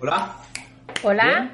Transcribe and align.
Hola. 0.00 0.36
Hola. 1.02 1.50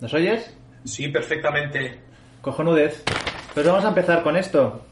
¿Nos 0.00 0.14
oyes? 0.14 0.54
Sí, 0.84 1.08
perfectamente. 1.08 2.00
Cojonudez. 2.40 3.04
Pues 3.52 3.66
vamos 3.66 3.84
a 3.84 3.88
empezar 3.88 4.22
con 4.22 4.36
esto. 4.36 4.82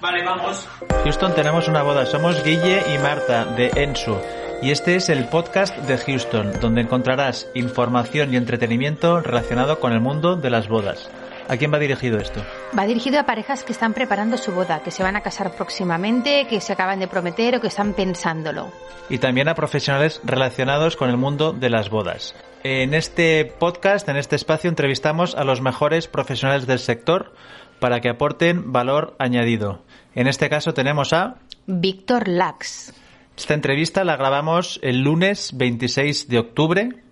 Vale, 0.00 0.24
vamos. 0.24 0.68
Houston, 1.04 1.34
tenemos 1.34 1.68
una 1.68 1.82
boda. 1.82 2.06
Somos 2.06 2.42
Guille 2.42 2.82
y 2.92 2.98
Marta 2.98 3.44
de 3.44 3.70
Ensu. 3.76 4.16
Y 4.62 4.70
este 4.70 4.96
es 4.96 5.08
el 5.10 5.28
podcast 5.28 5.76
de 5.78 5.96
Houston, 5.96 6.52
donde 6.60 6.80
encontrarás 6.80 7.48
información 7.54 8.32
y 8.32 8.36
entretenimiento 8.36 9.20
relacionado 9.20 9.78
con 9.78 9.92
el 9.92 10.00
mundo 10.00 10.36
de 10.36 10.50
las 10.50 10.68
bodas. 10.68 11.10
¿A 11.48 11.56
quién 11.56 11.72
va 11.72 11.78
dirigido 11.78 12.18
esto? 12.18 12.42
Va 12.76 12.86
dirigido 12.86 13.20
a 13.20 13.26
parejas 13.26 13.62
que 13.62 13.70
están 13.70 13.94
preparando 13.94 14.36
su 14.36 14.50
boda, 14.50 14.82
que 14.82 14.90
se 14.90 15.04
van 15.04 15.14
a 15.14 15.20
casar 15.20 15.54
próximamente, 15.54 16.48
que 16.48 16.60
se 16.60 16.72
acaban 16.72 16.98
de 16.98 17.06
prometer 17.06 17.54
o 17.54 17.60
que 17.60 17.68
están 17.68 17.94
pensándolo. 17.94 18.72
Y 19.08 19.18
también 19.18 19.48
a 19.48 19.54
profesionales 19.54 20.20
relacionados 20.24 20.96
con 20.96 21.08
el 21.08 21.16
mundo 21.16 21.52
de 21.52 21.70
las 21.70 21.88
bodas. 21.88 22.34
En 22.64 22.94
este 22.94 23.44
podcast, 23.44 24.08
en 24.08 24.16
este 24.16 24.34
espacio, 24.34 24.68
entrevistamos 24.68 25.36
a 25.36 25.44
los 25.44 25.60
mejores 25.60 26.08
profesionales 26.08 26.66
del 26.66 26.80
sector 26.80 27.32
para 27.78 28.00
que 28.00 28.08
aporten 28.08 28.72
valor 28.72 29.14
añadido. 29.20 29.82
En 30.16 30.26
este 30.26 30.48
caso 30.48 30.74
tenemos 30.74 31.12
a 31.12 31.36
Víctor 31.66 32.26
Lax. 32.26 32.92
Esta 33.36 33.54
entrevista 33.54 34.02
la 34.02 34.16
grabamos 34.16 34.80
el 34.82 35.02
lunes 35.02 35.52
26 35.56 36.28
de 36.28 36.38
octubre. 36.40 37.03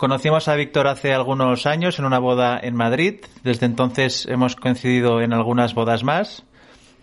Conocimos 0.00 0.48
a 0.48 0.54
Víctor 0.54 0.86
hace 0.86 1.12
algunos 1.12 1.66
años 1.66 1.98
en 1.98 2.06
una 2.06 2.18
boda 2.18 2.58
en 2.58 2.74
Madrid. 2.74 3.16
Desde 3.44 3.66
entonces 3.66 4.24
hemos 4.24 4.56
coincidido 4.56 5.20
en 5.20 5.34
algunas 5.34 5.74
bodas 5.74 6.04
más 6.04 6.46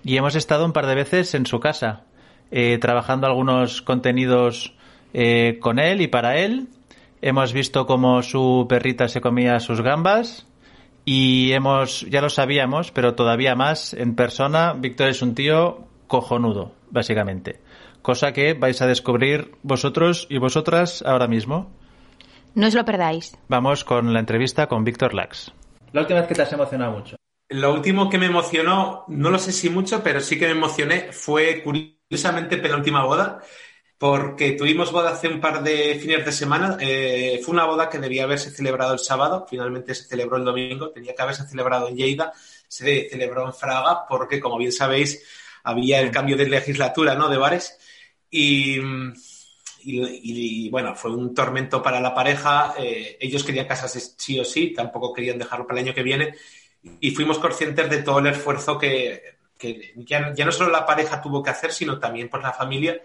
y 0.03 0.17
hemos 0.17 0.33
estado 0.33 0.65
un 0.65 0.73
par 0.73 0.88
de 0.88 0.95
veces 0.95 1.35
en 1.35 1.45
su 1.45 1.59
casa, 1.59 2.05
eh, 2.49 2.79
trabajando 2.81 3.27
algunos 3.27 3.83
contenidos 3.83 4.73
eh, 5.13 5.59
con 5.61 5.77
él 5.77 6.02
y 6.02 6.07
para 6.07 6.38
él. 6.38 6.69
Hemos 7.21 7.53
visto 7.53 7.85
cómo 7.85 8.23
su 8.23 8.65
perrita 8.67 9.07
se 9.09 9.21
comía 9.21 9.59
sus 9.59 9.81
gambas 9.81 10.47
y 11.05 11.52
hemos, 11.52 12.02
ya 12.09 12.22
lo 12.22 12.31
sabíamos, 12.31 12.89
pero 12.89 13.13
todavía 13.13 13.53
más 13.53 13.94
en 13.94 14.16
persona. 14.16 14.73
Víctor 14.73 15.09
es 15.09 15.22
un 15.22 15.35
tío 15.35 15.85
cojonudo, 16.07 16.72
básicamente. 16.89 17.61
Cosa 18.02 18.33
que 18.33 18.55
vais 18.55 18.81
a 18.81 18.88
descubrir 18.88 19.52
vosotros 19.61 20.25
y 20.31 20.39
vosotras 20.39 21.03
ahora 21.05 21.27
mismo. 21.27 21.69
No 22.58 22.66
os 22.66 22.73
lo 22.73 22.83
perdáis. 22.83 23.38
Vamos 23.50 23.83
con 23.83 24.11
la 24.11 24.19
entrevista 24.19 24.66
con 24.66 24.83
Víctor 24.83 25.13
Lax. 25.13 25.52
La 25.91 26.02
última 26.02 26.22
vez 26.22 26.27
que 26.27 26.33
te 26.33 26.41
has 26.41 26.52
emocionado 26.52 26.91
mucho. 26.91 27.16
Lo 27.50 27.72
último 27.72 28.09
que 28.09 28.17
me 28.17 28.25
emocionó, 28.25 29.05
no 29.09 29.30
lo 29.30 29.38
sé 29.38 29.52
si 29.52 29.69
mucho, 29.69 30.02
pero 30.02 30.19
sí 30.22 30.39
que 30.39 30.47
me 30.47 30.53
emocioné, 30.53 31.11
fue 31.11 31.61
curiosamente 31.61 32.58
penúltima 32.58 33.05
boda, 33.05 33.44
porque 34.00 34.53
tuvimos 34.53 34.91
boda 34.91 35.11
hace 35.11 35.28
un 35.28 35.39
par 35.39 35.61
de 35.61 36.00
fines 36.02 36.25
de 36.25 36.31
semana. 36.31 36.78
Eh, 36.80 37.39
fue 37.45 37.53
una 37.53 37.66
boda 37.66 37.89
que 37.89 38.00
debía 38.00 38.23
haberse 38.23 38.50
celebrado 38.50 38.94
el 38.94 39.00
sábado, 39.00 39.45
finalmente 39.47 39.94
se 39.94 40.05
celebró 40.05 40.38
el 40.38 40.45
domingo, 40.45 40.89
tenía 40.89 41.13
que 41.13 41.22
haberse 41.22 41.47
celebrado 41.47 41.89
en 41.89 41.95
Lleida, 41.95 42.33
se 42.67 43.08
celebró 43.08 43.45
en 43.45 43.53
Fraga, 43.53 44.08
porque 44.09 44.39
como 44.39 44.58
bien 44.58 44.72
sabéis, 44.72 45.23
había 45.63 46.02
el 46.02 46.09
cambio 46.09 46.35
de 46.35 46.50
legislatura, 46.50 47.13
¿no? 47.13 47.30
De 47.30 47.38
bares. 47.38 47.78
Y, 48.31 48.80
y, 49.89 50.69
bueno, 50.69 50.95
fue 50.95 51.11
un 51.11 51.33
tormento 51.33 51.81
para 51.81 52.02
la 52.02 52.13
pareja. 52.13 52.73
Eh, 52.77 53.17
ellos 53.19 53.43
querían 53.43 53.67
casarse 53.67 53.99
sí 53.99 54.39
o 54.39 54.44
sí, 54.44 54.73
tampoco 54.73 55.13
querían 55.13 55.38
dejarlo 55.38 55.66
para 55.66 55.79
el 55.79 55.85
año 55.85 55.95
que 55.95 56.03
viene. 56.03 56.35
Y 56.99 57.11
fuimos 57.11 57.39
conscientes 57.39 57.89
de 57.89 58.03
todo 58.03 58.19
el 58.19 58.27
esfuerzo 58.27 58.77
que, 58.77 59.38
ya, 59.95 60.33
no 60.33 60.52
solo 60.52 60.71
la 60.71 60.85
pareja 60.85 61.21
tuvo 61.21 61.41
que 61.41 61.52
hacer, 61.52 61.71
sino 61.71 61.99
también 61.99 62.29
por 62.29 62.41
la 62.41 62.53
familia. 62.53 63.02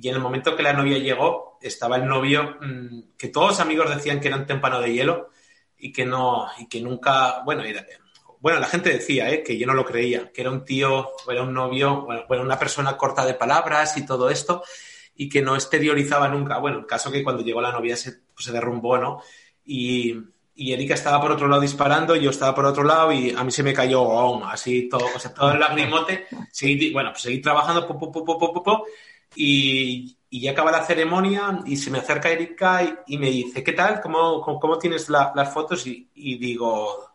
Y 0.00 0.08
en 0.08 0.14
el 0.14 0.20
momento 0.20 0.56
que 0.56 0.62
la 0.62 0.72
novia 0.72 0.98
llegó, 0.98 1.58
estaba 1.60 1.96
el 1.96 2.06
novio, 2.06 2.56
mmm, 2.60 3.00
que 3.18 3.28
todos 3.28 3.50
los 3.50 3.60
amigos 3.60 3.94
decían 3.94 4.20
que 4.20 4.28
era 4.28 4.36
un 4.36 4.46
témpano 4.46 4.80
de 4.80 4.92
hielo 4.92 5.30
y 5.76 5.92
que 5.92 6.04
no, 6.04 6.48
y 6.58 6.68
que 6.68 6.80
nunca, 6.80 7.42
bueno, 7.44 7.62
era, 7.64 7.84
bueno, 8.40 8.60
la 8.60 8.66
gente 8.66 8.90
decía, 8.90 9.28
¿eh? 9.30 9.42
que 9.42 9.58
yo 9.58 9.66
no 9.66 9.74
lo 9.74 9.84
creía, 9.84 10.30
que 10.32 10.40
era 10.40 10.50
un 10.50 10.64
tío, 10.64 11.10
era 11.28 11.42
un 11.42 11.52
novio, 11.52 12.02
bueno, 12.02 12.24
bueno, 12.28 12.44
una 12.44 12.58
persona 12.58 12.96
corta 12.96 13.26
de 13.26 13.34
palabras 13.34 13.96
y 13.96 14.06
todo 14.06 14.30
esto 14.30 14.62
y 15.16 15.28
que 15.28 15.42
no 15.42 15.54
exteriorizaba 15.54 16.28
nunca. 16.28 16.58
Bueno, 16.58 16.78
el 16.78 16.86
caso 16.86 17.10
que 17.10 17.22
cuando 17.22 17.42
llegó 17.42 17.60
la 17.60 17.72
novia 17.72 17.96
se, 17.96 18.12
pues, 18.34 18.46
se 18.46 18.52
derrumbó, 18.52 18.98
¿no? 18.98 19.22
Y, 19.64 20.16
y, 20.54 20.72
Erika 20.72 20.94
estaba 20.94 21.20
por 21.20 21.32
otro 21.32 21.48
lado 21.48 21.60
disparando, 21.60 22.16
yo 22.16 22.30
estaba 22.30 22.54
por 22.54 22.64
otro 22.64 22.82
lado 22.82 23.12
y 23.12 23.30
a 23.30 23.44
mí 23.44 23.50
se 23.50 23.62
me 23.62 23.72
cayó 23.72 24.02
oh, 24.02 24.44
así 24.44 24.88
todo, 24.88 25.06
o 25.14 25.18
sea, 25.18 25.32
todo 25.32 25.52
el 25.52 25.60
lagrimote. 25.60 26.26
Seguí, 26.50 26.92
bueno, 26.92 27.10
pues 27.12 27.22
seguí 27.22 27.40
trabajando, 27.40 27.86
po, 27.86 27.98
po, 27.98 28.62
po, 28.62 28.86
y, 29.34 30.16
y 30.28 30.40
ya 30.40 30.52
acaba 30.52 30.72
la 30.72 30.84
ceremonia 30.84 31.60
y 31.66 31.76
se 31.76 31.90
me 31.90 31.98
acerca 31.98 32.30
Erika 32.30 32.82
y, 32.82 33.14
y 33.14 33.18
me 33.18 33.30
dice, 33.30 33.62
¿qué 33.62 33.72
tal? 33.72 34.00
¿Cómo, 34.00 34.40
cómo, 34.40 34.60
cómo 34.60 34.78
tienes 34.78 35.08
la, 35.08 35.32
las 35.34 35.52
fotos? 35.52 35.86
Y 35.86 36.38
digo, 36.38 37.12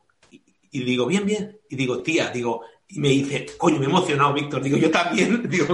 y 0.71 0.83
digo, 0.83 1.05
bien, 1.05 1.25
bien. 1.25 1.59
Y 1.69 1.75
digo, 1.75 2.01
tía, 2.01 2.29
digo, 2.29 2.61
y 2.89 2.99
me 2.99 3.09
dice, 3.09 3.45
coño, 3.57 3.79
me 3.79 3.85
he 3.85 3.89
emocionado, 3.89 4.33
Víctor. 4.33 4.61
Digo, 4.61 4.77
yo 4.77 4.89
también, 4.89 5.43
digo, 5.49 5.67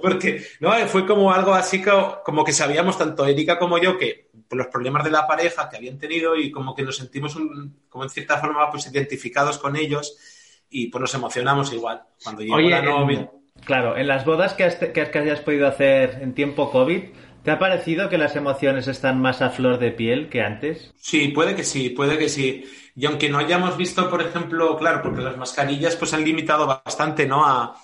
porque 0.00 0.44
no 0.60 0.72
fue 0.86 1.04
como 1.04 1.32
algo 1.32 1.52
así 1.52 1.82
como, 1.82 2.18
como, 2.24 2.44
que 2.44 2.52
sabíamos 2.52 2.96
tanto 2.96 3.26
Erika 3.26 3.58
como 3.58 3.78
yo 3.78 3.98
que 3.98 4.28
por 4.48 4.56
los 4.56 4.68
problemas 4.68 5.04
de 5.04 5.10
la 5.10 5.26
pareja 5.26 5.68
que 5.68 5.76
habían 5.76 5.98
tenido 5.98 6.36
y 6.36 6.50
como 6.50 6.74
que 6.74 6.82
nos 6.82 6.96
sentimos 6.96 7.34
un, 7.36 7.80
como 7.88 8.04
en 8.04 8.10
cierta 8.10 8.38
forma 8.38 8.70
pues 8.70 8.86
identificados 8.86 9.58
con 9.58 9.76
ellos 9.76 10.16
y 10.70 10.86
pues 10.86 11.00
nos 11.00 11.14
emocionamos 11.14 11.72
igual 11.72 12.02
cuando 12.22 12.42
llegó 12.42 12.54
Oye, 12.54 12.70
la 12.70 12.82
novia. 12.82 13.18
En, 13.18 13.30
claro, 13.64 13.96
en 13.96 14.06
las 14.06 14.24
bodas 14.24 14.54
que, 14.54 14.64
has, 14.64 14.76
que, 14.76 14.92
que 14.92 15.18
hayas 15.18 15.40
podido 15.40 15.66
hacer 15.66 16.18
en 16.22 16.34
tiempo 16.34 16.70
COVID, 16.70 17.02
¿Te 17.48 17.52
ha 17.52 17.58
parecido 17.58 18.10
que 18.10 18.18
las 18.18 18.36
emociones 18.36 18.88
están 18.88 19.22
más 19.22 19.40
a 19.40 19.48
flor 19.48 19.78
de 19.78 19.90
piel 19.90 20.28
que 20.28 20.42
antes? 20.42 20.92
Sí, 20.98 21.28
puede 21.28 21.54
que 21.54 21.64
sí, 21.64 21.88
puede 21.88 22.18
que 22.18 22.28
sí. 22.28 22.64
Y 22.98 23.06
aunque 23.06 23.28
no 23.28 23.38
hayamos 23.38 23.76
visto, 23.76 24.10
por 24.10 24.20
ejemplo, 24.20 24.76
claro, 24.76 25.02
porque 25.02 25.22
las 25.22 25.36
mascarillas 25.36 25.94
pues 25.94 26.12
han 26.14 26.24
limitado 26.24 26.66
bastante, 26.66 27.28
¿no? 27.28 27.46
A, 27.46 27.80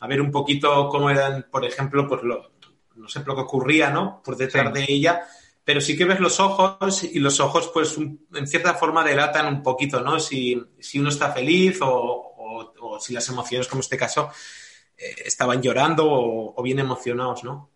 a 0.00 0.06
ver 0.06 0.20
un 0.20 0.30
poquito 0.30 0.88
cómo 0.88 1.10
eran, 1.10 1.48
por 1.50 1.64
ejemplo, 1.64 2.06
pues 2.06 2.22
lo, 2.22 2.52
no 2.94 3.08
sé, 3.08 3.24
lo 3.26 3.34
que 3.34 3.40
ocurría, 3.40 3.90
¿no? 3.90 4.22
Por 4.24 4.36
detrás 4.36 4.68
sí. 4.72 4.72
de 4.72 4.86
ella. 4.88 5.22
Pero 5.64 5.80
sí 5.80 5.96
que 5.96 6.04
ves 6.04 6.20
los 6.20 6.38
ojos 6.38 7.02
y 7.02 7.18
los 7.18 7.40
ojos, 7.40 7.72
pues, 7.74 7.98
un, 7.98 8.24
en 8.32 8.46
cierta 8.46 8.74
forma 8.74 9.02
delatan 9.02 9.52
un 9.52 9.64
poquito, 9.64 10.00
¿no? 10.00 10.20
Si, 10.20 10.62
si 10.78 11.00
uno 11.00 11.08
está 11.08 11.32
feliz 11.32 11.82
o, 11.82 11.88
o, 11.88 12.72
o, 12.82 13.00
si 13.00 13.12
las 13.14 13.28
emociones, 13.30 13.66
como 13.66 13.80
este 13.80 13.96
caso, 13.96 14.30
eh, 14.96 15.22
estaban 15.24 15.60
llorando 15.60 16.08
o, 16.08 16.54
o 16.56 16.62
bien 16.62 16.78
emocionados, 16.78 17.42
¿no? 17.42 17.68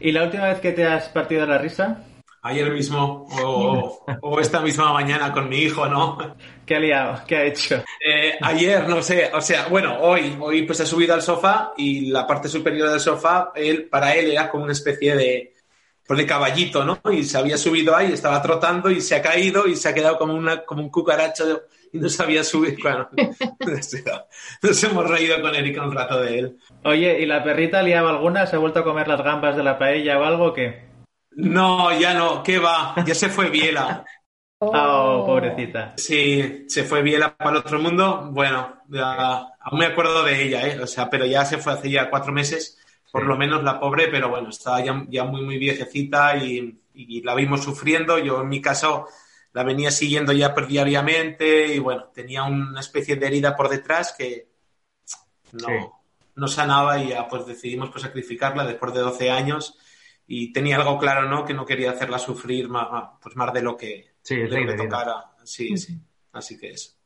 ¿Y 0.00 0.12
la 0.12 0.24
última 0.24 0.48
vez 0.48 0.60
que 0.60 0.72
te 0.72 0.86
has 0.86 1.08
partido 1.08 1.46
la 1.46 1.56
risa? 1.56 2.04
Ayer 2.46 2.70
mismo 2.70 3.26
o, 3.42 4.04
o, 4.20 4.38
esta 4.38 4.60
misma 4.60 4.92
mañana 4.92 5.32
con 5.32 5.48
mi 5.48 5.60
hijo, 5.60 5.86
¿no? 5.86 6.18
¿Qué 6.66 6.76
ha 6.76 6.78
liado? 6.78 7.22
¿Qué 7.26 7.36
ha 7.38 7.44
hecho? 7.44 7.82
Eh, 8.06 8.36
ayer, 8.38 8.86
no 8.86 9.02
sé, 9.02 9.30
o 9.32 9.40
sea, 9.40 9.68
bueno, 9.68 9.98
hoy, 10.00 10.36
hoy 10.38 10.60
pues 10.64 10.78
ha 10.82 10.84
subido 10.84 11.14
al 11.14 11.22
sofá 11.22 11.72
y 11.78 12.10
la 12.10 12.26
parte 12.26 12.48
superior 12.48 12.90
del 12.90 13.00
sofá, 13.00 13.50
él, 13.54 13.86
para 13.86 14.14
él 14.14 14.30
era 14.30 14.50
como 14.50 14.64
una 14.64 14.74
especie 14.74 15.16
de, 15.16 15.54
pues 16.06 16.18
de 16.18 16.26
caballito, 16.26 16.84
¿no? 16.84 17.00
Y 17.10 17.24
se 17.24 17.38
había 17.38 17.56
subido 17.56 17.96
ahí, 17.96 18.12
estaba 18.12 18.42
trotando 18.42 18.90
y 18.90 19.00
se 19.00 19.14
ha 19.16 19.22
caído 19.22 19.66
y 19.66 19.74
se 19.74 19.88
ha 19.88 19.94
quedado 19.94 20.18
como, 20.18 20.34
una, 20.34 20.66
como 20.66 20.82
un 20.82 20.90
cucaracho 20.90 21.62
y 21.94 21.98
no 21.98 22.10
sabía 22.10 22.44
subir. 22.44 22.76
Bueno, 22.82 23.08
nos 24.62 24.84
hemos 24.84 25.08
reído 25.08 25.40
con 25.40 25.54
Erika 25.54 25.82
un 25.82 25.94
rato 25.94 26.20
de 26.20 26.38
él. 26.40 26.58
Oye, 26.82 27.20
¿y 27.20 27.24
la 27.24 27.42
perrita 27.42 27.82
liaba 27.82 28.10
alguna? 28.10 28.46
¿Se 28.46 28.56
ha 28.56 28.58
vuelto 28.58 28.80
a 28.80 28.84
comer 28.84 29.08
las 29.08 29.22
gambas 29.22 29.56
de 29.56 29.62
la 29.62 29.78
paella 29.78 30.18
o 30.18 30.24
algo 30.24 30.44
o 30.48 30.52
qué? 30.52 30.83
No, 31.36 31.98
ya 31.98 32.14
no, 32.14 32.42
¿qué 32.42 32.58
va? 32.58 32.94
Ya 33.04 33.14
se 33.14 33.28
fue 33.28 33.50
Biela. 33.50 34.04
Oh, 34.66 35.24
pobrecita. 35.26 35.92
Sí, 35.98 36.64
se 36.68 36.84
fue 36.84 37.02
Biela 37.02 37.36
para 37.36 37.50
el 37.50 37.56
otro 37.58 37.78
mundo. 37.78 38.30
Bueno, 38.32 38.78
ya, 38.88 39.46
aún 39.60 39.78
me 39.78 39.84
acuerdo 39.84 40.22
de 40.22 40.42
ella, 40.42 40.66
¿eh? 40.66 40.80
O 40.80 40.86
sea, 40.86 41.10
pero 41.10 41.26
ya 41.26 41.44
se 41.44 41.58
fue 41.58 41.74
hace 41.74 41.90
ya 41.90 42.08
cuatro 42.08 42.32
meses, 42.32 42.78
por 43.12 43.22
sí. 43.22 43.28
lo 43.28 43.36
menos 43.36 43.62
la 43.62 43.78
pobre, 43.78 44.08
pero 44.08 44.30
bueno, 44.30 44.48
estaba 44.48 44.82
ya, 44.82 45.04
ya 45.10 45.24
muy, 45.24 45.42
muy 45.42 45.58
viejecita 45.58 46.36
y, 46.38 46.80
y, 46.94 47.20
la 47.20 47.34
vimos 47.34 47.62
sufriendo. 47.62 48.18
Yo, 48.18 48.40
en 48.40 48.48
mi 48.48 48.62
caso, 48.62 49.06
la 49.52 49.64
venía 49.64 49.90
siguiendo 49.90 50.32
ya 50.32 50.54
diariamente 50.54 51.74
y 51.74 51.78
bueno, 51.78 52.04
tenía 52.14 52.44
una 52.44 52.80
especie 52.80 53.16
de 53.16 53.26
herida 53.26 53.54
por 53.54 53.68
detrás 53.68 54.14
que 54.16 54.48
no, 55.52 55.68
sí. 55.68 55.74
no 56.36 56.48
sanaba 56.48 56.98
y 57.02 57.08
ya 57.08 57.28
pues 57.28 57.44
decidimos 57.46 57.90
pues 57.90 58.02
sacrificarla 58.02 58.64
después 58.64 58.94
de 58.94 59.00
12 59.00 59.30
años 59.30 59.78
y 60.26 60.52
tenía 60.52 60.76
algo 60.76 60.98
claro, 60.98 61.28
¿no? 61.28 61.44
Que 61.44 61.54
no 61.54 61.66
quería 61.66 61.90
hacerla 61.90 62.18
sufrir 62.18 62.68
más, 62.68 62.86
pues 63.20 63.36
más 63.36 63.52
de 63.52 63.62
lo 63.62 63.76
que, 63.76 64.14
sí, 64.22 64.36
de 64.36 64.48
lo 64.48 64.66
que 64.66 64.76
tocara. 64.76 65.32
Sí, 65.44 65.76
sí. 65.76 65.98
Así 66.32 66.58
que 66.58 66.70
es. 66.70 66.98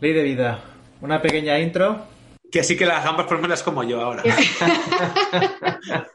Ley 0.00 0.12
de 0.12 0.22
vida. 0.22 0.62
Una 1.00 1.20
pequeña 1.20 1.58
intro. 1.58 2.06
Que 2.50 2.60
así 2.60 2.76
que 2.76 2.86
las 2.86 3.04
gambas 3.04 3.26
por 3.26 3.40
menos 3.40 3.62
como 3.62 3.82
yo 3.82 4.00
ahora. 4.00 4.22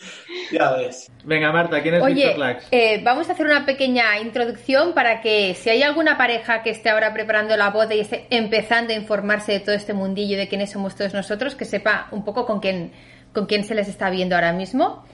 ya 0.52 0.72
ves. 0.72 1.10
Venga, 1.24 1.52
Marta, 1.52 1.82
¿quién 1.82 1.94
es 1.94 2.02
Oye? 2.02 2.36
Eh, 2.70 3.00
vamos 3.02 3.28
a 3.28 3.32
hacer 3.32 3.46
una 3.46 3.66
pequeña 3.66 4.18
introducción 4.20 4.94
para 4.94 5.20
que 5.20 5.54
si 5.54 5.70
hay 5.70 5.82
alguna 5.82 6.16
pareja 6.16 6.62
que 6.62 6.70
esté 6.70 6.90
ahora 6.90 7.12
preparando 7.12 7.56
la 7.56 7.70
boda 7.70 7.94
y 7.94 8.00
esté 8.00 8.26
empezando 8.30 8.92
a 8.92 8.96
informarse 8.96 9.52
de 9.52 9.60
todo 9.60 9.74
este 9.74 9.92
mundillo 9.92 10.36
de 10.36 10.48
quiénes 10.48 10.70
somos 10.70 10.96
todos 10.96 11.14
nosotros, 11.14 11.54
que 11.54 11.64
sepa 11.64 12.08
un 12.10 12.24
poco 12.24 12.46
con 12.46 12.60
quién, 12.60 12.92
con 13.32 13.46
quién 13.46 13.64
se 13.64 13.74
les 13.74 13.88
está 13.88 14.10
viendo 14.10 14.34
ahora 14.34 14.52
mismo. 14.52 15.04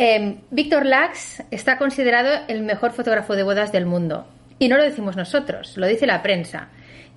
Em, 0.00 0.38
Víctor 0.52 0.86
Lax 0.86 1.42
está 1.50 1.76
considerado 1.76 2.44
el 2.46 2.62
mejor 2.62 2.92
fotógrafo 2.92 3.34
de 3.34 3.42
bodas 3.42 3.72
del 3.72 3.84
mundo. 3.84 4.28
Y 4.60 4.68
no 4.68 4.76
lo 4.76 4.84
decimos 4.84 5.16
nosotros, 5.16 5.76
lo 5.76 5.88
dice 5.88 6.06
la 6.06 6.22
prensa. 6.22 6.68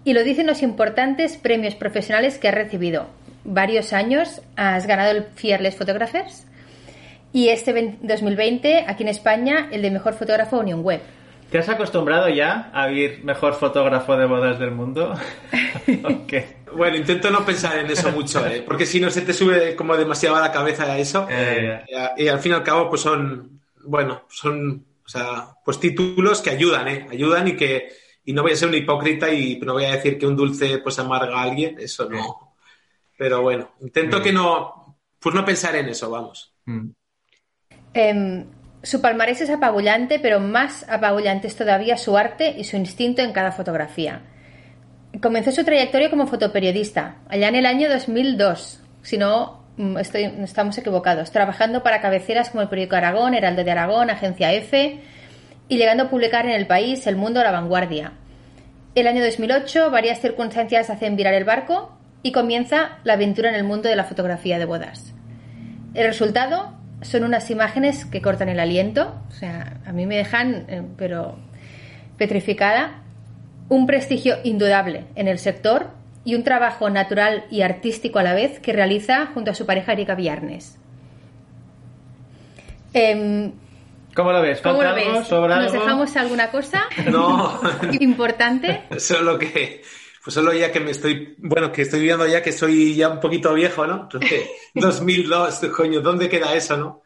Y 0.04 0.14
lo 0.14 0.24
dicen 0.24 0.48
los 0.48 0.64
importantes 0.64 1.38
premios 1.38 1.76
profesionales 1.76 2.40
que 2.40 2.48
ha 2.48 2.52
recibido. 2.52 3.06
Varios 3.44 3.94
años 3.94 4.42
has 4.56 4.88
ganado 4.88 5.12
el 5.12 5.24
Fearless 5.24 5.76
Photographers 5.76 6.48
y 7.32 7.50
este 7.50 7.98
2020 8.02 8.86
aquí 8.88 9.04
en 9.04 9.10
España 9.10 9.70
el 9.72 9.84
de 9.84 9.92
mejor 9.92 10.16
fotógrafo 10.16 10.60
Unión 10.60 10.82
Web. 10.84 11.02
¿Te 11.52 11.58
has 11.58 11.68
acostumbrado 11.68 12.30
ya 12.30 12.72
a 12.74 12.90
ir 12.90 13.26
mejor 13.26 13.56
fotógrafo 13.56 14.16
de 14.16 14.26
bodas 14.26 14.58
del 14.58 14.72
mundo? 14.72 15.14
Bueno, 16.74 16.96
intento 16.96 17.30
no 17.30 17.46
pensar 17.46 17.80
en 17.80 17.92
eso 17.92 18.10
mucho, 18.14 18.48
¿eh? 18.48 18.64
porque 18.66 18.86
si 18.86 19.02
no 19.02 19.12
se 19.12 19.24
te 19.24 19.34
sube 19.34 19.76
como 19.76 19.98
demasiado 19.98 20.38
a 20.38 20.40
la 20.40 20.54
cabeza 20.54 20.98
eso. 20.98 21.28
Eh, 21.30 21.84
y, 22.16 22.30
al 22.30 22.40
fin 22.40 22.54
y 22.54 22.56
al 22.56 22.64
cabo, 22.64 22.90
pues 22.90 23.02
son, 23.02 23.62
bueno, 23.84 24.24
son, 24.30 24.86
o 25.06 25.10
sea, 25.10 25.50
pues 25.66 25.82
títulos 25.82 26.42
que 26.42 26.52
ayudan, 26.52 26.88
¿eh? 26.88 27.08
Ayudan 27.12 27.50
y 27.50 27.58
que, 27.58 27.90
y 28.24 28.32
no 28.32 28.42
voy 28.42 28.54
a 28.54 28.56
ser 28.56 28.70
un 28.70 28.76
hipócrita 28.76 29.34
y 29.34 29.60
no 29.60 29.74
voy 29.74 29.84
a 29.84 29.92
decir 29.92 30.18
que 30.18 30.26
un 30.26 30.38
dulce 30.38 30.78
pues 30.78 30.98
amarga 30.98 31.40
a 31.40 31.44
alguien, 31.44 31.76
eso 31.78 32.10
no. 32.10 32.56
Pero 33.18 33.42
bueno, 33.42 33.72
intento 33.82 34.22
que 34.22 34.32
no, 34.32 34.98
pues 35.20 35.36
no 35.36 35.44
pensar 35.44 35.76
en 35.76 35.90
eso, 35.90 36.10
vamos. 36.10 36.54
Mm. 36.64 36.90
Em, 37.94 38.46
su 38.84 39.02
palmarés 39.02 39.42
es 39.42 39.50
apabullante, 39.50 40.20
pero 40.20 40.40
más 40.40 40.86
apabullante 40.90 41.48
es 41.48 41.56
todavía 41.56 41.98
su 41.98 42.18
arte 42.18 42.56
y 42.58 42.64
su 42.64 42.78
instinto 42.78 43.22
en 43.22 43.32
cada 43.32 43.52
fotografía. 43.52 44.22
Comenzó 45.22 45.52
su 45.52 45.64
trayectoria 45.64 46.10
como 46.10 46.26
fotoperiodista, 46.26 47.18
allá 47.30 47.50
en 47.50 47.56
el 47.56 47.66
año 47.66 47.90
2002, 47.90 48.82
si 49.04 49.18
no 49.18 49.64
mm, 49.78 49.98
estamos 49.98 50.78
equivocados, 50.78 51.32
trabajando 51.32 51.84
para 51.84 52.02
cabeceras 52.02 52.50
como 52.50 52.64
el 52.64 52.70
periódico 52.70 52.96
Aragón, 52.96 53.36
Heraldo 53.36 53.64
de 53.64 53.72
Aragón, 53.72 54.10
Agencia 54.10 54.52
F, 54.54 55.00
y 55.68 55.78
llegando 55.78 56.04
a 56.04 56.10
publicar 56.10 56.46
en 56.46 56.54
El 56.54 56.66
País, 56.66 57.06
El 57.06 57.18
Mundo, 57.18 57.44
La 57.44 57.52
Vanguardia. 57.52 58.14
El 58.96 59.08
año 59.08 59.24
2008, 59.24 59.92
varias 59.92 60.20
circunstancias 60.20 60.90
hacen 60.90 61.16
virar 61.16 61.34
el 61.34 61.46
barco 61.46 61.98
y 62.24 62.32
comienza 62.32 62.98
la 63.04 63.14
aventura 63.14 63.50
en 63.50 63.56
el 63.56 63.64
mundo 63.64 63.90
de 63.90 63.96
la 63.96 64.06
fotografía 64.06 64.60
de 64.60 64.66
bodas. 64.66 65.14
El 65.94 66.08
resultado, 66.08 66.81
son 67.02 67.24
unas 67.24 67.50
imágenes 67.50 68.06
que 68.06 68.22
cortan 68.22 68.50
el 68.50 68.60
aliento, 68.60 69.16
o 69.30 69.32
sea, 69.32 69.82
a 69.86 69.92
mí 69.92 70.06
me 70.06 70.18
dejan, 70.18 70.66
eh, 70.68 70.84
pero 70.98 71.38
petrificada. 72.18 73.04
Un 73.70 73.88
prestigio 73.88 74.36
indudable 74.44 75.06
en 75.16 75.28
el 75.28 75.40
sector 75.40 75.92
y 76.24 76.36
un 76.36 76.44
trabajo 76.44 76.90
natural 76.90 77.46
y 77.50 77.62
artístico 77.62 78.20
a 78.20 78.24
la 78.24 78.34
vez 78.34 78.60
que 78.60 78.74
realiza 78.74 79.28
junto 79.34 79.52
a 79.52 79.56
su 79.56 79.66
pareja 79.66 79.94
Erika 79.94 80.16
Villarnes. 80.16 80.78
Em, 82.94 83.54
¿Cómo 84.14 84.32
lo 84.32 84.42
ves? 84.42 84.62
¿Cómo 84.62 84.84
lo 84.84 84.94
ves? 84.94 85.32
¿Nos 85.32 85.72
dejamos 85.72 86.16
alguna 86.18 86.52
cosa? 86.52 86.84
No. 87.10 87.60
importante. 88.00 88.84
Solo 89.00 89.40
que 89.40 89.82
pues 90.24 90.34
solo 90.34 90.54
ya 90.54 90.72
que 90.72 90.80
me 90.80 90.92
estoy, 90.92 91.36
bueno, 91.38 91.72
que 91.72 91.82
estoy 91.82 92.02
viendo 92.02 92.28
ya 92.28 92.44
que 92.44 92.52
soy 92.52 92.96
ya 92.96 93.10
un 93.10 93.20
poquito 93.20 93.54
viejo, 93.54 93.88
¿no? 93.88 94.04
Entonces, 94.04 94.50
2002, 94.76 95.62
coño, 95.76 96.02
¿dónde 96.02 96.30
queda 96.30 96.56
eso, 96.56 96.78
no? 96.78 97.02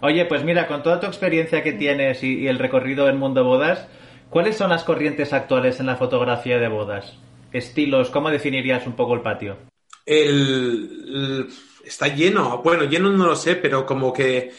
Oye, 0.00 0.24
pues 0.26 0.44
mira, 0.44 0.66
con 0.66 0.82
toda 0.82 1.00
tu 1.00 1.06
experiencia 1.06 1.62
que 1.62 1.72
tienes 1.72 2.22
y, 2.22 2.46
el 2.48 2.58
recorrido 2.58 3.06
del 3.06 3.16
mundo 3.16 3.44
bodas, 3.44 3.88
¿cuáles 4.30 4.56
son 4.56 4.70
las 4.70 4.84
corrientes 4.84 5.32
actuales 5.32 5.80
en 5.80 5.86
la 5.86 5.96
fotografía 5.96 6.58
de 6.58 6.68
bodas? 6.68 7.18
Estilos, 7.52 8.10
¿cómo 8.10 8.30
definirías 8.30 8.86
un 8.86 8.94
poco 8.94 9.14
el 9.14 9.22
patio? 9.22 9.56
El, 10.04 11.48
está 11.84 12.08
lleno, 12.08 12.62
bueno, 12.62 12.84
lleno 12.84 13.10
no 13.10 13.26
lo 13.26 13.36
sé, 13.36 13.56
pero 13.56 13.84
como 13.86 14.12
que 14.12 14.52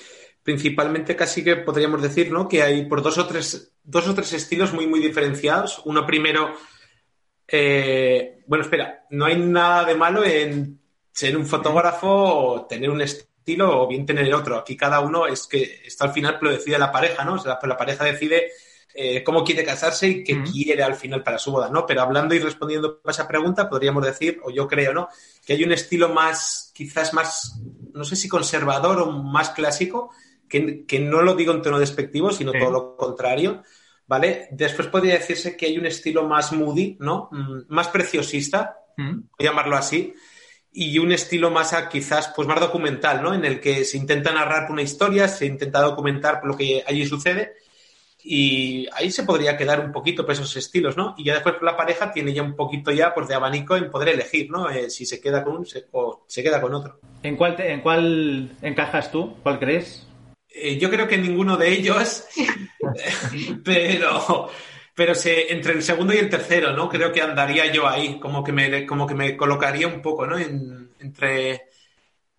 principalmente 0.43 1.15
casi 1.15 1.43
que 1.43 1.57
podríamos 1.57 2.01
decir, 2.01 2.31
¿no? 2.31 2.47
Que 2.47 2.63
hay 2.63 2.85
por 2.85 3.01
dos 3.01 3.17
o 3.17 3.27
tres, 3.27 3.73
dos 3.83 4.07
o 4.07 4.13
tres 4.13 4.33
estilos 4.33 4.73
muy, 4.73 4.87
muy 4.87 4.99
diferenciados. 4.99 5.81
Uno 5.85 6.05
primero 6.05 6.53
eh, 7.47 8.43
bueno, 8.45 8.63
espera, 8.63 9.05
no 9.11 9.25
hay 9.25 9.37
nada 9.37 9.85
de 9.85 9.95
malo 9.95 10.23
en 10.23 10.79
ser 11.11 11.37
un 11.37 11.45
fotógrafo 11.45 12.07
o 12.07 12.65
tener 12.65 12.89
un 12.89 13.01
estilo 13.01 13.81
o 13.81 13.87
bien 13.87 14.05
tener 14.05 14.33
otro. 14.33 14.57
Aquí 14.57 14.75
cada 14.75 14.99
uno 14.99 15.25
es 15.25 15.47
que 15.47 15.81
esto 15.85 16.03
al 16.03 16.11
final 16.11 16.37
lo 16.41 16.51
decide 16.51 16.77
la 16.77 16.91
pareja, 16.91 17.23
¿no? 17.23 17.35
O 17.35 17.39
sea, 17.39 17.57
pues 17.59 17.69
la 17.69 17.77
pareja 17.77 18.03
decide 18.03 18.51
eh, 18.93 19.23
cómo 19.23 19.43
quiere 19.43 19.63
casarse 19.63 20.07
y 20.07 20.23
qué 20.23 20.41
quiere 20.43 20.83
al 20.83 20.95
final 20.95 21.23
para 21.23 21.37
su 21.37 21.51
boda, 21.51 21.69
¿no? 21.69 21.85
Pero 21.85 22.01
hablando 22.01 22.35
y 22.35 22.39
respondiendo 22.39 22.99
a 23.05 23.11
esa 23.11 23.27
pregunta, 23.27 23.69
podríamos 23.69 24.03
decir, 24.03 24.39
o 24.43 24.49
yo 24.49 24.67
creo, 24.67 24.93
¿no? 24.93 25.07
Que 25.45 25.53
hay 25.53 25.63
un 25.63 25.71
estilo 25.71 26.09
más, 26.09 26.71
quizás 26.73 27.13
más, 27.13 27.61
no 27.93 28.03
sé 28.03 28.15
si 28.15 28.27
conservador 28.27 28.99
o 29.01 29.11
más 29.11 29.51
clásico, 29.51 30.11
que, 30.49 30.99
no 30.99 31.21
lo 31.21 31.35
digo 31.35 31.53
en 31.53 31.61
tono 31.61 31.79
despectivo, 31.79 32.31
sino 32.31 32.53
todo 32.53 32.71
lo 32.71 32.95
contrario, 32.95 33.63
¿vale? 34.07 34.47
Después 34.51 34.87
podría 34.87 35.15
decirse 35.15 35.55
que 35.55 35.67
hay 35.67 35.77
un 35.77 35.85
estilo 35.85 36.23
más 36.27 36.51
moody, 36.53 36.97
¿no? 36.99 37.29
Mm, 37.31 37.59
más 37.67 37.89
preciosista, 37.89 38.77
mm. 38.97 39.11
voy 39.37 39.47
a 39.47 39.49
llamarlo 39.49 39.75
así, 39.75 40.13
y 40.71 40.99
un 40.99 41.11
estilo 41.11 41.49
más 41.51 41.75
quizás 41.91 42.31
pues 42.35 42.47
más 42.47 42.59
documental, 42.59 43.21
¿no? 43.21 43.33
En 43.33 43.45
el 43.45 43.59
que 43.59 43.83
se 43.83 43.97
intenta 43.97 44.31
narrar 44.31 44.71
una 44.71 44.81
historia, 44.81 45.27
se 45.27 45.45
intenta 45.45 45.81
documentar 45.81 46.41
lo 46.43 46.55
que 46.55 46.83
allí 46.85 47.05
sucede 47.05 47.55
y 48.23 48.87
ahí 48.93 49.09
se 49.09 49.23
podría 49.23 49.57
quedar 49.57 49.79
un 49.79 49.91
poquito 49.91 50.23
por 50.25 50.33
esos 50.33 50.55
estilos, 50.57 50.97
¿no? 50.97 51.15
Y 51.17 51.23
ya 51.23 51.33
después 51.33 51.55
la 51.61 51.77
pareja 51.77 52.11
tiene 52.11 52.33
ya 52.33 52.43
un 52.43 52.55
poquito 52.55 52.91
ya 52.91 53.13
pues 53.13 53.27
de 53.27 53.35
abanico 53.35 53.75
en 53.75 53.89
poder 53.89 54.09
elegir, 54.09 54.51
¿no? 54.51 54.69
Eh, 54.69 54.89
si 54.89 55.05
se 55.05 55.21
queda 55.21 55.43
con 55.43 55.57
uno 55.57 55.65
o 55.93 56.25
se 56.27 56.43
queda 56.43 56.61
con 56.61 56.73
otro. 56.73 56.99
¿En 57.23 57.35
cuál, 57.35 57.55
¿En 57.59 57.81
cuál 57.81 58.57
encajas 58.61 59.11
tú? 59.11 59.35
¿Cuál 59.43 59.59
crees? 59.59 60.06
Eh, 60.59 60.77
yo 60.77 60.89
creo 60.89 61.07
que 61.07 61.17
ninguno 61.17 61.55
de 61.55 61.71
ellos, 61.71 62.27
pero, 63.63 64.49
pero 64.95 65.13
se, 65.13 65.53
entre 65.53 65.73
el 65.73 65.83
segundo 65.83 66.15
y 66.15 66.17
el 66.17 66.29
tercero, 66.29 66.73
¿no? 66.73 66.89
Creo 66.89 67.11
que 67.11 67.21
andaría 67.21 67.71
yo 67.71 67.87
ahí, 67.87 68.19
como 68.19 68.43
que 68.43 68.51
me, 68.51 68.85
como 68.87 69.05
que 69.05 69.13
me 69.13 69.37
colocaría 69.37 69.87
un 69.87 70.01
poco, 70.01 70.25
¿no? 70.25 70.37
entre, 70.37 71.69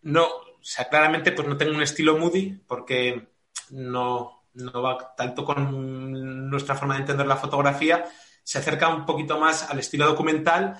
no, 0.02 0.24
o 0.24 0.58
sea, 0.60 0.88
claramente 0.88 1.30
pues 1.30 1.46
no 1.46 1.56
tengo 1.56 1.74
un 1.74 1.82
estilo 1.82 2.18
moody 2.18 2.60
porque 2.66 3.28
no, 3.70 4.42
no 4.54 4.82
va 4.82 5.14
tanto 5.16 5.44
con 5.44 6.50
nuestra 6.50 6.74
forma 6.74 6.94
de 6.94 7.02
entender 7.02 7.26
la 7.26 7.36
fotografía, 7.36 8.04
se 8.42 8.58
acerca 8.58 8.88
un 8.88 9.06
poquito 9.06 9.38
más 9.38 9.70
al 9.70 9.78
estilo 9.78 10.06
documental, 10.06 10.76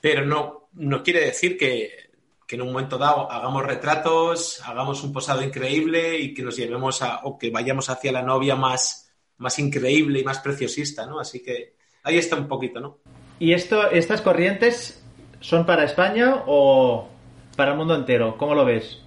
pero 0.00 0.26
no, 0.26 0.68
no 0.74 1.02
quiere 1.02 1.24
decir 1.24 1.56
que 1.56 2.11
que 2.52 2.56
en 2.56 2.62
un 2.62 2.72
momento 2.74 2.98
dado 2.98 3.32
hagamos 3.32 3.64
retratos, 3.64 4.60
hagamos 4.66 5.02
un 5.02 5.10
posado 5.10 5.42
increíble 5.42 6.18
y 6.18 6.34
que 6.34 6.42
nos 6.42 6.54
llevemos 6.54 7.00
a, 7.00 7.20
o 7.22 7.38
que 7.38 7.48
vayamos 7.48 7.88
hacia 7.88 8.12
la 8.12 8.20
novia 8.20 8.56
más, 8.56 9.10
más 9.38 9.58
increíble 9.58 10.20
y 10.20 10.24
más 10.24 10.40
preciosista, 10.40 11.06
¿no? 11.06 11.18
Así 11.18 11.42
que 11.42 11.76
ahí 12.02 12.18
está 12.18 12.36
un 12.36 12.48
poquito, 12.48 12.78
¿no? 12.78 12.98
¿Y 13.38 13.54
esto, 13.54 13.90
estas 13.90 14.20
corrientes 14.20 15.02
son 15.40 15.64
para 15.64 15.84
España 15.84 16.42
o 16.46 17.08
para 17.56 17.70
el 17.70 17.78
mundo 17.78 17.94
entero? 17.94 18.36
¿Cómo 18.36 18.54
lo 18.54 18.66
ves? 18.66 19.00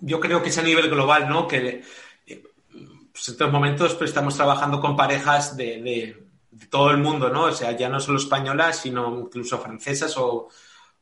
yo 0.00 0.18
creo 0.18 0.42
que 0.42 0.48
es 0.48 0.56
a 0.56 0.62
nivel 0.62 0.88
global, 0.88 1.28
¿no? 1.28 1.46
Que 1.46 1.82
pues 2.24 3.28
en 3.28 3.34
estos 3.34 3.52
momentos 3.52 3.94
pues, 3.96 4.08
estamos 4.08 4.34
trabajando 4.34 4.80
con 4.80 4.96
parejas 4.96 5.58
de, 5.58 5.82
de, 5.82 6.66
todo 6.70 6.90
el 6.90 6.96
mundo, 6.96 7.28
¿no? 7.28 7.44
O 7.44 7.52
sea, 7.52 7.72
ya 7.72 7.90
no 7.90 8.00
solo 8.00 8.16
españolas, 8.16 8.78
sino 8.78 9.14
incluso 9.20 9.58
francesas 9.58 10.16
o, 10.16 10.48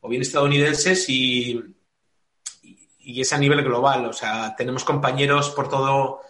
o 0.00 0.08
bien 0.08 0.22
estadounidenses 0.22 1.08
y, 1.08 1.60
y 3.00 3.20
es 3.20 3.32
a 3.32 3.38
nivel 3.38 3.62
global. 3.62 4.06
O 4.06 4.12
sea, 4.12 4.54
tenemos 4.56 4.84
compañeros 4.84 5.50
por 5.50 5.68
todo, 5.68 6.20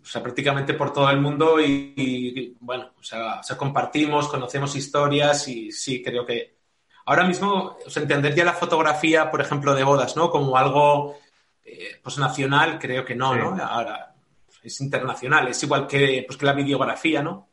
o 0.00 0.04
sea, 0.04 0.22
prácticamente 0.22 0.74
por 0.74 0.92
todo 0.92 1.10
el 1.10 1.20
mundo 1.20 1.60
y, 1.60 2.56
bueno, 2.60 2.90
o 2.98 3.02
sea, 3.02 3.40
compartimos, 3.56 4.28
conocemos 4.28 4.74
historias 4.76 5.46
y 5.48 5.70
sí, 5.72 6.02
creo 6.02 6.24
que 6.24 6.56
ahora 7.04 7.24
mismo, 7.24 7.76
o 7.84 7.90
sea, 7.90 8.02
entender 8.02 8.34
ya 8.34 8.44
la 8.44 8.52
fotografía, 8.52 9.30
por 9.30 9.40
ejemplo, 9.40 9.74
de 9.74 9.84
bodas, 9.84 10.16
¿no? 10.16 10.30
Como 10.30 10.56
algo 10.56 11.16
eh, 11.64 12.00
pues 12.02 12.18
nacional, 12.18 12.78
creo 12.78 13.04
que 13.04 13.14
no, 13.14 13.34
¿no? 13.34 13.62
Ahora 13.62 14.14
es 14.62 14.80
internacional, 14.80 15.48
es 15.48 15.62
igual 15.62 15.86
que, 15.86 16.24
pues, 16.26 16.38
que 16.38 16.46
la 16.46 16.52
videografía, 16.52 17.22
¿no? 17.22 17.48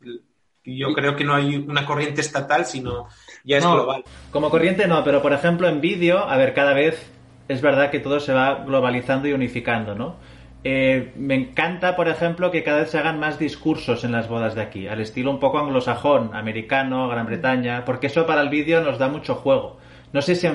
Yo 0.62 0.92
creo 0.92 1.16
que 1.16 1.24
no 1.24 1.34
hay 1.34 1.56
una 1.56 1.84
corriente 1.84 2.20
estatal, 2.20 2.66
sino 2.66 3.08
ya 3.44 3.58
es 3.58 3.64
global. 3.64 4.04
Como 4.30 4.50
corriente 4.50 4.86
no, 4.86 5.02
pero 5.04 5.22
por 5.22 5.32
ejemplo 5.32 5.68
en 5.68 5.80
vídeo, 5.80 6.18
a 6.18 6.36
ver, 6.36 6.54
cada 6.54 6.72
vez 6.72 7.10
es 7.48 7.60
verdad 7.60 7.90
que 7.90 7.98
todo 7.98 8.20
se 8.20 8.32
va 8.32 8.64
globalizando 8.64 9.28
y 9.28 9.32
unificando, 9.32 9.94
¿no? 9.94 10.16
Eh, 10.62 11.12
me 11.16 11.34
encanta, 11.34 11.96
por 11.96 12.08
ejemplo, 12.08 12.50
que 12.50 12.62
cada 12.62 12.80
vez 12.80 12.90
se 12.90 12.98
hagan 12.98 13.18
más 13.18 13.38
discursos 13.38 14.04
en 14.04 14.12
las 14.12 14.28
bodas 14.28 14.54
de 14.54 14.62
aquí, 14.62 14.86
al 14.86 15.00
estilo 15.00 15.30
un 15.30 15.40
poco 15.40 15.58
anglosajón, 15.58 16.34
americano, 16.34 17.08
Gran 17.08 17.26
Bretaña, 17.26 17.84
porque 17.84 18.08
eso 18.08 18.26
para 18.26 18.42
el 18.42 18.50
vídeo 18.50 18.82
nos 18.82 18.98
da 18.98 19.08
mucho 19.08 19.34
juego. 19.34 19.78
No 20.12 20.20
sé 20.20 20.34
si... 20.34 20.48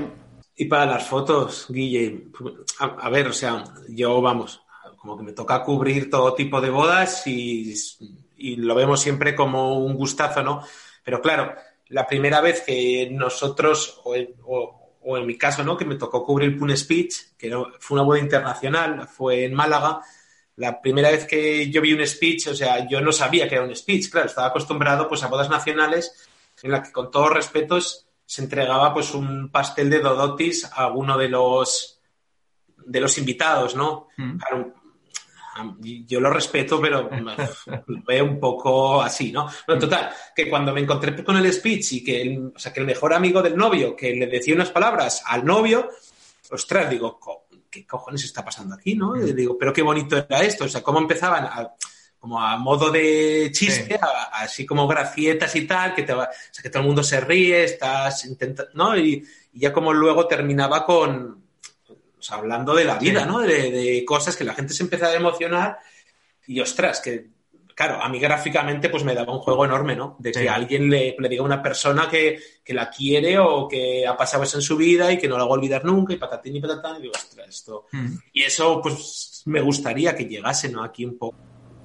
Y 0.57 0.65
para 0.65 0.85
las 0.85 1.05
fotos, 1.07 1.65
Guille, 1.69 2.27
a, 2.79 3.09
ver, 3.09 3.27
o 3.27 3.33
sea, 3.33 3.63
yo 3.89 4.21
vamos, 4.21 4.61
como 4.95 5.17
que 5.17 5.23
me 5.23 5.33
toca 5.33 5.63
cubrir 5.63 6.09
todo 6.09 6.33
tipo 6.33 6.61
de 6.61 6.69
bodas 6.69 7.27
y, 7.27 7.73
y 8.37 8.55
lo 8.55 8.73
vemos 8.73 9.01
siempre 9.01 9.35
como 9.35 9.79
un 9.79 9.95
gustazo, 9.95 10.43
¿no? 10.43 10.61
Pero 11.03 11.19
claro, 11.19 11.55
la 11.89 12.07
primera 12.07 12.41
vez 12.41 12.61
que 12.61 13.09
nosotros, 13.11 14.01
o, 14.03 14.15
en 15.17 15.25
mi 15.25 15.37
caso, 15.37 15.63
¿no? 15.63 15.77
que 15.77 15.85
me 15.85 15.95
tocó 15.95 16.25
cubrir 16.25 16.57
Pune 16.57 16.75
Speech, 16.75 17.35
que 17.37 17.51
fue 17.79 17.95
una 17.95 18.03
boda 18.03 18.19
internacional, 18.19 19.07
fue 19.07 19.45
en 19.45 19.53
Málaga, 19.53 20.01
la 20.57 20.81
primera 20.81 21.11
vez 21.11 21.25
que 21.25 21.69
yo 21.69 21.81
vi 21.81 21.93
un 21.93 22.05
speech, 22.05 22.47
o 22.47 22.55
sea, 22.55 22.87
yo 22.87 23.01
no 23.01 23.11
sabía 23.11 23.47
que 23.47 23.55
era 23.55 23.63
un 23.63 23.75
speech, 23.75 24.09
claro, 24.09 24.27
estaba 24.27 24.47
acostumbrado 24.47 25.07
pues 25.09 25.21
a 25.23 25.27
bodas 25.27 25.49
nacionales 25.49 26.29
en 26.63 26.71
la 26.71 26.81
que 26.81 26.91
con 26.91 27.11
todos 27.11 27.33
respetos 27.33 28.07
se 28.25 28.41
entregaba 28.41 28.93
pues 28.93 29.13
un 29.13 29.49
pastel 29.51 29.89
de 29.89 29.99
Dodotis 29.99 30.69
a 30.73 30.87
uno 30.87 31.17
de 31.17 31.29
los 31.29 31.99
de 32.77 32.99
los 33.01 33.17
invitados, 33.17 33.75
¿no? 33.75 34.07
Mm. 34.17 34.37
Claro, 34.37 34.73
yo 36.05 36.19
lo 36.19 36.29
respeto, 36.29 36.81
pero 36.81 37.09
lo 37.87 38.03
veo 38.05 38.23
un 38.25 38.39
poco 38.39 39.01
así, 39.01 39.31
¿no? 39.31 39.47
Bueno, 39.67 39.81
total, 39.81 40.09
que 40.35 40.49
cuando 40.49 40.73
me 40.73 40.81
encontré 40.81 41.23
con 41.23 41.37
el 41.37 41.51
speech 41.53 41.93
y 41.93 42.03
que 42.03 42.21
el, 42.21 42.51
o 42.55 42.59
sea, 42.59 42.73
que 42.73 42.79
el 42.81 42.85
mejor 42.85 43.13
amigo 43.13 43.41
del 43.41 43.55
novio 43.55 43.95
que 43.95 44.13
le 44.15 44.27
decía 44.27 44.53
unas 44.55 44.71
palabras 44.71 45.23
al 45.25 45.45
novio, 45.45 45.89
ostras, 46.51 46.89
digo, 46.89 47.19
¿qué 47.69 47.85
cojones 47.87 48.23
está 48.23 48.43
pasando 48.43 48.75
aquí, 48.75 48.95
no? 48.95 49.15
Y 49.15 49.33
digo, 49.33 49.57
pero 49.57 49.71
qué 49.73 49.81
bonito 49.81 50.17
era 50.17 50.41
esto, 50.43 50.65
o 50.65 50.69
sea, 50.69 50.81
cómo 50.83 50.99
empezaban 50.99 51.45
a- 51.45 51.71
como 52.19 52.41
a 52.41 52.57
modo 52.57 52.89
de 52.89 53.49
chiste, 53.53 53.93
Sí. 53.93 53.99
a- 54.01 54.41
así 54.41 54.65
como 54.65 54.87
gracietas 54.87 55.55
y 55.55 55.67
tal, 55.67 55.93
que, 55.93 56.01
te 56.03 56.13
va, 56.13 56.23
o 56.25 56.53
sea, 56.53 56.63
que 56.63 56.69
todo 56.69 56.81
el 56.81 56.87
mundo 56.87 57.03
se 57.03 57.19
ríe, 57.21 57.63
estás 57.63 58.25
intentando, 58.25 58.71
¿no? 58.73 58.97
Y, 58.97 59.23
y 59.53 59.59
ya 59.59 59.71
como 59.71 59.93
luego 59.93 60.27
terminaba 60.27 60.85
con, 60.87 61.44
sea, 62.25 62.37
hablando 62.37 62.73
de 62.75 62.85
la 62.85 62.97
vida. 62.97 63.25
¿no? 63.25 63.39
De, 63.39 63.71
de 63.71 64.03
cosas 64.05 64.35
que 64.35 64.43
la 64.43 64.53
gente 64.53 64.73
se 64.73 64.83
empezaba 64.83 65.11
a 65.13 65.17
emocionar 65.17 65.77
y 66.47 66.59
ostras, 66.59 66.99
que 67.01 67.27
claro, 67.73 68.01
a 68.01 68.07
mí 68.07 68.19
gráficamente 68.19 68.87
pues 68.89 69.03
me 69.03 69.13
daba 69.13 69.33
un 69.33 69.39
juego 69.39 69.65
enorme, 69.65 69.95
¿no? 69.97 70.15
De 70.19 70.31
que 70.31 70.39
Sí. 70.39 70.47
alguien 70.47 70.89
le, 70.89 71.15
le 71.19 71.27
diga 71.29 71.41
a 71.41 71.45
una 71.45 71.61
persona 71.61 72.07
que, 72.09 72.39
que 72.63 72.73
la 72.73 72.89
quiere 72.89 73.37
o 73.37 73.67
que 73.67 74.07
ha 74.07 74.15
pasado 74.15 74.43
eso 74.43 74.57
en 74.57 74.61
su 74.61 74.77
vida 74.77 75.11
y 75.11 75.17
que 75.17 75.27
no 75.27 75.37
la 75.37 75.43
va 75.43 75.49
a 75.49 75.53
olvidar 75.55 75.83
nunca 75.83 76.13
y 76.13 76.17
patatín 76.17 76.55
y 76.55 76.61
patatán 76.61 76.97
y 76.99 77.01
digo, 77.01 77.13
ostras, 77.15 77.49
esto... 77.49 77.87
Mm. 77.91 78.15
Y 78.33 78.43
eso 78.43 78.79
pues 78.81 79.41
me 79.45 79.59
gustaría 79.61 80.15
que 80.15 80.25
llegase, 80.25 80.69
¿no? 80.69 80.83
Aquí 80.83 81.03
un 81.03 81.17
poco. 81.17 81.37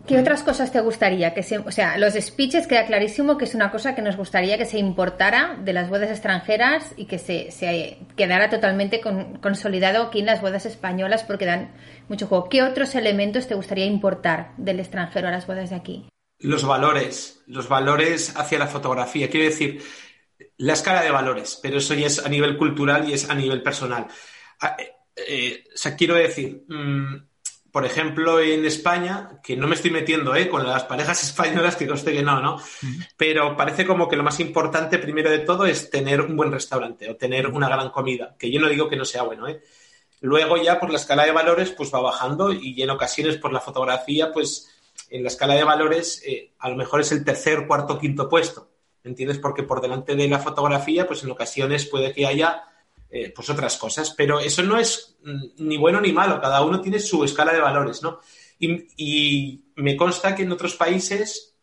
¿Qué 0.06 0.18
otras 0.18 0.42
cosas 0.42 0.72
te 0.72 0.80
gustaría 0.80 1.34
que 1.34 1.42
se, 1.42 1.58
o 1.58 1.70
sea, 1.70 1.96
los 1.98 2.14
speeches 2.14 2.66
queda 2.66 2.86
clarísimo 2.86 3.36
que 3.38 3.44
es 3.44 3.54
una 3.54 3.70
cosa 3.70 3.94
que 3.94 4.02
nos 4.02 4.16
gustaría 4.16 4.58
que 4.58 4.64
se 4.64 4.78
importara 4.78 5.56
de 5.62 5.72
las 5.72 5.88
bodas 5.88 6.10
extranjeras 6.10 6.94
y 6.96 7.04
que 7.04 7.18
se, 7.18 7.50
se 7.52 7.98
quedara 8.16 8.50
totalmente 8.50 9.00
con- 9.00 9.38
consolidado 9.38 10.02
aquí 10.04 10.20
en 10.20 10.26
las 10.26 10.40
bodas 10.40 10.66
españolas 10.66 11.22
porque 11.22 11.46
dan 11.46 11.70
mucho 12.08 12.26
juego. 12.26 12.48
¿Qué 12.48 12.62
otros 12.62 12.94
elementos 12.96 13.46
te 13.46 13.54
gustaría 13.54 13.84
importar 13.84 14.52
del 14.56 14.80
extranjero 14.80 15.28
a 15.28 15.32
las 15.32 15.46
bodas 15.46 15.70
de 15.70 15.76
aquí? 15.76 16.06
Los 16.40 16.64
valores, 16.64 17.42
los 17.46 17.68
valores 17.68 18.34
hacia 18.36 18.58
la 18.58 18.66
fotografía. 18.66 19.28
Quiero 19.30 19.46
decir, 19.46 19.82
la 20.56 20.72
escala 20.72 21.02
de 21.02 21.10
valores, 21.10 21.58
pero 21.62 21.78
eso 21.78 21.94
ya 21.94 22.06
es 22.06 22.24
a 22.24 22.28
nivel 22.28 22.56
cultural 22.56 23.08
y 23.08 23.12
es 23.12 23.28
a 23.30 23.34
nivel 23.34 23.62
personal. 23.62 24.06
Ah, 24.60 24.76
eh, 24.78 24.92
eh, 25.16 25.64
o 25.72 25.76
sea, 25.76 25.94
quiero 25.94 26.14
decir, 26.14 26.64
mm, 26.66 27.29
por 27.72 27.84
ejemplo, 27.84 28.40
en 28.40 28.64
España, 28.64 29.40
que 29.42 29.56
no 29.56 29.68
me 29.68 29.74
estoy 29.74 29.90
metiendo 29.90 30.34
eh, 30.34 30.48
con 30.48 30.66
las 30.66 30.84
parejas 30.84 31.22
españolas, 31.24 31.76
que 31.76 31.86
conste 31.86 32.12
que 32.12 32.22
no, 32.22 32.40
¿no? 32.40 32.60
Pero 33.16 33.56
parece 33.56 33.86
como 33.86 34.08
que 34.08 34.16
lo 34.16 34.22
más 34.22 34.40
importante, 34.40 34.98
primero 34.98 35.30
de 35.30 35.40
todo, 35.40 35.66
es 35.66 35.90
tener 35.90 36.20
un 36.20 36.36
buen 36.36 36.52
restaurante 36.52 37.08
o 37.10 37.16
tener 37.16 37.46
una 37.46 37.68
gran 37.68 37.90
comida, 37.90 38.34
que 38.38 38.50
yo 38.50 38.60
no 38.60 38.68
digo 38.68 38.88
que 38.88 38.96
no 38.96 39.04
sea 39.04 39.22
bueno, 39.22 39.48
¿eh? 39.48 39.60
Luego 40.20 40.58
ya 40.58 40.78
por 40.78 40.90
la 40.90 40.98
escala 40.98 41.24
de 41.24 41.32
valores 41.32 41.70
pues 41.70 41.92
va 41.92 42.00
bajando 42.00 42.52
y 42.52 42.80
en 42.82 42.90
ocasiones 42.90 43.38
por 43.38 43.52
la 43.52 43.60
fotografía 43.60 44.32
pues 44.32 44.68
en 45.08 45.22
la 45.22 45.28
escala 45.28 45.54
de 45.54 45.64
valores 45.64 46.22
eh, 46.26 46.52
a 46.58 46.68
lo 46.68 46.76
mejor 46.76 47.00
es 47.00 47.10
el 47.12 47.24
tercer, 47.24 47.66
cuarto, 47.66 47.98
quinto 47.98 48.28
puesto. 48.28 48.68
¿Me 49.02 49.10
entiendes? 49.10 49.38
Porque 49.38 49.62
por 49.62 49.80
delante 49.80 50.14
de 50.14 50.28
la 50.28 50.38
fotografía 50.38 51.06
pues 51.06 51.24
en 51.24 51.30
ocasiones 51.30 51.86
puede 51.86 52.12
que 52.12 52.26
haya 52.26 52.64
eh, 53.10 53.32
pues 53.34 53.50
otras 53.50 53.76
cosas. 53.76 54.14
Pero 54.16 54.40
eso 54.40 54.62
no 54.62 54.78
es 54.78 55.16
mm, 55.24 55.66
ni 55.66 55.76
bueno 55.76 56.00
ni 56.00 56.12
malo. 56.12 56.40
Cada 56.40 56.62
uno 56.64 56.80
tiene 56.80 56.98
su 56.98 57.24
escala 57.24 57.52
de 57.52 57.60
valores, 57.60 58.02
¿no? 58.02 58.20
Y, 58.58 58.86
y 58.96 59.64
me 59.76 59.96
consta 59.96 60.34
que 60.34 60.42
en 60.42 60.52
otros 60.52 60.74
países 60.76 61.54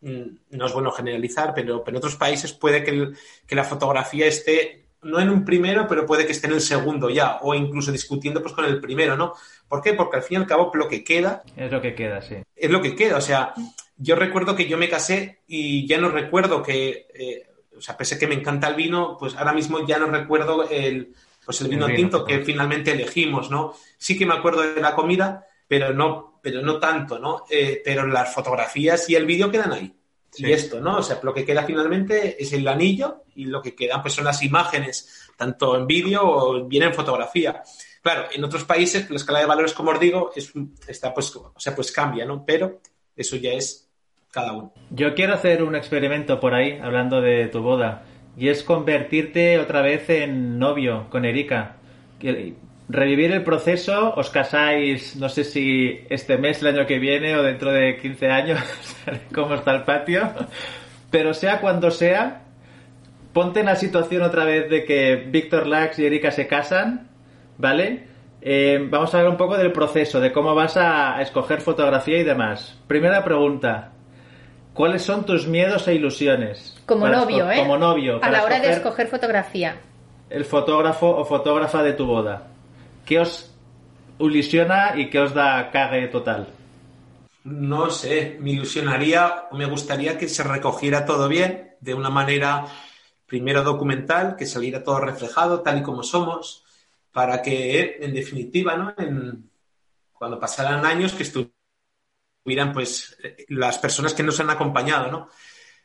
mm, 0.00 0.22
no 0.50 0.66
es 0.66 0.72
bueno 0.72 0.90
generalizar, 0.90 1.52
pero, 1.54 1.82
pero 1.84 1.96
en 1.96 1.98
otros 1.98 2.16
países 2.16 2.52
puede 2.52 2.82
que, 2.82 2.90
el- 2.90 3.16
que 3.46 3.54
la 3.54 3.64
fotografía 3.64 4.26
esté 4.26 4.76
no 5.02 5.18
en 5.18 5.30
un 5.30 5.46
primero, 5.46 5.86
pero 5.88 6.04
puede 6.04 6.26
que 6.26 6.32
esté 6.32 6.46
en 6.46 6.52
el 6.52 6.60
segundo 6.60 7.08
ya, 7.08 7.38
o 7.40 7.54
incluso 7.54 7.90
discutiendo 7.90 8.42
pues 8.42 8.52
con 8.54 8.66
el 8.66 8.80
primero, 8.82 9.16
¿no? 9.16 9.32
¿Por 9.66 9.80
qué? 9.80 9.94
Porque 9.94 10.18
al 10.18 10.22
fin 10.22 10.34
y 10.38 10.40
al 10.42 10.46
cabo 10.46 10.70
lo 10.74 10.88
que 10.88 11.02
queda 11.02 11.42
Es 11.56 11.72
lo 11.72 11.80
que 11.80 11.94
queda, 11.94 12.20
sí. 12.20 12.34
es 12.54 12.70
lo 12.70 12.82
que 12.82 12.94
queda. 12.94 13.16
O 13.16 13.20
sea, 13.22 13.54
yo 13.96 14.14
recuerdo 14.16 14.54
que 14.54 14.68
yo 14.68 14.76
me 14.76 14.90
casé 14.90 15.40
y 15.46 15.86
ya 15.86 15.96
no 15.96 16.10
recuerdo 16.10 16.62
que, 16.62 17.06
eh, 17.14 17.46
o 17.80 17.82
sea, 17.82 17.96
pese 17.96 18.16
a 18.16 18.18
que 18.18 18.26
me 18.26 18.34
encanta 18.34 18.68
el 18.68 18.74
vino, 18.74 19.16
pues 19.18 19.34
ahora 19.34 19.54
mismo 19.54 19.86
ya 19.86 19.98
no 19.98 20.06
recuerdo 20.06 20.68
el, 20.68 21.14
pues 21.44 21.62
el 21.62 21.68
El 21.68 21.70
vino 21.70 21.86
tinto 21.86 22.24
que 22.24 22.40
finalmente 22.40 22.92
elegimos, 22.92 23.50
¿no? 23.50 23.74
Sí 23.96 24.18
que 24.18 24.26
me 24.26 24.34
acuerdo 24.34 24.60
de 24.60 24.80
la 24.82 24.94
comida, 24.94 25.46
pero 25.66 25.94
no, 25.94 26.38
pero 26.42 26.60
no 26.60 26.78
tanto, 26.78 27.18
¿no? 27.18 27.44
Eh, 27.48 27.80
pero 27.82 28.06
las 28.06 28.34
fotografías 28.34 29.08
y 29.08 29.14
el 29.14 29.24
vídeo 29.24 29.50
quedan 29.50 29.72
ahí. 29.72 29.94
Sí. 30.30 30.46
Y 30.46 30.52
esto, 30.52 30.78
¿no? 30.78 30.98
O 30.98 31.02
sea, 31.02 31.18
lo 31.22 31.32
que 31.32 31.44
queda 31.44 31.64
finalmente 31.64 32.40
es 32.40 32.52
el 32.52 32.68
anillo 32.68 33.24
y 33.34 33.46
lo 33.46 33.62
que 33.62 33.74
quedan 33.74 34.02
pues 34.02 34.14
son 34.14 34.26
las 34.26 34.42
imágenes, 34.42 35.30
tanto 35.36 35.74
en 35.74 35.86
vídeo 35.86 36.22
o 36.22 36.64
bien 36.66 36.84
en 36.84 36.94
fotografía. 36.94 37.62
Claro, 38.02 38.26
en 38.30 38.44
otros 38.44 38.64
países 38.64 39.08
la 39.08 39.16
escala 39.16 39.40
de 39.40 39.46
valores, 39.46 39.72
como 39.72 39.90
os 39.90 39.98
digo, 39.98 40.32
es, 40.36 40.52
está 40.86 41.14
pues, 41.14 41.34
o 41.34 41.54
sea, 41.56 41.74
pues 41.74 41.90
cambia, 41.90 42.26
¿no? 42.26 42.44
Pero 42.44 42.80
eso 43.16 43.36
ya 43.36 43.52
es 43.52 43.89
Yo 44.90 45.14
quiero 45.14 45.34
hacer 45.34 45.62
un 45.62 45.74
experimento 45.74 46.38
por 46.38 46.54
ahí, 46.54 46.78
hablando 46.80 47.20
de 47.20 47.48
tu 47.48 47.62
boda, 47.62 48.02
y 48.36 48.48
es 48.48 48.62
convertirte 48.62 49.58
otra 49.58 49.82
vez 49.82 50.08
en 50.08 50.58
novio 50.58 51.06
con 51.10 51.24
Erika. 51.24 51.76
Revivir 52.88 53.32
el 53.32 53.42
proceso, 53.42 54.14
os 54.14 54.30
casáis, 54.30 55.16
no 55.16 55.28
sé 55.28 55.44
si 55.44 56.00
este 56.10 56.38
mes, 56.38 56.62
el 56.62 56.76
año 56.76 56.86
que 56.86 56.98
viene 56.98 57.36
o 57.36 57.42
dentro 57.42 57.72
de 57.72 57.96
15 57.96 58.28
años, 58.28 58.60
cómo 59.34 59.54
está 59.54 59.72
el 59.74 59.82
patio, 59.82 60.28
pero 61.10 61.34
sea 61.34 61.60
cuando 61.60 61.90
sea, 61.90 62.42
ponte 63.32 63.60
en 63.60 63.66
la 63.66 63.76
situación 63.76 64.22
otra 64.22 64.44
vez 64.44 64.70
de 64.70 64.84
que 64.84 65.16
Víctor 65.16 65.66
Lax 65.66 65.98
y 65.98 66.06
Erika 66.06 66.30
se 66.30 66.46
casan, 66.46 67.08
¿vale? 67.58 68.08
Eh, 68.42 68.86
vamos 68.88 69.14
a 69.14 69.18
hablar 69.18 69.32
un 69.32 69.38
poco 69.38 69.58
del 69.58 69.72
proceso, 69.72 70.20
de 70.20 70.32
cómo 70.32 70.54
vas 70.54 70.76
a 70.76 71.20
escoger 71.20 71.60
fotografía 71.60 72.18
y 72.18 72.24
demás. 72.24 72.78
Primera 72.86 73.22
pregunta. 73.24 73.92
¿Cuáles 74.80 75.02
son 75.02 75.26
tus 75.26 75.46
miedos 75.46 75.86
e 75.88 75.94
ilusiones? 75.94 76.74
Como 76.86 77.02
Para 77.02 77.18
novio, 77.18 77.50
¿eh? 77.50 77.58
Como 77.58 77.76
novio. 77.76 78.18
A 78.22 78.30
la 78.30 78.42
hora 78.44 78.60
de 78.60 78.72
escoger 78.72 79.08
fotografía. 79.08 79.76
El 80.30 80.46
fotógrafo 80.46 81.06
o 81.06 81.22
fotógrafa 81.26 81.82
de 81.82 81.92
tu 81.92 82.06
boda. 82.06 82.48
¿Qué 83.04 83.20
os 83.20 83.54
ilusiona 84.18 84.94
y 84.96 85.10
qué 85.10 85.18
os 85.20 85.34
da 85.34 85.70
cague 85.70 86.08
total? 86.08 86.48
No 87.44 87.90
sé, 87.90 88.38
me 88.40 88.52
ilusionaría 88.52 89.48
o 89.50 89.54
me 89.54 89.66
gustaría 89.66 90.16
que 90.16 90.30
se 90.30 90.44
recogiera 90.44 91.04
todo 91.04 91.28
bien, 91.28 91.74
de 91.82 91.92
una 91.92 92.08
manera 92.08 92.64
primero 93.26 93.62
documental, 93.62 94.34
que 94.34 94.46
saliera 94.46 94.82
todo 94.82 94.98
reflejado 95.00 95.60
tal 95.60 95.80
y 95.80 95.82
como 95.82 96.02
somos, 96.02 96.64
para 97.12 97.42
que, 97.42 97.98
en 98.00 98.14
definitiva, 98.14 98.78
¿no? 98.78 98.94
En- 98.96 99.50
cuando 100.14 100.40
pasaran 100.40 100.86
años, 100.86 101.12
que 101.12 101.24
estuvieran 102.40 102.72
pues 102.72 103.16
las 103.48 103.78
personas 103.78 104.14
que 104.14 104.22
nos 104.22 104.40
han 104.40 104.48
acompañado, 104.48 105.10
¿no? 105.10 105.28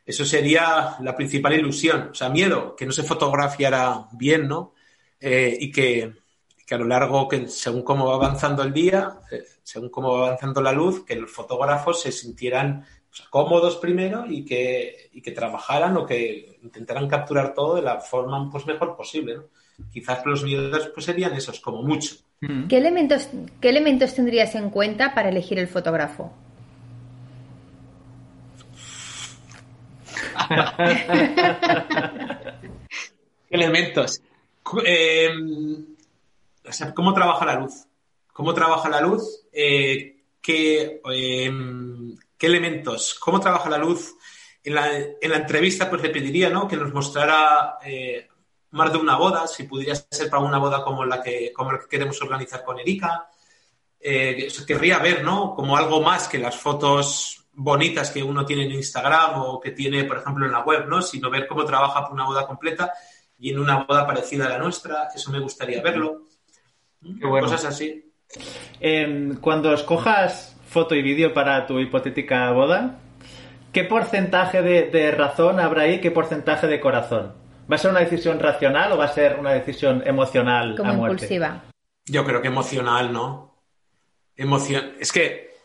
Eso 0.06 0.24
sería 0.24 0.96
la 1.00 1.14
principal 1.14 1.52
ilusión. 1.52 2.08
O 2.12 2.14
sea, 2.14 2.30
miedo, 2.30 2.74
que 2.74 2.86
no 2.86 2.92
se 2.92 3.02
fotografiara 3.02 4.06
bien, 4.12 4.48
¿no? 4.48 4.72
Eh, 5.20 5.56
y 5.60 5.70
que, 5.70 6.14
que 6.64 6.74
a 6.74 6.78
lo 6.78 6.86
largo, 6.86 7.28
que 7.28 7.48
según 7.48 7.82
cómo 7.82 8.06
va 8.06 8.14
avanzando 8.14 8.62
el 8.62 8.72
día, 8.72 9.18
eh, 9.30 9.44
según 9.62 9.90
cómo 9.90 10.12
va 10.12 10.28
avanzando 10.28 10.62
la 10.62 10.72
luz, 10.72 11.04
que 11.04 11.16
los 11.16 11.30
fotógrafos 11.30 12.00
se 12.00 12.12
sintieran 12.12 12.86
pues, 13.08 13.22
cómodos 13.28 13.76
primero 13.76 14.24
y 14.26 14.44
que, 14.44 15.10
y 15.12 15.20
que 15.20 15.32
trabajaran 15.32 15.96
o 15.96 16.06
que 16.06 16.58
intentaran 16.62 17.08
capturar 17.08 17.52
todo 17.52 17.74
de 17.74 17.82
la 17.82 18.00
forma 18.00 18.48
pues, 18.50 18.64
mejor 18.64 18.96
posible. 18.96 19.36
¿no? 19.36 19.44
Quizás 19.92 20.24
los 20.24 20.42
miedos 20.42 20.88
pues, 20.94 21.04
serían 21.04 21.34
esos, 21.34 21.60
como 21.60 21.82
mucho. 21.82 22.14
¿Qué 22.68 22.78
elementos, 22.78 23.28
¿Qué 23.60 23.70
elementos 23.70 24.14
tendrías 24.14 24.54
en 24.54 24.70
cuenta 24.70 25.14
para 25.14 25.30
elegir 25.30 25.58
el 25.58 25.68
fotógrafo? 25.68 26.45
elementos. 33.50 34.20
Eh, 34.84 35.30
o 36.64 36.72
sea, 36.72 36.94
¿Cómo 36.94 37.14
trabaja 37.14 37.44
la 37.44 37.60
luz? 37.60 37.86
¿Cómo 38.32 38.54
trabaja 38.54 38.88
la 38.88 39.00
luz? 39.00 39.46
Eh, 39.52 40.24
¿qué, 40.42 41.00
eh, 41.12 41.52
qué 42.36 42.46
elementos? 42.46 43.14
¿Cómo 43.14 43.40
trabaja 43.40 43.70
la 43.70 43.78
luz? 43.78 44.14
En 44.62 44.74
la, 44.74 44.96
en 44.96 45.30
la 45.30 45.36
entrevista, 45.36 45.88
pues 45.88 46.02
le 46.02 46.10
pediría 46.10 46.50
¿no? 46.50 46.66
que 46.66 46.76
nos 46.76 46.92
mostrara 46.92 47.78
más 48.70 48.92
de 48.92 48.98
una 48.98 49.16
boda, 49.16 49.46
si 49.46 49.62
pudiera 49.62 49.94
ser 49.94 50.28
para 50.28 50.42
una 50.42 50.58
boda 50.58 50.82
como 50.82 51.04
la 51.04 51.22
que, 51.22 51.52
como 51.52 51.72
la 51.72 51.78
que 51.78 51.88
queremos 51.88 52.20
organizar 52.20 52.64
con 52.64 52.80
Erika. 52.80 53.28
Querría 54.00 54.98
ver, 54.98 55.22
¿no? 55.22 55.54
Como 55.54 55.76
algo 55.76 56.00
más 56.00 56.26
que 56.26 56.38
las 56.38 56.56
fotos 56.56 57.45
bonitas 57.56 58.10
que 58.10 58.22
uno 58.22 58.44
tiene 58.44 58.64
en 58.64 58.72
Instagram 58.72 59.40
o 59.40 59.58
que 59.60 59.72
tiene, 59.72 60.04
por 60.04 60.18
ejemplo, 60.18 60.46
en 60.46 60.52
la 60.52 60.60
web, 60.62 60.86
¿no? 60.86 61.02
Sino 61.02 61.30
ver 61.30 61.46
cómo 61.46 61.64
trabaja 61.64 62.04
por 62.04 62.12
una 62.12 62.26
boda 62.26 62.46
completa 62.46 62.92
y 63.38 63.50
en 63.50 63.58
una 63.58 63.84
boda 63.84 64.06
parecida 64.06 64.46
a 64.46 64.50
la 64.50 64.58
nuestra. 64.58 65.08
Eso 65.14 65.30
me 65.32 65.40
gustaría 65.40 65.82
verlo. 65.82 66.22
Qué 67.02 67.26
bueno. 67.26 67.46
Cosas 67.46 67.64
así. 67.64 68.12
Em, 68.80 69.36
cuando 69.40 69.72
escojas 69.72 70.56
foto 70.68 70.94
y 70.94 71.02
vídeo 71.02 71.32
para 71.32 71.66
tu 71.66 71.80
hipotética 71.80 72.50
boda, 72.52 72.98
¿qué 73.72 73.84
porcentaje 73.84 74.62
de, 74.62 74.90
de 74.90 75.10
razón 75.12 75.58
habrá 75.58 75.82
ahí? 75.82 76.00
¿Qué 76.00 76.10
porcentaje 76.10 76.66
de 76.66 76.80
corazón? 76.80 77.32
¿Va 77.70 77.76
a 77.76 77.78
ser 77.78 77.90
una 77.90 78.00
decisión 78.00 78.38
racional 78.38 78.92
o 78.92 78.98
va 78.98 79.06
a 79.06 79.08
ser 79.08 79.38
una 79.38 79.52
decisión 79.52 80.02
emocional 80.06 80.76
Como 80.76 80.90
a 80.90 80.94
muerte? 80.94 81.24
impulsiva. 81.24 81.64
Yo 82.04 82.24
creo 82.24 82.40
que 82.42 82.48
emocional, 82.48 83.12
¿no? 83.12 83.56
Emoción. 84.36 84.92
Es 85.00 85.10
que. 85.10 85.56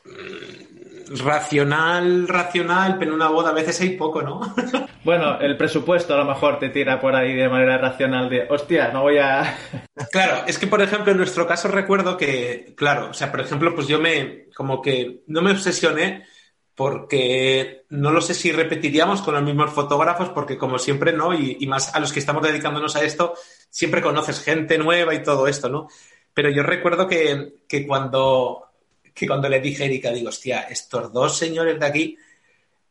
Racional, 1.20 2.28
racional, 2.28 2.98
pero 2.98 3.12
en 3.12 3.16
una 3.16 3.30
boda 3.30 3.50
a 3.50 3.54
veces 3.54 3.82
hay 3.82 3.92
poco, 3.92 4.22
¿no? 4.22 4.42
Bueno, 5.04 5.40
el 5.40 5.58
presupuesto 5.58 6.14
a 6.14 6.18
lo 6.18 6.26
mejor 6.26 6.60
te 6.60 6.70
tira 6.70 7.02
por 7.02 7.16
ahí 7.16 7.34
de 7.34 7.50
manera 7.50 7.80
racional 7.80 8.30
de, 8.30 8.46
hostia, 8.48 8.90
no 8.90 9.02
voy 9.02 9.18
a... 9.18 9.58
Claro, 10.12 10.44
es 10.46 10.60
que 10.60 10.68
por 10.68 10.80
ejemplo 10.80 11.12
en 11.12 11.18
nuestro 11.18 11.48
caso 11.48 11.70
recuerdo 11.70 12.18
que, 12.18 12.76
claro, 12.78 13.10
o 13.10 13.14
sea, 13.14 13.32
por 13.32 13.42
ejemplo, 13.42 13.74
pues 13.74 13.88
yo 13.88 14.00
me, 14.00 14.50
como 14.56 14.80
que 14.80 15.24
no 15.26 15.42
me 15.42 15.52
obsesioné 15.52 16.28
porque 16.76 17.86
no 17.90 18.12
lo 18.12 18.22
sé 18.22 18.36
si 18.36 18.52
repetiríamos 18.52 19.24
con 19.24 19.34
los 19.34 19.44
mismos 19.44 19.72
fotógrafos, 19.72 20.30
porque 20.30 20.58
como 20.58 20.78
siempre, 20.78 21.14
¿no? 21.14 21.34
Y, 21.34 21.58
y 21.60 21.68
más 21.68 21.96
a 21.96 22.00
los 22.00 22.14
que 22.14 22.20
estamos 22.20 22.44
dedicándonos 22.44 22.96
a 22.96 23.04
esto, 23.04 23.34
siempre 23.70 24.04
conoces 24.04 24.44
gente 24.44 24.78
nueva 24.78 25.16
y 25.16 25.24
todo 25.24 25.48
esto, 25.48 25.68
¿no? 25.68 25.88
Pero 26.34 26.50
yo 26.50 26.64
recuerdo 26.64 27.08
que, 27.08 27.56
que 27.68 27.86
cuando, 27.86 28.71
que 29.14 29.28
cuando 29.28 29.50
le 29.50 29.60
dije 29.60 29.84
a 29.84 29.86
Erika, 29.86 30.12
digo, 30.12 30.30
hostia, 30.30 30.62
estos 30.64 31.12
dos 31.12 31.38
señores 31.38 31.80
de 31.80 31.86
aquí, 31.86 32.18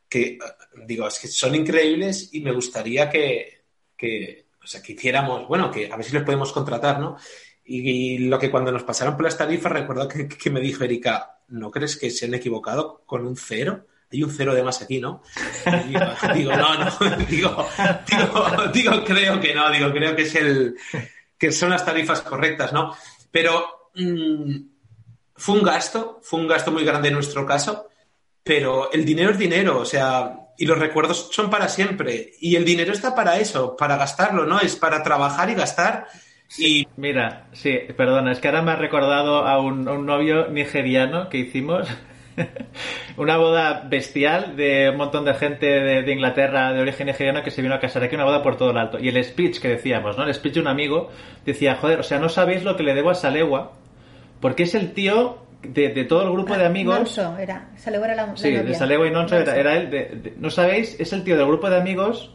que 0.08 0.38
digo, 0.86 1.06
es 1.06 1.18
que 1.18 1.28
son 1.28 1.54
increíbles 1.54 2.30
y 2.32 2.40
me 2.40 2.52
gustaría 2.52 3.08
que, 3.08 3.62
que, 3.96 4.46
o 4.62 4.66
sea, 4.66 4.82
que 4.82 4.92
hiciéramos, 4.92 5.46
bueno, 5.46 5.70
que 5.70 5.90
a 5.90 5.96
ver 5.96 6.04
si 6.04 6.12
les 6.12 6.24
podemos 6.24 6.52
contratar, 6.52 6.98
¿no? 6.98 7.16
Y, 7.64 8.18
lo 8.18 8.38
que 8.38 8.50
cuando 8.50 8.72
nos 8.72 8.82
pasaron 8.82 9.14
por 9.14 9.24
las 9.24 9.38
tarifas, 9.38 9.70
recuerdo 9.70 10.08
que, 10.08 10.26
que 10.26 10.50
me 10.50 10.60
dijo 10.60 10.82
Erika, 10.82 11.38
¿no 11.48 11.70
crees 11.70 11.96
que 11.96 12.10
se 12.10 12.26
han 12.26 12.34
equivocado 12.34 13.02
con 13.06 13.24
un 13.24 13.36
cero? 13.36 13.86
Hay 14.12 14.24
un 14.24 14.30
cero 14.30 14.54
de 14.54 14.64
más 14.64 14.82
aquí, 14.82 15.00
¿no? 15.00 15.22
Digo, 16.34 16.56
no, 16.56 16.74
no, 16.74 16.90
digo, 17.30 17.68
digo, 18.08 18.66
digo, 18.72 19.04
creo 19.04 19.40
que 19.40 19.54
no, 19.54 19.70
digo, 19.70 19.92
creo 19.92 20.16
que 20.16 20.22
es 20.22 20.34
el, 20.34 20.76
que 21.38 21.52
son 21.52 21.70
las 21.70 21.84
tarifas 21.84 22.20
correctas, 22.22 22.72
¿no? 22.72 22.94
Pero 23.30 23.90
mm, 23.94 24.56
fue 25.40 25.54
un 25.54 25.62
gasto, 25.62 26.20
fue 26.22 26.38
un 26.38 26.46
gasto 26.46 26.70
muy 26.70 26.84
grande 26.84 27.08
en 27.08 27.14
nuestro 27.14 27.46
caso, 27.46 27.88
pero 28.44 28.92
el 28.92 29.06
dinero 29.06 29.30
es 29.30 29.38
dinero, 29.38 29.78
o 29.78 29.86
sea, 29.86 30.48
y 30.58 30.66
los 30.66 30.78
recuerdos 30.78 31.30
son 31.32 31.48
para 31.48 31.68
siempre. 31.68 32.32
Y 32.40 32.56
el 32.56 32.66
dinero 32.66 32.92
está 32.92 33.14
para 33.14 33.38
eso, 33.38 33.74
para 33.74 33.96
gastarlo, 33.96 34.44
¿no? 34.44 34.60
Es 34.60 34.76
para 34.76 35.02
trabajar 35.02 35.48
y 35.48 35.54
gastar. 35.54 36.08
Y 36.58 36.86
Mira, 36.96 37.48
sí, 37.52 37.78
perdona, 37.96 38.32
es 38.32 38.38
que 38.38 38.48
ahora 38.48 38.60
me 38.60 38.72
ha 38.72 38.76
recordado 38.76 39.46
a 39.46 39.58
un, 39.58 39.88
a 39.88 39.92
un 39.92 40.04
novio 40.04 40.48
nigeriano 40.48 41.30
que 41.30 41.38
hicimos. 41.38 41.88
una 43.16 43.38
boda 43.38 43.86
bestial 43.88 44.56
de 44.56 44.90
un 44.90 44.96
montón 44.98 45.24
de 45.24 45.34
gente 45.34 45.66
de, 45.66 46.02
de 46.02 46.12
Inglaterra 46.12 46.72
de 46.72 46.80
origen 46.80 47.06
nigeriano 47.06 47.42
que 47.42 47.50
se 47.50 47.62
vino 47.62 47.74
a 47.74 47.80
casar 47.80 48.02
aquí, 48.02 48.14
una 48.14 48.24
boda 48.24 48.42
por 48.42 48.58
todo 48.58 48.72
el 48.72 48.76
alto. 48.76 48.98
Y 48.98 49.08
el 49.08 49.24
speech 49.24 49.58
que 49.58 49.68
decíamos, 49.68 50.18
¿no? 50.18 50.24
El 50.24 50.34
speech 50.34 50.54
de 50.54 50.60
un 50.60 50.68
amigo 50.68 51.10
decía, 51.46 51.76
joder, 51.76 52.00
o 52.00 52.02
sea, 52.02 52.18
no 52.18 52.28
sabéis 52.28 52.62
lo 52.62 52.76
que 52.76 52.82
le 52.82 52.92
debo 52.92 53.08
a 53.08 53.14
Salegua, 53.14 53.79
porque 54.40 54.64
es 54.64 54.74
el 54.74 54.92
tío 54.92 55.38
de, 55.62 55.90
de 55.90 56.04
todo 56.04 56.22
el 56.24 56.32
grupo 56.32 56.56
de 56.56 56.64
amigos. 56.64 56.96
Nonso 56.98 57.36
era. 57.38 57.68
Salegua 57.76 58.06
era 58.06 58.16
la, 58.16 58.26
la 58.28 58.36
Sí, 58.36 58.50
de. 58.50 58.74
Salegua 58.74 59.06
y 59.06 59.10
Nonso 59.10 59.36
era, 59.36 59.44
Nonso. 59.46 59.60
era 59.60 59.76
él. 59.76 59.90
de- 59.90 60.04
de- 60.06 60.34
no 60.38 60.50
sabéis, 60.50 60.98
es 60.98 61.12
el 61.12 61.22
tío 61.24 61.36
del 61.36 61.46
grupo 61.46 61.68
de 61.70 61.76
amigos 61.76 62.34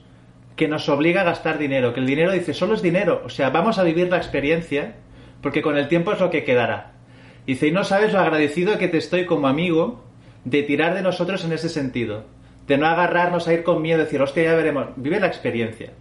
que 0.55 0.67
nos 0.67 0.87
obliga 0.89 1.21
a 1.21 1.25
gastar 1.25 1.57
dinero. 1.57 1.93
Que 1.93 1.99
el 1.99 2.05
dinero 2.05 2.31
dice, 2.31 2.53
solo 2.53 2.75
es 2.75 2.81
dinero. 2.81 3.21
O 3.25 3.29
sea, 3.29 3.49
vamos 3.49 3.77
a 3.79 3.83
vivir 3.83 4.09
la 4.09 4.17
experiencia 4.17 4.95
porque 5.41 5.61
con 5.61 5.77
el 5.77 5.87
tiempo 5.87 6.11
es 6.13 6.19
lo 6.19 6.29
que 6.29 6.43
quedará. 6.43 6.91
Dice, 7.45 7.67
y 7.67 7.71
no 7.71 7.83
sabes 7.83 8.13
lo 8.13 8.19
agradecido 8.19 8.77
que 8.77 8.87
te 8.87 8.97
estoy 8.97 9.25
como 9.25 9.47
amigo 9.47 10.03
de 10.45 10.63
tirar 10.63 10.93
de 10.95 11.01
nosotros 11.01 11.43
en 11.45 11.51
ese 11.53 11.69
sentido. 11.69 12.25
De 12.67 12.77
no 12.77 12.87
agarrarnos 12.87 13.47
a 13.47 13.53
ir 13.53 13.63
con 13.63 13.81
miedo, 13.81 13.99
decir, 13.99 14.21
hostia, 14.21 14.43
ya 14.43 14.55
veremos. 14.55 14.87
Vive 14.95 15.19
la 15.19 15.27
experiencia. 15.27 15.91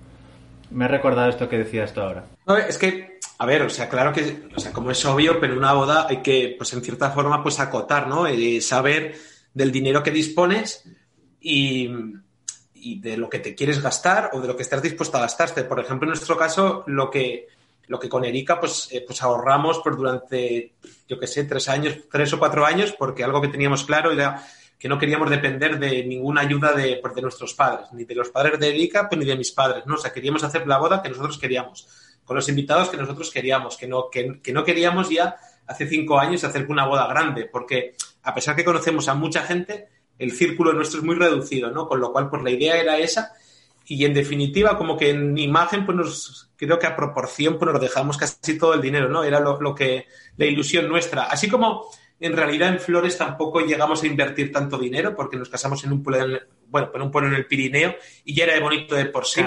Me 0.70 0.86
ha 0.86 0.88
recordado 0.88 1.28
esto 1.28 1.48
que 1.48 1.58
decías 1.58 1.92
tú 1.92 2.00
ahora. 2.00 2.24
No, 2.46 2.56
es 2.56 2.78
que, 2.78 3.13
a 3.36 3.46
ver, 3.46 3.62
o 3.62 3.70
sea, 3.70 3.88
claro 3.88 4.12
que, 4.12 4.48
o 4.54 4.60
sea, 4.60 4.72
como 4.72 4.90
es 4.90 5.04
obvio, 5.04 5.40
pero 5.40 5.54
en 5.54 5.58
una 5.58 5.72
boda 5.72 6.06
hay 6.08 6.22
que, 6.22 6.54
pues 6.56 6.72
en 6.72 6.82
cierta 6.82 7.10
forma, 7.10 7.42
pues 7.42 7.58
acotar, 7.58 8.06
¿no? 8.06 8.26
Eh, 8.26 8.60
saber 8.60 9.16
del 9.52 9.72
dinero 9.72 10.02
que 10.02 10.10
dispones 10.10 10.84
y, 11.40 11.90
de 12.74 13.16
lo 13.16 13.30
que 13.30 13.38
te 13.38 13.54
quieres 13.54 13.80
gastar 13.80 14.30
o 14.34 14.40
de 14.40 14.46
lo 14.46 14.56
que 14.56 14.62
estás 14.62 14.82
dispuesto 14.82 15.16
a 15.16 15.22
gastarte. 15.22 15.64
Por 15.64 15.80
ejemplo, 15.80 16.06
en 16.06 16.10
nuestro 16.10 16.36
caso, 16.36 16.84
lo 16.86 17.10
que, 17.10 17.48
lo 17.86 17.98
que 17.98 18.10
con 18.10 18.24
Erika, 18.24 18.60
pues, 18.60 18.88
eh, 18.92 19.02
pues 19.06 19.22
ahorramos 19.22 19.78
por 19.78 19.96
durante, 19.96 20.74
yo 21.08 21.18
qué 21.18 21.26
sé, 21.26 21.44
tres 21.44 21.68
años, 21.68 21.96
tres 22.10 22.32
o 22.34 22.38
cuatro 22.38 22.64
años, 22.66 22.92
porque 22.92 23.24
algo 23.24 23.40
que 23.40 23.48
teníamos 23.48 23.84
claro 23.84 24.12
era 24.12 24.46
que 24.78 24.88
no 24.88 24.98
queríamos 24.98 25.30
depender 25.30 25.78
de 25.78 26.04
ninguna 26.04 26.42
ayuda 26.42 26.72
de, 26.72 26.98
pues, 27.00 27.14
nuestros 27.22 27.54
padres, 27.54 27.88
ni 27.92 28.04
de 28.04 28.14
los 28.14 28.28
padres 28.28 28.60
de 28.60 28.68
Erika, 28.68 29.08
pues, 29.08 29.18
ni 29.18 29.24
de 29.24 29.36
mis 29.36 29.50
padres, 29.50 29.86
¿no? 29.86 29.94
O 29.94 29.98
sea, 29.98 30.12
queríamos 30.12 30.44
hacer 30.44 30.66
la 30.66 30.78
boda 30.78 31.02
que 31.02 31.08
nosotros 31.08 31.38
queríamos, 31.38 31.88
con 32.24 32.36
los 32.36 32.48
invitados 32.48 32.88
que 32.88 32.96
nosotros 32.96 33.30
queríamos, 33.30 33.76
que 33.76 33.86
no, 33.86 34.08
que, 34.10 34.40
que 34.42 34.52
no 34.52 34.64
queríamos 34.64 35.10
ya 35.10 35.36
hace 35.66 35.86
cinco 35.86 36.18
años 36.18 36.44
hacer 36.44 36.66
una 36.68 36.86
boda 36.86 37.06
grande, 37.06 37.44
porque 37.50 37.94
a 38.22 38.34
pesar 38.34 38.54
que 38.56 38.64
conocemos 38.64 39.08
a 39.08 39.14
mucha 39.14 39.42
gente, 39.42 39.88
el 40.18 40.32
círculo 40.32 40.72
nuestro 40.72 41.00
es 41.00 41.04
muy 41.04 41.16
reducido, 41.16 41.70
¿no? 41.70 41.86
Con 41.88 42.00
lo 42.00 42.12
cual, 42.12 42.28
pues 42.30 42.42
la 42.42 42.50
idea 42.50 42.76
era 42.80 42.98
esa 42.98 43.32
y 43.86 44.04
en 44.06 44.14
definitiva, 44.14 44.78
como 44.78 44.96
que 44.96 45.10
en 45.10 45.36
imagen, 45.36 45.84
pues 45.84 45.96
nos, 45.96 46.50
creo 46.56 46.78
que 46.78 46.86
a 46.86 46.96
proporción, 46.96 47.58
pues 47.58 47.70
nos 47.72 47.80
dejamos 47.80 48.16
casi 48.16 48.56
todo 48.58 48.72
el 48.74 48.80
dinero, 48.80 49.08
¿no? 49.08 49.24
Era 49.24 49.40
lo, 49.40 49.60
lo 49.60 49.74
que, 49.74 50.06
la 50.38 50.46
ilusión 50.46 50.88
nuestra. 50.88 51.24
Así 51.24 51.48
como 51.50 51.84
en 52.20 52.34
realidad 52.34 52.70
en 52.70 52.78
flores 52.80 53.18
tampoco 53.18 53.60
llegamos 53.60 54.02
a 54.02 54.06
invertir 54.06 54.50
tanto 54.52 54.78
dinero 54.78 55.14
porque 55.14 55.36
nos 55.36 55.50
casamos 55.50 55.84
en 55.84 55.92
un 55.92 56.02
pueblo, 56.02 56.36
en- 56.36 56.42
bueno, 56.68 56.90
en 56.94 57.02
un 57.02 57.10
pueblo 57.10 57.28
en 57.28 57.34
el 57.36 57.46
Pirineo 57.46 57.94
y 58.24 58.34
ya 58.34 58.44
era 58.44 58.58
bonito 58.60 58.94
de 58.94 59.04
por 59.06 59.26
sí. 59.26 59.40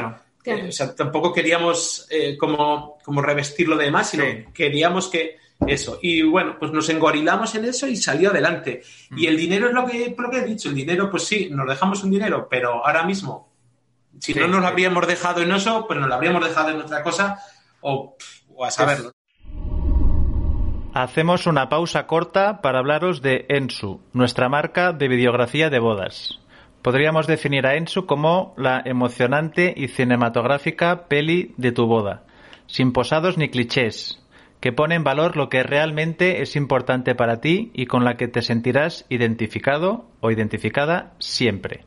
Claro. 0.53 0.65
Eh, 0.65 0.69
o 0.69 0.71
sea, 0.71 0.95
tampoco 0.95 1.33
queríamos 1.33 2.07
eh, 2.10 2.38
como, 2.38 2.97
como 3.03 3.21
revestirlo 3.21 3.75
de 3.75 3.91
más, 3.91 4.10
sino 4.12 4.23
Sí. 4.23 4.45
queríamos 4.53 5.07
que 5.07 5.38
eso. 5.65 5.99
Y 6.01 6.21
bueno, 6.21 6.55
pues 6.60 6.71
nos 6.71 6.88
engorilamos 6.89 7.53
en 7.55 7.65
eso 7.65 7.88
y 7.88 7.95
salió 7.95 8.29
adelante. 8.29 8.83
Y 9.15 9.27
el 9.27 9.36
dinero 9.38 9.67
es 9.67 9.73
lo 9.73 9.86
que, 9.86 10.15
lo 10.17 10.29
que 10.29 10.38
he 10.38 10.45
dicho. 10.45 10.69
El 10.69 10.75
dinero, 10.75 11.10
pues 11.10 11.23
sí, 11.23 11.49
nos 11.51 11.67
dejamos 11.67 12.03
un 12.03 12.12
dinero, 12.12 12.47
pero 12.49 12.86
ahora 12.86 13.03
mismo, 13.03 13.49
si 14.19 14.33
Sí, 14.33 14.39
no 14.39 14.47
nos 14.47 14.62
lo 14.62 14.67
habríamos 14.67 15.05
dejado 15.07 15.41
en 15.41 15.51
eso, 15.51 15.86
pues 15.88 15.99
nos 15.99 16.07
lo 16.07 16.15
habríamos 16.15 16.43
dejado 16.47 16.69
en 16.69 16.81
otra 16.81 17.03
cosa 17.03 17.39
o, 17.81 18.15
o 18.55 18.65
a 18.65 18.71
saberlo. 18.71 19.12
Hacemos 20.93 21.45
una 21.45 21.69
pausa 21.69 22.07
corta 22.07 22.62
para 22.62 22.79
hablaros 22.79 23.21
de 23.21 23.45
Ensu, 23.49 24.01
nuestra 24.13 24.49
marca 24.49 24.93
de 24.93 25.07
videografía 25.07 25.69
de 25.69 25.79
bodas. 25.79 26.39
Podríamos 26.88 27.28
definir 27.28 27.67
a 27.67 27.76
Ensu 27.76 28.06
como 28.06 28.54
la 28.56 28.82
emocionante 28.86 29.73
y 29.76 29.89
cinematográfica 29.89 31.10
peli 31.10 31.54
de 31.58 31.73
tu 31.73 31.86
boda, 31.86 32.23
sin 32.65 32.93
posados 32.93 33.38
ni 33.38 33.50
clichés, 33.50 34.23
que 34.62 34.71
pone 34.71 34.95
en 34.95 35.04
valor 35.04 35.36
lo 35.36 35.50
que 35.50 35.63
realmente 35.63 36.41
es 36.41 36.56
importante 36.56 37.13
para 37.13 37.41
ti 37.41 37.71
y 37.73 37.88
con 37.88 38.06
la 38.06 38.15
que 38.15 38.30
te 38.30 38.41
sentirás 38.41 39.06
identificado 39.10 40.06
o 40.21 40.32
identificada 40.32 41.12
siempre. 41.19 41.84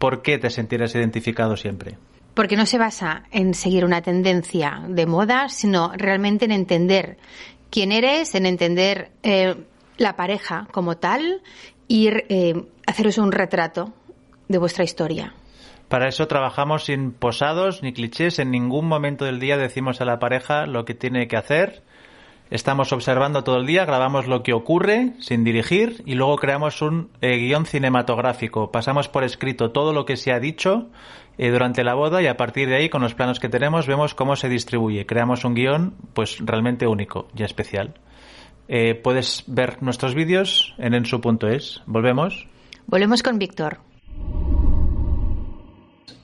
¿Por 0.00 0.20
qué 0.22 0.36
te 0.36 0.50
sentirás 0.50 0.96
identificado 0.96 1.56
siempre? 1.56 1.96
Porque 2.34 2.56
no 2.56 2.66
se 2.66 2.78
basa 2.78 3.26
en 3.30 3.54
seguir 3.54 3.84
una 3.84 4.02
tendencia 4.02 4.82
de 4.88 5.06
moda, 5.06 5.48
sino 5.48 5.92
realmente 5.94 6.46
en 6.46 6.50
entender 6.50 7.18
quién 7.70 7.92
eres, 7.92 8.34
en 8.34 8.46
entender 8.46 9.12
eh, 9.22 9.54
la 9.96 10.16
pareja 10.16 10.66
como 10.72 10.96
tal 10.96 11.40
y 11.86 12.08
eh, 12.08 12.64
haceros 12.84 13.16
un 13.18 13.30
retrato 13.30 13.94
de 14.50 14.58
vuestra 14.58 14.82
historia. 14.82 15.32
Para 15.88 16.08
eso 16.08 16.26
trabajamos 16.26 16.84
sin 16.84 17.12
posados 17.12 17.82
ni 17.82 17.92
clichés. 17.92 18.40
En 18.40 18.50
ningún 18.50 18.86
momento 18.86 19.24
del 19.24 19.38
día 19.38 19.56
decimos 19.56 20.00
a 20.00 20.04
la 20.04 20.18
pareja 20.18 20.66
lo 20.66 20.84
que 20.84 20.94
tiene 20.94 21.28
que 21.28 21.36
hacer. 21.36 21.82
Estamos 22.50 22.92
observando 22.92 23.44
todo 23.44 23.58
el 23.58 23.66
día, 23.66 23.84
grabamos 23.84 24.26
lo 24.26 24.42
que 24.42 24.52
ocurre 24.52 25.12
sin 25.20 25.44
dirigir 25.44 26.02
y 26.04 26.14
luego 26.14 26.34
creamos 26.36 26.82
un 26.82 27.10
eh, 27.20 27.36
guion 27.36 27.64
cinematográfico. 27.64 28.72
Pasamos 28.72 29.08
por 29.08 29.22
escrito 29.22 29.70
todo 29.70 29.92
lo 29.92 30.04
que 30.04 30.16
se 30.16 30.32
ha 30.32 30.40
dicho 30.40 30.88
eh, 31.38 31.50
durante 31.50 31.84
la 31.84 31.94
boda 31.94 32.20
y 32.20 32.26
a 32.26 32.36
partir 32.36 32.68
de 32.68 32.74
ahí, 32.74 32.88
con 32.88 33.02
los 33.02 33.14
planos 33.14 33.38
que 33.38 33.48
tenemos, 33.48 33.86
vemos 33.86 34.16
cómo 34.16 34.34
se 34.34 34.48
distribuye. 34.48 35.06
Creamos 35.06 35.44
un 35.44 35.54
guion 35.54 35.94
pues 36.12 36.38
realmente 36.40 36.88
único 36.88 37.28
y 37.36 37.44
especial. 37.44 37.94
Eh, 38.66 38.96
puedes 38.96 39.44
ver 39.46 39.80
nuestros 39.80 40.16
vídeos 40.16 40.74
en 40.78 40.94
ensu.es. 40.94 41.82
Volvemos. 41.86 42.48
Volvemos 42.88 43.22
con 43.22 43.38
Víctor. 43.38 43.89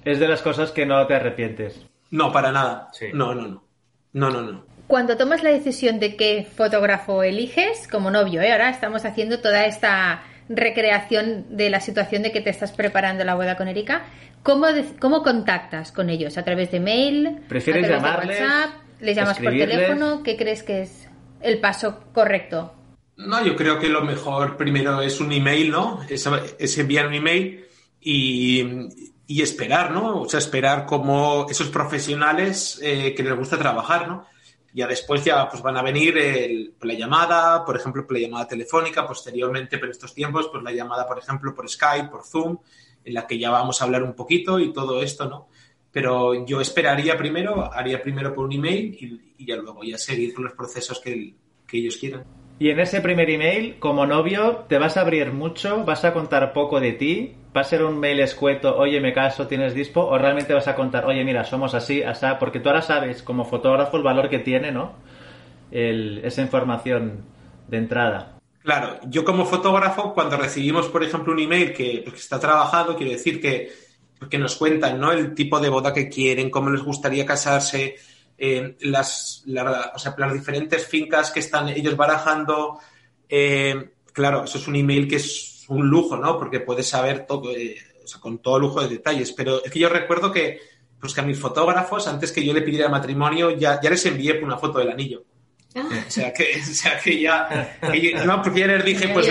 Es 0.05 0.21
de 0.21 0.29
las 0.29 0.43
cosas 0.43 0.71
que 0.71 0.87
no 0.87 1.05
te 1.07 1.15
arrepientes. 1.15 1.85
No, 2.11 2.31
para 2.33 2.53
nada. 2.53 2.89
Sí. 2.93 3.07
No, 3.13 3.35
no, 3.35 3.49
no. 3.49 3.65
No, 4.13 4.31
no, 4.31 4.41
no. 4.43 4.65
Cuando 4.87 5.17
tomas 5.17 5.43
la 5.43 5.51
decisión 5.51 5.99
de 5.99 6.17
qué 6.17 6.47
fotógrafo 6.57 7.25
eliges, 7.25 7.89
como 7.91 8.11
novio, 8.11 8.41
¿eh? 8.41 8.53
ahora 8.53 8.71
estamos 8.71 9.05
haciendo 9.05 9.41
toda 9.41 9.67
esta 9.67 10.23
recreación 10.49 11.57
de 11.57 11.71
la 11.71 11.81
situación 11.81 12.23
de 12.23 12.31
que 12.31 12.41
te 12.41 12.51
estás 12.51 12.71
preparando 12.71 13.25
la 13.25 13.35
boda 13.35 13.57
con 13.57 13.67
Erika, 13.67 14.05
¿cómo, 14.45 14.69
de- 14.69 14.85
cómo 15.01 15.25
contactas 15.25 15.91
con 15.91 16.09
ellos? 16.09 16.39
¿A 16.39 16.45
través 16.45 16.71
de 16.71 16.79
mail? 16.79 17.41
¿Prefieres 17.49 17.85
¿A 17.85 17.89
través 17.89 18.05
llamarles? 18.05 18.39
de 18.39 18.45
WhatsApp? 18.45 18.71
¿Les 19.01 19.17
llamas 19.17 19.39
por 19.41 19.53
teléfono? 19.53 20.23
¿Qué 20.23 20.37
crees 20.37 20.63
que 20.63 20.83
es 20.83 21.09
el 21.41 21.59
paso 21.59 22.05
correcto? 22.15 22.73
No, 23.17 23.45
yo 23.45 23.57
creo 23.57 23.81
que 23.81 23.89
lo 23.89 24.03
mejor 24.03 24.57
primero 24.57 25.01
es 25.03 25.21
un 25.21 25.33
email, 25.33 25.71
¿no? 25.73 26.01
Es, 26.09 26.79
enviar 26.79 27.09
un 27.09 27.15
email 27.15 27.65
y, 28.09 29.43
esperar, 29.43 29.91
¿no? 29.91 30.21
O 30.21 30.29
sea, 30.29 30.39
esperar 30.39 30.87
como 30.87 31.47
esos 31.51 31.69
profesionales 31.69 32.79
eh, 32.81 33.13
que 33.17 33.23
les 33.25 33.37
gusta 33.37 33.59
trabajar, 33.59 34.07
¿no? 34.07 34.27
Ya 34.73 34.87
después 34.87 35.25
ya 35.25 35.49
pues 35.49 35.61
van 35.61 35.77
a 35.77 35.83
venir 35.83 36.17
el, 36.19 36.75
la 36.83 36.95
llamada, 36.95 37.65
por 37.65 37.77
ejemplo, 37.77 38.07
la 38.09 38.21
llamada 38.21 38.47
telefónica, 38.47 39.07
posteriormente, 39.07 39.79
pero 39.79 39.91
estos 39.91 40.15
tiempos, 40.15 40.49
pues 40.53 40.63
la 40.63 40.71
llamada, 40.71 41.09
por 41.09 41.19
ejemplo, 41.19 41.53
por 41.53 41.69
Skype, 41.69 42.09
por 42.09 42.25
Zoom, 42.25 42.59
en 43.05 43.15
la 43.15 43.27
que 43.27 43.39
ya 43.39 43.51
vamos 43.51 43.81
a 43.81 43.87
hablar 43.87 44.05
un 44.05 44.15
poquito 44.15 44.61
y 44.61 44.73
todo 44.73 45.03
esto, 45.03 45.29
¿no? 45.29 45.49
Pero 45.91 46.47
yo 46.47 46.61
esperaría 46.61 47.17
primero, 47.17 47.73
haría 47.73 48.01
primero 48.01 48.33
por 48.35 48.45
un 48.45 48.53
email 48.53 48.95
y, 49.01 49.35
y 49.39 49.47
ya 49.47 49.57
luego 49.57 49.83
ya 49.83 49.99
seguir 49.99 50.33
con 50.33 50.45
los 50.45 50.53
procesos 50.53 51.01
que 51.01 51.35
ellos 51.73 51.97
quieran. 51.97 52.46
Y 52.59 52.71
en 52.71 52.81
ese 52.81 53.03
primer 53.03 53.29
email, 53.29 53.79
como 53.79 54.07
novio, 54.07 54.65
te 54.69 54.79
vas 54.79 54.97
a 54.97 55.03
abrir 55.03 55.33
mucho, 55.33 55.85
vas 55.85 56.05
a 56.07 56.15
contar 56.15 56.55
poco 56.55 56.81
de 56.81 56.93
ti, 56.93 57.35
va 57.55 57.61
a 57.61 57.65
ser 57.65 57.85
un 57.85 57.99
mail 57.99 58.21
escueto, 58.21 58.77
oye, 58.77 58.99
me 59.01 59.13
caso, 59.13 59.47
tienes 59.47 59.75
dispo, 59.75 60.01
o 60.07 60.17
realmente 60.17 60.55
vas 60.55 60.67
a 60.67 60.75
contar, 60.75 61.05
oye, 61.05 61.23
mira, 61.23 61.45
somos 61.45 61.75
así, 61.75 62.03
asá, 62.03 62.39
porque 62.39 62.61
tú 62.61 62.71
ahora 62.71 62.81
sabes, 62.81 63.23
como 63.23 63.45
fotógrafo, 63.45 63.99
el 63.99 64.03
valor 64.03 64.31
que 64.31 64.39
tiene, 64.39 64.73
¿no? 64.73 64.95
esa 65.71 66.43
información 66.43 67.25
de 67.69 67.77
entrada. 67.77 68.39
Claro, 68.63 69.01
yo 69.09 69.25
como 69.25 69.45
fotógrafo, 69.45 70.15
cuando 70.15 70.37
recibimos, 70.37 70.89
por 70.89 71.03
ejemplo, 71.03 71.33
un 71.33 71.41
email 71.41 71.75
que, 71.75 72.05
que 72.05 72.17
está 72.17 72.41
trabajado, 72.41 72.97
quiero 72.97 73.13
decir 73.13 73.41
que, 73.41 73.73
que 74.31 74.39
nos 74.39 74.57
cuentan, 74.57 74.99
¿no? 74.99 75.13
El 75.13 75.35
tipo 75.35 75.61
de 75.61 75.69
boda 75.69 75.93
que 75.93 76.09
quieren, 76.09 76.51
cómo 76.51 76.71
les 76.71 76.83
gustaría 76.83 77.27
casarse, 77.27 77.97
eh, 78.39 78.77
las, 78.81 79.45
o 79.47 79.99
sea, 79.99 80.15
las 80.19 80.33
diferentes 80.33 80.87
fincas 80.87 81.31
que 81.31 81.41
están 81.41 81.69
ellos 81.69 81.97
barajando. 81.97 82.79
Eh, 83.29 83.93
claro, 84.13 84.45
eso 84.45 84.59
es 84.59 84.69
un 84.69 84.77
email 84.77 85.09
que 85.09 85.17
es 85.17 85.65
un 85.69 85.89
lujo, 85.89 86.17
¿no? 86.17 86.39
Porque 86.39 86.61
puedes 86.61 86.89
saber 86.89 87.27
todo, 87.27 87.51
eh, 87.55 87.77
o 88.05 88.07
sea, 88.07 88.21
con 88.21 88.39
todo 88.39 88.59
lujo 88.59 88.83
de 88.83 88.89
detalles. 88.89 89.33
Pero 89.33 89.65
es 89.65 89.71
que 89.71 89.79
yo 89.79 89.89
recuerdo 89.89 90.31
que, 90.31 90.61
pues 91.01 91.15
que 91.15 91.21
a 91.21 91.25
mis 91.25 91.39
fotógrafos, 91.39 92.07
antes 92.09 92.31
que 92.31 92.45
yo 92.45 92.53
le 92.53 92.63
pidiera 92.63 92.89
matrimonio, 92.89 93.51
ya, 93.51 93.81
ya 93.81 93.91
les 93.91 94.05
envié 94.07 94.43
una 94.43 94.59
foto 94.59 94.79
del 94.79 94.91
anillo. 94.91 95.25
Ah. 95.75 95.89
O, 96.07 96.11
sea, 96.11 96.33
que, 96.33 96.61
o 96.61 96.75
sea, 96.75 96.99
que 96.99 97.21
ya. 97.21 97.79
no, 98.25 98.43
porque 98.43 98.61
ya 98.61 98.67
les 98.67 98.85
dije, 98.85 99.09
pues 99.09 99.29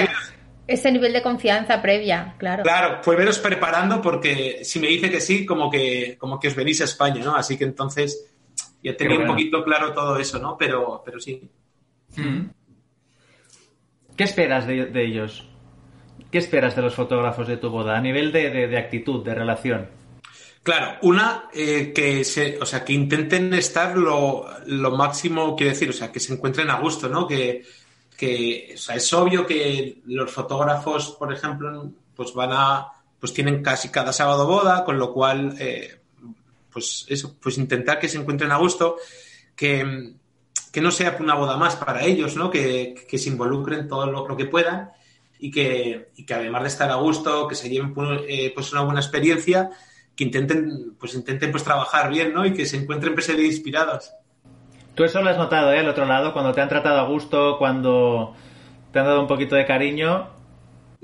Ese 0.68 0.92
nivel 0.92 1.14
de 1.14 1.22
confianza 1.22 1.80
previa, 1.80 2.36
claro. 2.40 2.64
Claro, 2.64 3.02
pues 3.04 3.18
veros 3.18 3.38
preparando 3.38 4.02
porque 4.02 4.62
si 4.64 4.80
me 4.80 4.88
dice 4.88 5.12
que 5.12 5.22
sí, 5.22 5.46
como 5.46 5.70
que, 5.70 6.18
como 6.20 6.40
que 6.40 6.48
os 6.48 6.56
venís 6.56 6.82
a 6.82 6.86
España, 6.86 7.24
¿no? 7.24 7.36
Así 7.36 7.56
que 7.56 7.66
entonces 7.66 8.35
ya 8.86 8.96
tenía 8.96 9.18
un 9.18 9.26
poquito 9.26 9.64
claro 9.64 9.94
todo 9.94 10.20
eso, 10.20 10.38
¿no? 10.38 10.56
Pero, 10.58 11.02
pero 11.04 11.20
sí. 11.20 11.42
Mm. 12.16 12.42
¿Qué 14.16 14.24
esperas 14.24 14.68
de, 14.68 15.04
ellos? 15.04 15.44
¿Qué 16.30 16.38
esperas 16.38 16.76
de 16.76 16.84
los 16.84 16.94
fotógrafos 16.94 17.48
de 17.48 17.58
tu 17.58 17.72
boda 17.72 17.98
a 17.98 18.02
nivel 18.02 18.32
de, 18.32 18.78
actitud, 18.78 19.26
de 19.26 19.34
relación? 19.34 19.90
Claro, 20.62 21.00
una 21.02 21.50
eh, 21.52 21.92
que 21.94 22.24
se, 22.24 22.60
o 22.62 22.66
sea, 22.66 22.86
que 22.86 22.94
intenten 22.94 23.52
estar 23.56 23.98
lo, 23.98 24.46
máximo, 24.96 25.56
quiero 25.56 25.74
decir, 25.74 25.90
o 25.90 25.94
sea, 25.94 26.12
que 26.12 26.20
se 26.20 26.34
encuentren 26.34 26.70
a 26.70 26.80
gusto, 26.80 27.10
¿no? 27.10 27.28
Que, 27.28 27.64
que 28.16 28.74
o 28.76 28.78
sea, 28.78 28.96
es 28.96 29.12
obvio 29.14 29.48
que 29.48 30.02
los 30.06 30.32
fotógrafos, 30.32 31.12
por 31.18 31.34
ejemplo, 31.34 31.90
pues 32.16 32.34
van 32.36 32.52
a, 32.54 32.88
pues 33.20 33.34
tienen 33.34 33.64
casi 33.64 33.90
cada 33.90 34.14
sábado 34.14 34.46
boda, 34.46 34.86
con 34.86 35.00
lo 35.00 35.12
cual, 35.12 35.56
eh, 35.60 36.02
pues 36.76 37.06
eso, 37.08 37.38
pues 37.42 37.58
intentar 37.58 38.00
que 38.00 38.10
se 38.10 38.18
encuentren 38.18 38.52
a 38.52 38.58
gusto, 38.58 38.98
que, 39.56 40.14
no 40.82 40.92
sea 40.92 41.16
una 41.22 41.36
boda 41.36 41.56
más 41.56 41.78
para 41.78 42.04
ellos, 42.04 42.36
¿no? 42.36 42.52
Que, 42.52 43.08
se 43.10 43.30
involucren 43.30 43.88
todo 43.88 44.08
lo, 44.08 44.36
que 44.36 44.44
puedan 44.44 44.92
y 45.40 45.52
que, 45.52 46.10
que, 46.28 46.34
además 46.34 46.64
de 46.64 46.68
estar 46.68 46.92
a 46.92 46.96
gusto, 46.96 47.48
que 47.48 47.56
se 47.56 47.70
lleven 47.70 47.94
eh, 48.28 48.52
pues 48.54 48.74
una 48.74 48.82
buena 48.82 49.00
experiencia, 49.00 49.70
que 50.18 50.26
intenten, 50.26 50.98
pues 51.00 51.14
intenten 51.14 51.50
pues 51.50 51.64
trabajar 51.64 52.10
bien, 52.10 52.34
¿no? 52.34 52.46
Y 52.46 52.54
que 52.54 52.66
se 52.66 52.76
encuentren 52.76 53.14
pues 53.14 53.30
inspirados. 53.30 54.12
Tú 54.96 55.06
eso 55.06 55.22
lo 55.22 55.30
has 55.30 55.38
notado, 55.38 55.72
¿eh? 55.72 55.80
Al 55.80 55.88
otro 55.88 56.04
lado, 56.04 56.34
cuando 56.34 56.52
te 56.52 56.60
han 56.60 56.68
tratado 56.68 57.00
a 57.00 57.08
gusto, 57.08 57.58
cuando 57.58 58.36
te 58.92 59.00
han 59.00 59.06
dado 59.06 59.22
un 59.22 59.28
poquito 59.28 59.56
de 59.56 59.66
cariño. 59.66 60.28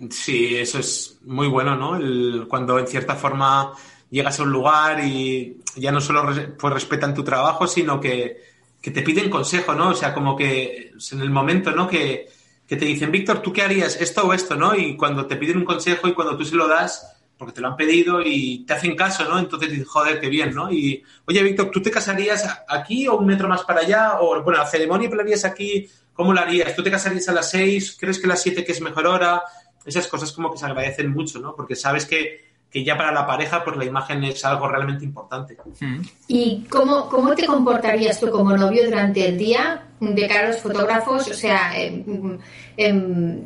Sí, 0.09 0.57
eso 0.57 0.79
es 0.79 1.17
muy 1.23 1.47
bueno, 1.47 1.77
¿no? 1.77 2.47
cuando 2.49 2.77
en 2.77 2.87
cierta 2.87 3.15
forma 3.15 3.71
llegas 4.11 4.39
a 4.39 4.43
un 4.43 4.51
lugar 4.51 5.03
y 5.03 5.61
ya 5.75 5.91
no 5.91 6.01
solo 6.01 6.29
pues 6.59 6.73
respetan 6.73 7.15
tu 7.15 7.23
trabajo, 7.23 7.65
sino 7.65 7.99
que, 7.99 8.51
te 8.81 9.01
piden 9.01 9.29
consejo, 9.29 9.73
¿no? 9.73 9.89
O 9.89 9.95
sea, 9.95 10.13
como 10.13 10.35
que 10.35 10.91
en 11.11 11.21
el 11.21 11.31
momento, 11.31 11.71
¿no? 11.71 11.87
Que, 11.87 12.29
te 12.67 12.77
dicen, 12.77 13.11
Víctor, 13.11 13.41
¿tú 13.41 13.51
qué 13.51 13.63
harías? 13.63 13.99
Esto 13.99 14.25
o 14.25 14.33
esto, 14.33 14.55
¿no? 14.55 14.73
Y 14.75 14.95
cuando 14.95 15.25
te 15.25 15.35
piden 15.35 15.57
un 15.57 15.65
consejo 15.65 16.07
y 16.07 16.13
cuando 16.13 16.37
tú 16.37 16.45
se 16.45 16.55
lo 16.55 16.69
das, 16.69 17.17
porque 17.37 17.53
te 17.53 17.59
lo 17.59 17.67
han 17.67 17.75
pedido 17.75 18.21
y 18.23 18.65
te 18.65 18.73
hacen 18.73 18.95
caso, 18.95 19.25
¿no? 19.25 19.39
Entonces 19.39 19.71
dices, 19.71 19.87
joder, 19.87 20.21
qué 20.21 20.29
bien, 20.29 20.53
¿no? 20.55 20.71
Y, 20.71 21.03
oye, 21.25 21.43
Víctor, 21.43 21.69
¿tú 21.69 21.81
te 21.81 21.91
casarías 21.91 22.47
aquí 22.69 23.09
o 23.09 23.17
un 23.17 23.25
metro 23.25 23.49
más 23.49 23.63
para 23.63 23.81
allá? 23.81 24.19
O, 24.21 24.41
bueno, 24.41 24.59
la 24.59 24.67
ceremonia 24.67 25.09
la 25.09 25.21
harías 25.21 25.43
aquí, 25.43 25.89
¿cómo 26.13 26.33
la 26.33 26.41
harías? 26.41 26.73
¿Tú 26.73 26.81
te 26.81 26.91
casarías 26.91 27.27
a 27.27 27.33
las 27.33 27.49
seis? 27.49 27.97
¿Crees 27.99 28.19
que 28.19 28.25
a 28.25 28.29
las 28.29 28.41
siete 28.41 28.63
que 28.63 28.71
es 28.71 28.79
mejor 28.79 29.05
hora? 29.05 29.43
Esas 29.85 30.07
cosas 30.07 30.31
como 30.31 30.49
que 30.49 30.57
se 30.57 30.65
agradecen 30.65 31.11
mucho, 31.11 31.39
¿no? 31.39 31.55
Porque 31.55 31.75
sabes 31.75 32.05
que 32.05 32.50
que 32.71 32.83
ya 32.83 32.97
para 32.97 33.11
la 33.11 33.27
pareja 33.27 33.63
pues 33.63 33.75
la 33.75 33.85
imagen 33.85 34.23
es 34.23 34.43
algo 34.45 34.67
realmente 34.67 35.03
importante. 35.03 35.57
Hmm. 35.79 36.01
¿Y 36.27 36.63
cómo, 36.69 37.09
cómo 37.09 37.35
te 37.35 37.45
comportarías 37.45 38.19
tú 38.19 38.31
como 38.31 38.55
novio 38.55 38.85
durante 38.85 39.27
el 39.27 39.37
día 39.37 39.87
de 39.99 40.27
cara 40.27 40.45
a 40.45 40.47
los 40.47 40.61
fotógrafos? 40.61 41.27
O 41.27 41.33
sea, 41.33 41.77
em, 41.77 42.39
em, 42.77 43.39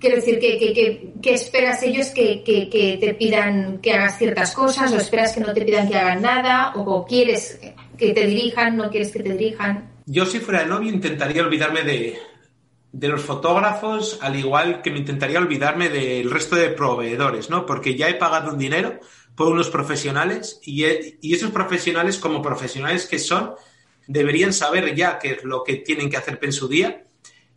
quiero 0.00 0.16
decir, 0.16 0.40
¿qué, 0.40 1.32
esperas 1.32 1.82
ellos 1.84 2.08
que, 2.08 2.42
que, 2.42 2.98
te 3.00 3.14
pidan 3.14 3.78
que 3.78 3.92
hagas 3.92 4.18
ciertas 4.18 4.52
cosas 4.52 4.92
o 4.92 4.96
esperas 4.96 5.32
que 5.32 5.40
no 5.40 5.52
te 5.52 5.64
pidan 5.64 5.88
que 5.88 5.96
hagan 5.96 6.22
nada 6.22 6.72
o 6.74 7.06
quieres 7.06 7.60
que 7.96 8.12
te 8.12 8.26
dirijan, 8.26 8.76
no 8.76 8.90
quieres 8.90 9.12
que 9.12 9.22
te 9.22 9.32
dirijan? 9.32 9.90
Yo 10.06 10.26
si 10.26 10.40
fuera 10.40 10.62
el 10.62 10.68
novio 10.68 10.90
intentaría 10.90 11.42
olvidarme 11.42 11.82
de, 11.84 12.18
de 12.92 13.08
los 13.08 13.22
fotógrafos, 13.22 14.18
al 14.20 14.36
igual 14.36 14.82
que 14.82 14.90
me 14.90 14.98
intentaría 14.98 15.38
olvidarme 15.38 15.88
del 15.88 16.30
resto 16.30 16.56
de 16.56 16.70
proveedores, 16.70 17.50
¿no? 17.50 17.66
Porque 17.66 17.94
ya 17.94 18.08
he 18.08 18.14
pagado 18.14 18.52
un 18.52 18.58
dinero 18.58 18.98
por 19.36 19.48
unos 19.48 19.70
profesionales 19.70 20.60
y, 20.62 20.84
y 21.20 21.34
esos 21.34 21.50
profesionales, 21.50 22.18
como 22.18 22.42
profesionales 22.42 23.06
que 23.06 23.18
son, 23.18 23.54
deberían 24.06 24.52
saber 24.52 24.94
ya 24.94 25.18
qué 25.18 25.32
es 25.32 25.44
lo 25.44 25.62
que 25.62 25.76
tienen 25.76 26.10
que 26.10 26.16
hacer 26.16 26.38
en 26.42 26.52
su 26.52 26.68
día. 26.68 27.04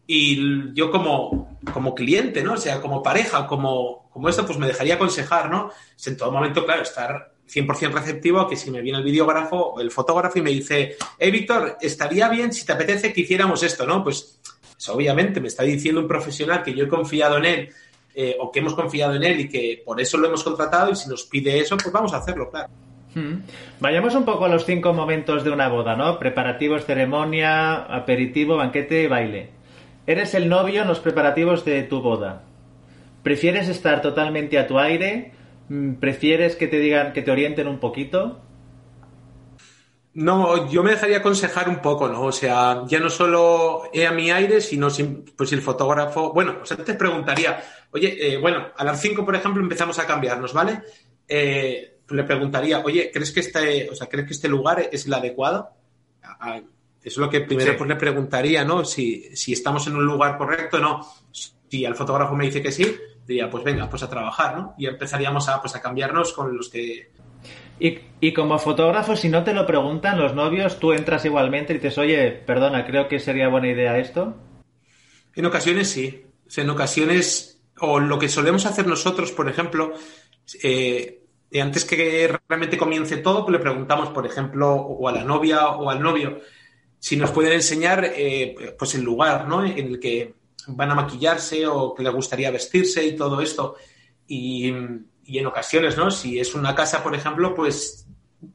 Y 0.06 0.74
yo 0.74 0.92
como, 0.92 1.58
como 1.74 1.96
cliente, 1.96 2.44
¿no? 2.44 2.54
O 2.54 2.58
sea, 2.58 2.82
como 2.82 3.02
pareja, 3.02 3.48
como, 3.48 4.10
como 4.12 4.30
esto, 4.30 4.46
pues 4.46 4.60
me 4.60 4.68
dejaría 4.68 4.96
aconsejar, 4.96 5.50
¿no? 5.50 5.72
En 6.06 6.18
todo 6.18 6.32
momento, 6.32 6.66
claro, 6.66 6.84
estar 6.84 7.34
100% 7.52 7.92
receptivo 7.92 8.40
a 8.40 8.50
que 8.50 8.56
si 8.56 8.70
me 8.70 8.82
viene 8.82 9.00
el 9.00 9.04
videógrafo 9.04 9.58
o 9.58 9.82
el 9.82 9.92
fotógrafo 9.92 10.40
y 10.40 10.42
me 10.42 10.52
dice, 10.52 10.98
hey, 11.18 11.32
Víctor, 11.32 11.78
estaría 11.82 12.30
bien 12.30 12.54
si 12.54 12.66
te 12.66 12.74
apetece 12.74 13.14
que 13.14 13.22
hiciéramos 13.22 13.64
esto, 13.64 13.86
¿no? 13.86 14.04
Pues 14.04 14.40
obviamente 14.90 15.40
me 15.40 15.48
está 15.48 15.64
diciendo 15.64 16.02
un 16.02 16.08
profesional 16.08 16.64
que 16.64 16.74
yo 16.74 16.86
he 16.86 16.88
confiado 16.88 17.38
en 17.38 17.46
él 17.46 17.70
eh, 18.16 18.36
o 18.40 18.52
que 18.52 18.60
hemos 18.60 18.76
confiado 18.76 19.16
en 19.16 19.24
él 19.24 19.40
y 19.42 19.50
que 19.50 19.82
por 19.86 20.00
eso 20.00 20.18
lo 20.18 20.28
hemos 20.28 20.44
contratado 20.44 20.92
y 20.92 20.96
si 20.96 21.10
nos 21.10 21.24
pide 21.24 21.60
eso, 21.60 21.78
pues 21.78 21.92
vamos 21.92 22.14
a 22.14 22.18
hacerlo, 22.18 22.50
claro. 22.50 22.70
Hmm. 23.16 23.42
Vayamos 23.80 24.16
un 24.16 24.26
poco 24.26 24.46
a 24.46 24.50
los 24.50 24.66
cinco 24.66 24.94
momentos 24.94 25.44
de 25.44 25.52
una 25.52 25.68
boda, 25.68 25.96
¿no? 25.96 26.18
Preparativos, 26.20 26.86
ceremonia, 26.86 27.76
aperitivo, 27.76 28.58
banquete, 28.58 29.08
baile. 29.08 29.50
Eres 30.06 30.34
el 30.34 30.50
novio 30.50 30.82
en 30.82 30.88
los 30.88 31.00
preparativos 31.00 31.64
de 31.64 31.84
tu 31.84 32.02
boda. 32.02 32.44
¿Prefieres 33.24 33.70
estar 33.70 34.02
totalmente 34.02 34.60
a 34.60 34.68
tu 34.68 34.80
aire? 34.80 35.32
Mm, 35.70 35.94
¿Prefieres 35.94 36.56
que 36.56 36.68
te 36.68 36.80
digan, 36.80 37.14
que 37.14 37.22
te 37.22 37.32
orienten 37.32 37.68
un 37.68 37.80
poquito? 37.80 38.42
No, 40.16 40.70
yo 40.70 40.84
me 40.84 40.92
dejaría 40.92 41.18
aconsejar 41.18 41.68
un 41.68 41.82
poco, 41.82 42.08
¿no? 42.08 42.24
O 42.26 42.32
sea, 42.32 42.84
ya 42.86 43.00
no 43.00 43.10
solo 43.10 43.84
he 43.92 44.06
a 44.06 44.12
mi 44.12 44.30
aire, 44.30 44.62
sino 44.62 44.90
pues 45.36 45.50
si 45.50 45.56
el 45.56 45.62
fotógrafo. 45.62 46.32
Bueno, 46.32 46.58
o 46.62 46.66
sea, 46.66 46.78
te 46.78 46.94
preguntaría, 46.94 47.64
oye, 47.92 48.16
eh, 48.20 48.38
bueno, 48.38 48.68
a 48.78 48.84
las 48.84 49.02
5, 49.02 49.26
por 49.26 49.36
ejemplo, 49.36 49.64
empezamos 49.64 49.98
a 49.98 50.06
cambiarnos, 50.06 50.54
¿vale? 50.54 50.82
Eh, 51.28 51.98
le 52.10 52.24
preguntaría, 52.26 52.80
oye, 52.82 53.10
¿crees 53.12 53.32
que 53.32 53.40
este, 53.40 53.90
o 53.90 53.96
sea, 53.96 54.08
¿crees 54.08 54.28
que 54.28 54.34
este 54.34 54.48
lugar 54.48 54.88
es 54.92 55.06
el 55.08 55.14
adecuado? 55.14 55.72
eso 56.42 56.66
es 57.04 57.18
lo 57.18 57.30
que 57.30 57.42
primero 57.42 57.78
pues 57.78 57.88
le 57.88 57.96
preguntaría, 57.96 58.64
¿no? 58.64 58.86
Si, 58.86 59.36
si 59.36 59.54
estamos 59.54 59.88
en 59.88 59.96
un 59.96 60.06
lugar 60.06 60.38
correcto, 60.38 60.80
¿no? 60.80 61.06
Si 61.32 61.86
el 61.86 61.96
fotógrafo 61.96 62.36
me 62.36 62.46
dice 62.46 62.62
que 62.62 62.72
sí, 62.72 62.96
diría, 63.26 63.50
pues 63.50 63.64
venga, 63.64 63.90
pues 63.90 64.04
a 64.04 64.10
trabajar, 64.10 64.58
¿no? 64.58 64.76
Y 64.78 64.86
empezaríamos 64.86 65.50
a, 65.50 65.60
pues 65.60 65.76
a 65.76 65.82
cambiarnos 65.82 66.34
con 66.34 66.56
los 66.56 66.70
que 66.70 67.12
y, 67.80 68.34
como 68.34 68.60
fotógrafo, 68.60 69.16
si 69.16 69.30
no 69.30 69.44
te 69.44 69.54
lo 69.54 69.66
preguntan 69.66 70.20
los 70.20 70.34
novios, 70.34 70.80
tú 70.80 70.94
entras 70.94 71.26
igualmente 71.26 71.74
y 71.74 71.78
dices, 71.78 71.98
oye, 71.98 72.32
perdona, 72.32 72.86
creo 72.86 73.08
que 73.08 73.20
sería 73.20 73.50
buena 73.50 73.70
idea 73.70 73.98
esto. 73.98 74.36
En 75.36 75.46
ocasiones 75.46 75.90
sí. 75.90 76.26
en 76.56 76.70
ocasiones, 76.70 77.62
o 77.80 78.00
lo 78.00 78.20
que 78.20 78.30
solemos 78.30 78.66
hacer 78.66 78.88
nosotros, 78.88 79.32
por 79.32 79.50
ejemplo, 79.50 79.94
eh, 80.62 81.24
antes 81.62 81.86
que 81.86 82.34
realmente 82.48 82.78
comience 82.78 83.18
todo, 83.18 83.44
pues 83.44 83.54
le 83.54 83.60
preguntamos, 83.60 84.10
por 84.10 84.26
ejemplo, 84.26 84.74
o 84.74 85.08
a 85.10 85.12
la 85.12 85.24
novia 85.24 85.68
o 85.70 85.90
al 85.90 86.02
novio, 86.02 86.40
si 87.00 87.18
nos 87.18 87.32
pueden 87.32 87.54
enseñar 87.54 88.14
eh, 88.16 88.76
pues 88.78 88.96
el 88.96 89.02
lugar 89.02 89.48
¿no? 89.48 89.66
en 89.66 89.78
el 89.78 90.00
que 90.00 90.36
van 90.68 90.92
a 90.92 90.96
maquillarse 90.96 91.68
o 91.68 91.94
que 91.94 92.04
les 92.04 92.14
gustaría 92.14 92.52
vestirse 92.52 93.06
y 93.06 93.16
todo 93.16 93.42
esto. 93.42 93.76
Y, 94.28 94.72
y 95.26 95.40
en 95.40 95.46
ocasiones, 95.48 95.98
¿no? 95.98 96.12
Si 96.12 96.40
es 96.40 96.54
una 96.56 96.76
casa, 96.76 97.02
por 97.04 97.16
ejemplo, 97.16 97.54
pues 97.56 98.08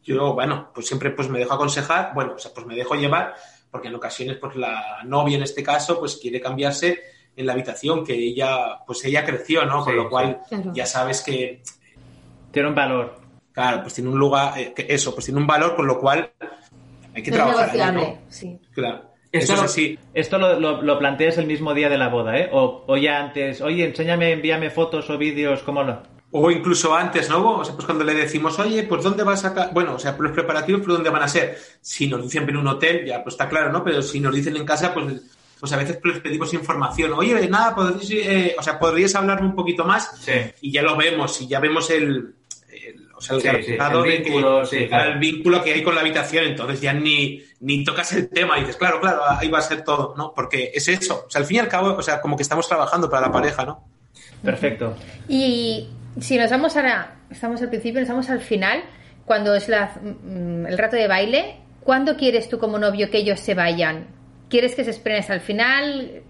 yo, 0.02 0.34
bueno, 0.34 0.70
pues 0.74 0.86
siempre 0.86 1.10
pues 1.10 1.28
me 1.28 1.38
dejo 1.38 1.54
aconsejar, 1.54 2.12
bueno, 2.14 2.34
o 2.36 2.38
sea, 2.38 2.52
pues 2.54 2.66
me 2.66 2.74
dejo 2.74 2.94
llevar, 2.94 3.34
porque 3.70 3.88
en 3.88 3.94
ocasiones, 3.94 4.36
pues 4.38 4.56
la 4.56 4.98
novia 5.04 5.36
en 5.36 5.42
este 5.42 5.62
caso, 5.62 5.98
pues 5.98 6.16
quiere 6.16 6.40
cambiarse 6.40 6.98
en 7.36 7.46
la 7.46 7.52
habitación 7.52 8.04
que 8.04 8.14
ella, 8.14 8.80
pues 8.86 9.04
ella 9.04 9.24
creció, 9.24 9.64
¿no? 9.64 9.84
Con 9.84 9.92
Sí, 9.92 9.96
lo 9.96 10.10
cual 10.10 10.40
sí. 10.48 10.56
Claro. 10.56 10.72
ya 10.74 10.86
sabes 10.86 11.22
que, 11.22 11.62
Tiene 12.50 12.68
un 12.68 12.74
valor. 12.74 13.14
claro, 13.52 13.82
pues 13.82 13.94
tiene 13.94 14.10
un 14.10 14.18
lugar, 14.18 14.58
eh, 14.58 14.72
que 14.74 14.86
eso, 14.88 15.14
pues 15.14 15.26
tiene 15.26 15.40
un 15.40 15.46
valor, 15.46 15.74
con 15.76 15.86
lo 15.86 15.98
cual 16.00 16.32
hay 17.14 17.22
que 17.22 17.30
es 17.30 17.36
trabajar. 17.36 17.70
ahí, 17.80 17.92
¿no? 17.94 18.18
sí. 18.28 18.58
Claro. 18.72 19.08
Esto, 19.30 19.52
Eso 19.52 19.64
es 19.64 19.70
así. 19.70 19.98
esto 20.14 20.38
lo, 20.38 20.58
lo- 20.58 20.80
lo 20.80 20.98
planteas 20.98 21.36
el 21.36 21.44
mismo 21.46 21.74
día 21.74 21.90
de 21.90 21.98
la 21.98 22.08
boda, 22.08 22.38
¿eh? 22.38 22.48
O, 22.50 22.84
o 22.86 22.96
ya 22.96 23.18
antes, 23.20 23.60
oye, 23.60 23.84
enséñame, 23.84 24.32
envíame 24.32 24.70
fotos 24.70 25.08
o 25.10 25.18
vídeos, 25.18 25.62
¿cómo 25.62 25.82
lo...? 25.82 26.02
O 26.30 26.50
incluso 26.50 26.94
antes, 26.94 27.28
¿no? 27.30 27.58
O 27.58 27.64
sea, 27.64 27.74
pues 27.74 27.86
cuando 27.86 28.04
le 28.04 28.12
decimos, 28.14 28.58
oye, 28.58 28.82
pues 28.82 29.02
¿dónde 29.02 29.22
vas 29.22 29.44
a 29.44 29.48
sacar? 29.48 29.70
Bueno, 29.72 29.94
o 29.94 29.98
sea, 29.98 30.14
los 30.18 30.32
preparativos, 30.32 30.82
¿por 30.82 30.92
dónde 30.92 31.08
van 31.08 31.22
a 31.22 31.28
ser? 31.28 31.58
Si 31.80 32.06
nos 32.06 32.22
dicen 32.22 32.46
en 32.48 32.56
un 32.58 32.66
hotel, 32.68 33.06
ya 33.06 33.22
pues 33.22 33.32
está 33.34 33.48
claro, 33.48 33.72
¿no? 33.72 33.82
Pero 33.82 34.02
si 34.02 34.20
nos 34.20 34.34
dicen 34.34 34.54
en 34.56 34.66
casa, 34.66 34.92
pues, 34.92 35.22
pues 35.58 35.72
a 35.72 35.76
veces 35.78 35.98
les 36.04 36.20
pedimos 36.20 36.52
información. 36.52 37.14
Oye, 37.14 37.48
nada, 37.48 37.74
podríais, 37.74 38.10
eh, 38.10 38.54
o 38.58 38.62
sea, 38.62 38.78
podrías 38.78 39.14
hablarme 39.14 39.46
un 39.48 39.54
poquito 39.54 39.84
más 39.84 40.10
Sí. 40.20 40.32
y 40.60 40.70
ya 40.70 40.82
lo 40.82 40.96
vemos, 40.96 41.40
y 41.40 41.46
ya 41.48 41.60
vemos 41.60 41.88
el, 41.90 42.34
el- 42.70 43.08
o 43.16 43.20
sea, 43.22 43.36
el 43.36 43.42
Sí, 43.42 43.48
el 43.48 43.54
de 43.56 44.22
que- 44.22 44.22
vínculo, 44.30 44.64
sí, 44.66 44.86
claro. 44.86 45.12
el 45.12 45.18
vínculo 45.18 45.64
que 45.64 45.72
hay 45.72 45.82
con 45.82 45.94
la 45.94 46.02
habitación, 46.02 46.44
entonces 46.44 46.80
ya 46.82 46.92
ni, 46.92 47.42
ni 47.60 47.82
tocas 47.84 48.12
el 48.12 48.28
tema 48.28 48.58
y 48.58 48.60
dices, 48.60 48.76
claro, 48.76 49.00
claro, 49.00 49.22
ahí 49.26 49.48
va 49.48 49.58
a 49.60 49.62
ser 49.62 49.82
todo, 49.82 50.14
¿no? 50.16 50.34
Porque 50.34 50.70
es 50.74 50.86
eso, 50.88 51.24
o 51.26 51.30
sea, 51.30 51.40
al 51.40 51.46
fin 51.46 51.56
y 51.56 51.60
al 51.60 51.68
cabo, 51.68 51.94
o 51.94 52.02
sea, 52.02 52.20
como 52.20 52.36
que 52.36 52.42
estamos 52.42 52.68
trabajando 52.68 53.08
para 53.08 53.26
la 53.28 53.32
pareja, 53.32 53.64
¿no? 53.64 53.82
Perfecto. 54.42 54.94
Y 55.28 55.88
si 56.20 56.36
nos 56.36 56.50
vamos 56.50 56.76
ahora, 56.76 57.20
estamos 57.30 57.60
al 57.62 57.68
principio, 57.68 58.00
nos 58.00 58.08
vamos 58.08 58.30
al 58.30 58.40
final, 58.40 58.82
cuando 59.24 59.54
es 59.54 59.68
la- 59.68 59.92
mm, 60.02 60.66
el 60.66 60.78
rato 60.78 60.96
de 60.96 61.06
baile, 61.08 61.56
¿cuándo 61.82 62.16
quieres 62.16 62.48
tú 62.48 62.58
como 62.58 62.78
novio 62.78 63.10
que 63.10 63.18
ellos 63.18 63.40
se 63.40 63.54
vayan? 63.54 64.06
¿Quieres 64.48 64.74
que 64.74 64.84
se 64.84 64.90
esperen 64.90 65.20
hasta 65.20 65.34
el 65.34 65.40
final? 65.40 66.22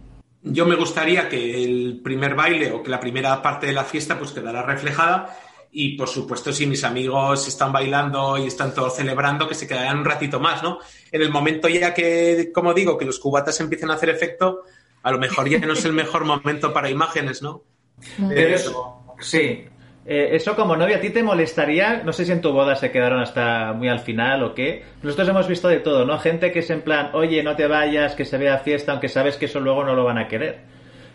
Yo 0.43 0.67
me 0.67 0.77
gustaría 0.77 1.29
que 1.29 1.65
el 1.65 2.01
primer 2.03 2.35
baile 2.35 2.73
o 2.73 2.83
que 2.83 2.91
la 2.91 3.01
primera 3.01 3.41
parte 3.43 3.67
de 3.67 3.73
la 3.73 3.85
fiesta 3.85 4.19
pues 4.19 4.33
quedara 4.33 4.63
reflejada 4.63 5.37
y 5.71 5.97
por 5.97 6.09
supuesto 6.09 6.53
si 6.53 6.67
mis 6.67 6.85
amigos 6.85 7.47
están 7.47 7.73
bailando 7.73 8.39
y 8.39 8.47
están 8.47 8.73
todos 8.73 8.97
celebrando 8.97 9.49
que 9.49 9.55
se 9.55 9.67
quedaran 9.69 9.99
un 9.99 10.05
ratito 10.05 10.41
más, 10.41 10.63
¿no? 10.63 10.79
En 11.13 11.23
el 11.23 11.31
momento 11.31 11.69
ya 11.69 11.93
que, 11.93 12.51
como 12.55 12.73
digo, 12.73 12.97
que 12.97 13.05
los 13.05 13.19
cubatas 13.19 13.61
empiecen 13.61 13.91
a 13.91 13.95
hacer 13.95 14.11
efecto, 14.11 14.63
a 15.03 15.11
lo 15.13 15.19
mejor 15.19 15.49
ya 15.49 15.59
no 15.59 15.75
es 15.75 15.85
el 15.85 15.93
mejor 15.93 16.25
momento 16.25 16.73
para 16.73 16.89
imágenes, 16.91 17.43
¿no? 17.43 17.63
Pero 18.29 18.55
eso, 18.55 19.03
sí. 19.21 19.65
Eh, 20.11 20.37
eso 20.37 20.57
como 20.57 20.75
novia, 20.75 20.97
¿a 20.97 21.01
ti 21.01 21.11
te 21.11 21.23
molestaría? 21.23 22.03
No 22.03 22.15
sé 22.15 22.25
si 22.25 22.33
en 22.33 22.41
tu 22.41 22.51
boda 22.51 22.75
se 22.77 22.91
quedaron 22.91 23.21
hasta 23.21 23.75
muy 23.75 23.89
al 23.89 24.01
final 24.01 24.43
o 24.43 24.55
qué. 24.55 24.83
Nosotros 25.03 25.29
hemos 25.29 25.47
visto 25.47 25.69
de 25.69 25.81
todo, 25.81 26.07
¿no? 26.07 26.19
Gente 26.19 26.51
que 26.51 26.61
es 26.61 26.71
en 26.71 26.81
plan, 26.81 27.11
oye, 27.13 27.43
no 27.43 27.55
te 27.57 27.67
vayas, 27.67 28.15
que 28.15 28.25
se 28.25 28.39
vea 28.39 28.57
fiesta, 28.57 28.93
aunque 28.93 29.11
sabes 29.11 29.37
que 29.37 29.45
eso 29.45 29.61
luego 29.61 29.85
no 29.85 29.95
lo 29.95 30.05
van 30.05 30.17
a 30.17 30.27
querer. 30.27 30.61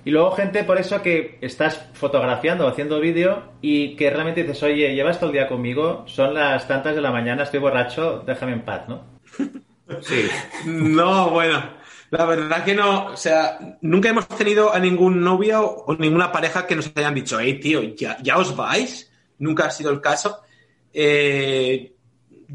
Y 0.06 0.12
luego 0.12 0.30
gente 0.34 0.64
por 0.64 0.78
eso 0.78 1.02
que 1.02 1.40
estás 1.42 1.90
fotografiando 1.94 2.66
o 2.66 2.68
haciendo 2.68 3.00
vídeo 3.00 3.54
y 3.62 3.96
que 3.96 4.12
realmente 4.12 4.44
dices, 4.44 4.62
oye, 4.62 4.94
llevas 4.94 5.20
todo 5.20 5.32
el 5.32 5.38
día 5.38 5.48
conmigo, 5.48 6.04
son 6.06 6.36
las 6.36 6.68
tantas 6.68 6.94
de 6.94 7.02
la 7.02 7.10
mañana, 7.10 7.44
estoy 7.44 7.62
borracho, 7.62 8.22
déjame 8.28 8.54
en 8.54 8.62
paz, 8.62 8.88
¿no? 8.88 9.06
Sí. 10.02 10.28
No, 10.68 11.32
bueno, 11.32 11.64
la 12.18 12.26
verdad 12.26 12.64
que 12.64 12.76
no, 12.76 13.08
o 13.08 13.18
sea, 13.18 13.58
nunca 13.82 14.10
hemos 14.10 14.28
tenido 14.28 14.74
a 14.74 14.80
ningún 14.80 15.22
novio 15.22 15.66
o 15.68 15.96
ninguna 15.96 16.32
pareja 16.32 16.68
que 16.68 16.76
nos 16.76 16.92
hayan 16.96 17.16
dicho, 17.16 17.40
hey, 17.40 17.60
tío, 17.60 17.82
¿ya, 17.96 18.18
ya 18.22 18.38
os 18.38 18.56
vais? 18.56 19.12
Nunca 19.40 19.66
ha 19.66 19.72
sido 19.72 19.90
el 19.92 20.00
caso. 20.00 20.40
Eh, 20.94 21.94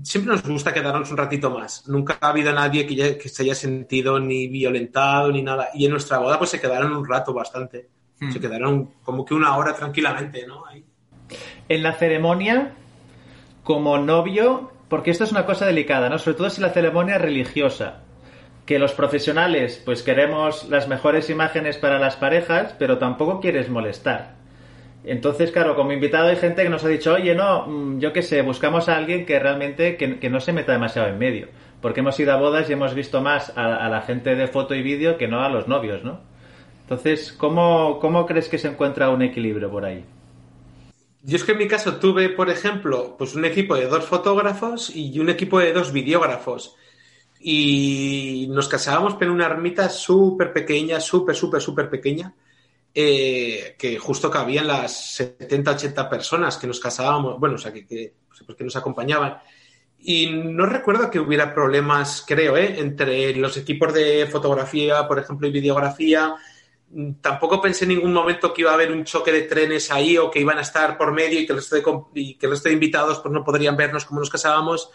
siempre 0.03 0.33
nos 0.33 0.43
gusta 0.45 0.73
quedarnos 0.73 1.11
un 1.11 1.17
ratito 1.17 1.51
más. 1.51 1.89
Nunca 1.89 2.19
ha 2.21 2.29
habido 2.29 2.53
nadie 2.53 2.87
que, 2.87 2.95
ya- 2.95 3.19
que 3.19 3.29
se 3.29 3.43
haya 3.43 3.55
sentido 3.55 4.21
ni 4.21 4.47
violentado 4.49 5.33
ni 5.33 5.43
nada. 5.43 5.69
Y 5.75 5.85
en 5.87 5.91
nuestra 5.91 6.19
boda 6.19 6.39
pues 6.39 6.51
se 6.51 6.61
quedaron 6.61 6.93
un 6.95 7.07
rato 7.09 7.33
bastante. 7.35 7.89
Se 8.33 8.41
quedaron 8.41 8.91
como 9.05 9.25
que 9.25 9.35
una 9.35 9.57
hora 9.57 9.75
tranquilamente, 9.75 10.45
¿no? 10.47 10.67
Ahí. 10.67 10.85
En 11.69 11.83
la 11.85 11.93
ceremonia, 11.95 12.73
como 13.63 13.97
novio, 13.99 14.73
porque 14.89 15.11
esto 15.13 15.23
es 15.25 15.31
una 15.33 15.47
cosa 15.47 15.67
delicada, 15.67 16.09
¿no? 16.09 16.19
Sobre 16.19 16.37
todo 16.37 16.51
si 16.51 16.61
la 16.61 16.71
ceremonia 16.71 17.17
es 17.17 17.23
religiosa. 17.23 18.03
Que 18.69 18.79
los 18.79 18.93
profesionales, 18.93 19.81
pues 19.83 20.03
queremos 20.03 20.69
las 20.69 20.89
mejores 20.89 21.31
imágenes 21.31 21.79
para 21.79 21.99
las 21.99 22.17
parejas, 22.17 22.75
pero 22.79 22.99
tampoco 22.99 23.41
quieres 23.41 23.71
molestar. 23.71 24.35
Entonces, 25.05 25.53
claro, 25.53 25.75
como 25.75 25.93
invitado 25.93 26.29
hay 26.29 26.37
gente 26.37 26.65
que 26.65 26.69
nos 26.69 26.85
ha 26.85 26.89
dicho, 26.89 27.15
oye, 27.15 27.35
no, 27.35 27.67
mm, 27.67 27.99
yo 27.99 28.13
qué 28.13 28.21
sé, 28.21 28.43
buscamos 28.43 28.91
a 28.91 28.99
alguien 28.99 29.25
que 29.25 29.39
realmente 29.39 29.97
que, 29.97 30.19
que 30.19 30.29
no 30.29 30.39
se 30.41 30.53
meta 30.53 30.73
demasiado 30.73 31.09
en 31.09 31.19
medio. 31.19 31.49
Porque 31.81 32.01
hemos 32.01 32.21
ido 32.21 32.31
a 32.31 32.37
bodas 32.37 32.69
y 32.69 32.75
hemos 32.75 32.93
visto 32.93 33.23
más 33.23 33.57
a, 33.57 33.87
a 33.87 33.89
la 33.89 34.03
gente 34.03 34.35
de 34.35 34.49
foto 34.49 34.75
y 34.75 34.83
vídeo 34.83 35.17
que 35.17 35.29
no 35.29 35.41
a 35.43 35.49
los 35.49 35.67
novios, 35.67 36.05
¿no? 36.05 36.21
Entonces, 36.83 37.33
¿cómo, 37.33 37.99
¿cómo 38.01 38.27
crees 38.27 38.51
que 38.51 38.59
se 38.59 38.69
encuentra 38.69 39.09
un 39.09 39.23
equilibrio 39.23 39.71
por 39.71 39.87
ahí? 39.87 40.05
Yo 41.23 41.37
es 41.37 41.45
que 41.45 41.53
en 41.53 41.59
mi 41.59 41.69
caso 41.69 41.97
tuve, 41.97 42.29
por 42.29 42.51
ejemplo, 42.51 43.17
pues 43.17 43.35
un 43.35 43.47
equipo 43.47 43.77
de 43.77 43.87
dos 43.87 44.05
fotógrafos 44.05 44.95
y 44.95 45.19
un 45.21 45.31
equipo 45.31 45.59
de 45.59 45.73
dos 45.73 45.91
videógrafos. 45.91 46.77
Y 47.41 48.47
nos 48.51 48.69
casábamos 48.69 49.17
en 49.21 49.31
una 49.31 49.47
ermita 49.47 49.89
súper 49.89 50.53
pequeña, 50.53 51.01
súper, 51.01 51.37
súper, 51.37 51.61
súper 51.61 51.89
pequeña, 51.89 52.35
eh, 52.95 53.77
que 53.79 53.99
justo 53.99 54.31
cabían 54.31 54.67
las 54.67 55.15
70, 55.15 55.71
80 55.73 56.11
personas 56.11 56.57
que 56.57 56.67
nos 56.67 56.81
casábamos, 56.81 57.39
bueno, 57.39 57.55
o 57.57 57.59
sea, 57.59 57.73
que, 57.73 57.87
que, 57.87 58.15
pues, 58.45 58.57
que 58.57 58.65
nos 58.65 58.77
acompañaban. 58.77 59.39
Y 60.01 60.31
no 60.31 60.67
recuerdo 60.67 61.11
que 61.11 61.19
hubiera 61.19 61.53
problemas, 61.53 62.25
creo, 62.27 62.57
¿eh? 62.57 62.79
entre 62.79 63.35
los 63.35 63.57
equipos 63.57 63.93
de 63.93 64.27
fotografía, 64.31 65.07
por 65.09 65.19
ejemplo, 65.19 65.49
y 65.49 65.51
videografía. 65.53 66.37
Mm, 66.91 67.15
Tampoco 67.21 67.61
pensé 67.61 67.85
en 67.85 67.91
ningún 67.91 68.13
momento 68.13 68.53
que 68.55 68.63
iba 68.63 68.71
a 68.71 68.75
haber 68.75 68.93
un 68.93 69.05
choque 69.05 69.33
de 69.33 69.43
trenes 69.43 69.91
ahí 69.91 70.17
o 70.17 70.31
que 70.31 70.41
iban 70.41 70.59
a 70.59 70.63
estar 70.63 70.97
por 70.97 71.13
medio 71.13 71.41
y 71.41 71.47
que 71.47 71.53
el 71.53 71.59
resto 71.59 71.77
de, 71.77 71.83
y 72.15 72.35
que 72.37 72.47
el 72.47 72.53
resto 72.53 72.69
de 72.69 72.75
invitados 72.75 73.19
pues, 73.21 73.33
no 73.33 73.45
podrían 73.45 73.77
vernos 73.77 74.05
como 74.05 74.21
nos 74.21 74.31
casábamos. 74.31 74.91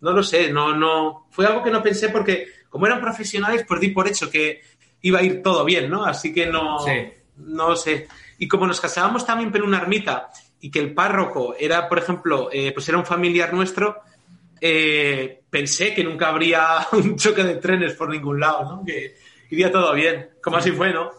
No 0.00 0.12
lo 0.12 0.22
sé, 0.22 0.52
no, 0.52 0.74
no. 0.74 1.26
Fue 1.30 1.46
algo 1.46 1.62
que 1.62 1.70
no 1.70 1.82
pensé 1.82 2.08
porque, 2.10 2.48
como 2.68 2.86
eran 2.86 3.00
profesionales, 3.00 3.64
pues 3.66 3.80
di 3.80 3.88
por 3.88 4.06
hecho 4.08 4.30
que 4.30 4.60
iba 5.02 5.18
a 5.20 5.22
ir 5.22 5.42
todo 5.42 5.64
bien, 5.64 5.90
¿no? 5.90 6.04
Así 6.04 6.32
que 6.32 6.46
no, 6.46 6.78
Sí. 6.80 6.92
no 7.36 7.76
sé. 7.76 8.06
Y 8.38 8.48
como 8.48 8.66
nos 8.66 8.80
casábamos 8.80 9.24
también 9.24 9.50
en 9.54 9.62
una 9.62 9.78
ermita 9.78 10.28
y 10.60 10.70
que 10.70 10.78
el 10.80 10.92
párroco 10.94 11.54
era, 11.58 11.88
por 11.88 11.98
ejemplo, 11.98 12.48
eh, 12.52 12.72
pues 12.72 12.88
era 12.88 12.98
un 12.98 13.06
familiar 13.06 13.52
nuestro, 13.54 13.96
eh, 14.60 15.42
pensé 15.50 15.94
que 15.94 16.04
nunca 16.04 16.28
habría 16.28 16.86
un 16.92 17.16
choque 17.16 17.44
de 17.44 17.56
trenes 17.56 17.94
por 17.94 18.08
ningún 18.10 18.40
lado, 18.40 18.64
¿no? 18.64 18.84
Que 18.84 19.14
iría 19.50 19.70
todo 19.70 19.92
bien, 19.94 20.30
como 20.42 20.56
así 20.56 20.72
fue, 20.72 20.92
¿no? 20.92 21.10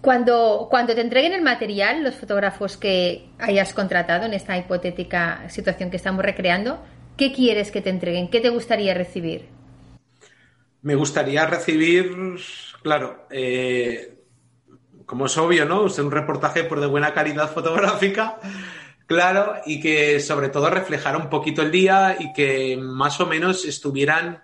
Cuando, 0.00 0.66
cuando 0.68 0.94
te 0.96 1.00
entreguen 1.00 1.32
el 1.32 1.42
material, 1.42 2.02
los 2.02 2.16
fotógrafos 2.16 2.76
que 2.76 3.28
hayas 3.38 3.72
contratado 3.72 4.26
en 4.26 4.34
esta 4.34 4.58
hipotética 4.58 5.48
situación 5.48 5.90
que 5.90 5.96
estamos 5.96 6.24
recreando, 6.24 6.82
¿qué 7.16 7.32
quieres 7.32 7.70
que 7.70 7.80
te 7.80 7.90
entreguen? 7.90 8.28
¿Qué 8.28 8.40
te 8.40 8.50
gustaría 8.50 8.94
recibir? 8.94 9.46
Me 10.82 10.94
gustaría 10.94 11.46
recibir, 11.46 12.36
claro, 12.82 13.26
eh, 13.30 14.18
como 15.06 15.26
es 15.26 15.36
obvio, 15.38 15.64
¿no? 15.64 15.82
Usted 15.82 16.02
un 16.02 16.10
reportaje 16.10 16.64
por 16.64 16.80
de 16.80 16.86
buena 16.86 17.14
calidad 17.14 17.50
fotográfica, 17.54 18.38
claro, 19.06 19.56
y 19.66 19.80
que 19.80 20.20
sobre 20.20 20.48
todo 20.48 20.70
reflejara 20.70 21.18
un 21.18 21.30
poquito 21.30 21.62
el 21.62 21.70
día 21.70 22.16
y 22.18 22.32
que 22.32 22.76
más 22.76 23.20
o 23.20 23.26
menos 23.26 23.64
estuvieran 23.64 24.42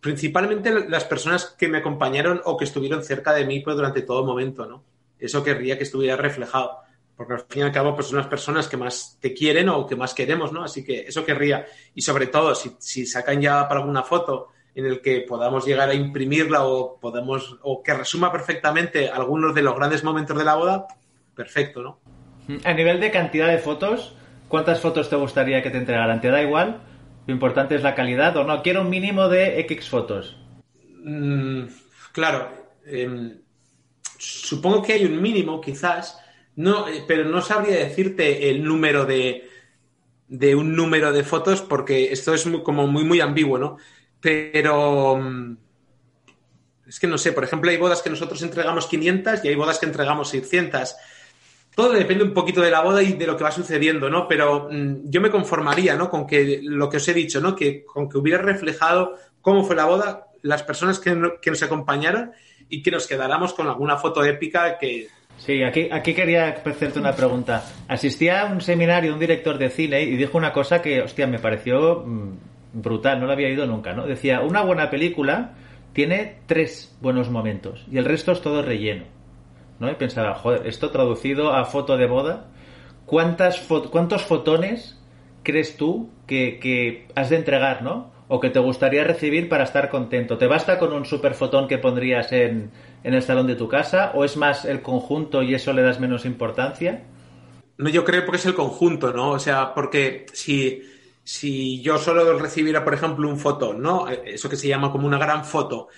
principalmente 0.00 0.88
las 0.88 1.04
personas 1.04 1.54
que 1.56 1.68
me 1.68 1.78
acompañaron 1.78 2.40
o 2.44 2.56
que 2.56 2.64
estuvieron 2.64 3.04
cerca 3.04 3.32
de 3.32 3.46
mí 3.46 3.60
pues, 3.60 3.76
durante 3.76 4.02
todo 4.02 4.26
momento, 4.26 4.66
¿no? 4.66 4.82
Eso 5.16 5.44
querría 5.44 5.78
que 5.78 5.84
estuviera 5.84 6.16
reflejado. 6.16 6.80
Porque 7.22 7.34
al 7.42 7.48
fin 7.48 7.62
y 7.62 7.66
al 7.66 7.72
cabo 7.72 7.94
pues, 7.94 8.08
son 8.08 8.18
las 8.18 8.26
personas 8.26 8.66
que 8.66 8.76
más 8.76 9.16
te 9.20 9.32
quieren 9.32 9.68
o 9.68 9.86
que 9.86 9.94
más 9.94 10.12
queremos, 10.12 10.52
¿no? 10.52 10.64
Así 10.64 10.84
que 10.84 11.02
eso 11.02 11.24
querría. 11.24 11.64
Y 11.94 12.02
sobre 12.02 12.26
todo, 12.26 12.52
si, 12.54 12.74
si 12.80 13.06
sacan 13.06 13.40
ya 13.40 13.68
para 13.68 13.80
alguna 13.80 14.02
foto 14.02 14.48
en 14.74 14.86
el 14.86 15.00
que 15.00 15.20
podamos 15.20 15.64
llegar 15.64 15.88
a 15.88 15.94
imprimirla 15.94 16.64
o 16.64 16.98
podemos 16.98 17.58
o 17.62 17.80
que 17.80 17.94
resuma 17.94 18.32
perfectamente 18.32 19.08
algunos 19.08 19.54
de 19.54 19.62
los 19.62 19.76
grandes 19.76 20.02
momentos 20.02 20.36
de 20.36 20.44
la 20.44 20.56
boda, 20.56 20.88
perfecto, 21.36 21.80
¿no? 21.80 22.00
A 22.64 22.72
nivel 22.72 22.98
de 22.98 23.12
cantidad 23.12 23.46
de 23.46 23.58
fotos, 23.58 24.16
¿cuántas 24.48 24.80
fotos 24.80 25.08
te 25.08 25.14
gustaría 25.14 25.62
que 25.62 25.70
te 25.70 25.78
entregaran? 25.78 26.20
¿Te 26.20 26.28
da 26.28 26.42
igual? 26.42 26.82
Lo 27.26 27.32
importante 27.32 27.76
es 27.76 27.84
la 27.84 27.94
calidad 27.94 28.36
o 28.36 28.42
no. 28.42 28.62
Quiero 28.62 28.80
un 28.80 28.90
mínimo 28.90 29.28
de 29.28 29.60
X 29.60 29.88
fotos. 29.88 30.36
Mm, 31.04 31.66
claro, 32.10 32.48
em, 32.84 33.38
supongo 34.18 34.82
que 34.82 34.94
hay 34.94 35.04
un 35.04 35.20
mínimo, 35.20 35.60
quizás, 35.60 36.18
no, 36.56 36.88
eh, 36.88 37.04
pero 37.06 37.24
no 37.24 37.40
sabría 37.42 37.76
decirte 37.76 38.50
el 38.50 38.64
número 38.64 39.04
de, 39.06 39.48
de 40.28 40.54
un 40.54 40.76
número 40.76 41.12
de 41.12 41.24
fotos 41.24 41.62
porque 41.62 42.12
esto 42.12 42.34
es 42.34 42.46
muy- 42.46 42.62
como 42.62 42.86
muy, 42.86 43.04
muy 43.04 43.20
ambiguo, 43.20 43.58
¿no? 43.58 43.78
Pero 44.20 45.16
mm, 45.18 45.56
Es 46.86 46.98
que 46.98 47.06
no 47.06 47.16
sé, 47.16 47.32
por 47.32 47.44
ejemplo, 47.44 47.70
hay 47.70 47.76
bodas 47.76 48.02
que 48.02 48.10
nosotros 48.10 48.42
entregamos 48.42 48.86
500 48.86 49.44
y 49.44 49.48
hay 49.48 49.54
bodas 49.54 49.78
que 49.78 49.86
entregamos 49.86 50.28
600. 50.30 50.96
Todo 51.74 51.92
depende 51.92 52.24
un 52.24 52.34
poquito 52.34 52.60
de 52.60 52.70
la 52.70 52.80
boda 52.82 53.02
y 53.02 53.12
de 53.14 53.26
lo 53.26 53.36
que 53.36 53.44
va 53.44 53.50
sucediendo, 53.52 54.10
¿no? 54.10 54.26
Pero 54.28 54.68
mm, 54.70 55.08
yo 55.08 55.20
me 55.20 55.30
conformaría, 55.30 55.94
¿no? 55.96 56.10
Con 56.10 56.26
que 56.26 56.60
lo 56.62 56.88
que 56.90 56.96
os 56.98 57.08
he 57.08 57.14
dicho, 57.14 57.40
¿no? 57.40 57.54
Que 57.56 57.84
con 57.84 58.08
que 58.08 58.18
hubiera 58.18 58.42
reflejado 58.42 59.16
cómo 59.40 59.64
fue 59.64 59.76
la 59.76 59.84
boda, 59.86 60.26
las 60.42 60.64
personas 60.64 60.98
que, 60.98 61.16
que 61.40 61.50
nos 61.50 61.62
acompañaron 61.62 62.32
y 62.68 62.82
que 62.82 62.90
nos 62.90 63.06
quedáramos 63.06 63.54
con 63.54 63.68
alguna 63.68 63.96
foto 63.96 64.24
épica 64.24 64.76
que, 64.78 65.08
Sí, 65.44 65.64
aquí, 65.64 65.88
aquí 65.90 66.14
quería 66.14 66.50
hacerte 66.50 67.00
una 67.00 67.16
pregunta. 67.16 67.64
Asistí 67.88 68.28
a 68.28 68.44
un 68.44 68.60
seminario 68.60 69.10
de 69.10 69.14
un 69.14 69.20
director 69.20 69.58
de 69.58 69.70
cine 69.70 70.02
y 70.02 70.16
dijo 70.16 70.38
una 70.38 70.52
cosa 70.52 70.80
que, 70.80 71.02
hostia, 71.02 71.26
me 71.26 71.40
pareció 71.40 72.04
mm, 72.06 72.80
brutal, 72.80 73.18
no 73.18 73.26
lo 73.26 73.32
había 73.32 73.48
oído 73.48 73.66
nunca, 73.66 73.92
¿no? 73.92 74.06
Decía, 74.06 74.40
una 74.40 74.62
buena 74.62 74.88
película 74.88 75.54
tiene 75.94 76.38
tres 76.46 76.96
buenos 77.00 77.28
momentos 77.28 77.84
y 77.90 77.98
el 77.98 78.04
resto 78.04 78.30
es 78.30 78.40
todo 78.40 78.62
relleno. 78.62 79.04
¿No? 79.80 79.90
Y 79.90 79.96
pensaba, 79.96 80.34
joder, 80.34 80.64
esto 80.68 80.90
traducido 80.90 81.52
a 81.52 81.64
foto 81.64 81.96
de 81.96 82.06
boda, 82.06 82.46
¿cuántas 83.04 83.66
¿cuántos 83.90 84.22
fotones 84.22 85.02
crees 85.42 85.76
tú 85.76 86.08
que, 86.28 86.60
que 86.60 87.08
has 87.16 87.30
de 87.30 87.36
entregar, 87.36 87.82
¿no? 87.82 88.12
O 88.28 88.38
que 88.38 88.48
te 88.48 88.60
gustaría 88.60 89.02
recibir 89.02 89.48
para 89.48 89.64
estar 89.64 89.88
contento. 89.88 90.38
¿Te 90.38 90.46
basta 90.46 90.78
con 90.78 90.92
un 90.92 91.04
super 91.04 91.34
fotón 91.34 91.66
que 91.66 91.78
pondrías 91.78 92.30
en, 92.30 92.70
en 93.04 93.14
el 93.14 93.22
salón 93.22 93.46
de 93.46 93.56
tu 93.56 93.68
casa? 93.68 94.12
¿O 94.14 94.24
es 94.24 94.36
más 94.36 94.64
el 94.64 94.82
conjunto 94.82 95.42
y 95.42 95.54
eso 95.54 95.72
le 95.72 95.82
das 95.82 96.00
menos 96.00 96.24
importancia? 96.24 97.04
No, 97.78 97.88
yo 97.88 98.04
creo 98.04 98.24
que 98.26 98.36
es 98.36 98.46
el 98.46 98.54
conjunto, 98.54 99.12
¿no? 99.12 99.30
O 99.30 99.38
sea, 99.38 99.74
porque 99.74 100.26
si, 100.32 100.82
si 101.24 101.80
yo 101.82 101.98
solo 101.98 102.38
recibiera, 102.38 102.84
por 102.84 102.94
ejemplo, 102.94 103.28
un 103.28 103.38
fotón, 103.38 103.80
¿no? 103.82 104.08
Eso 104.08 104.48
que 104.48 104.56
se 104.56 104.68
llama 104.68 104.92
como 104.92 105.06
una 105.06 105.18
gran 105.18 105.44
foto. 105.44 105.88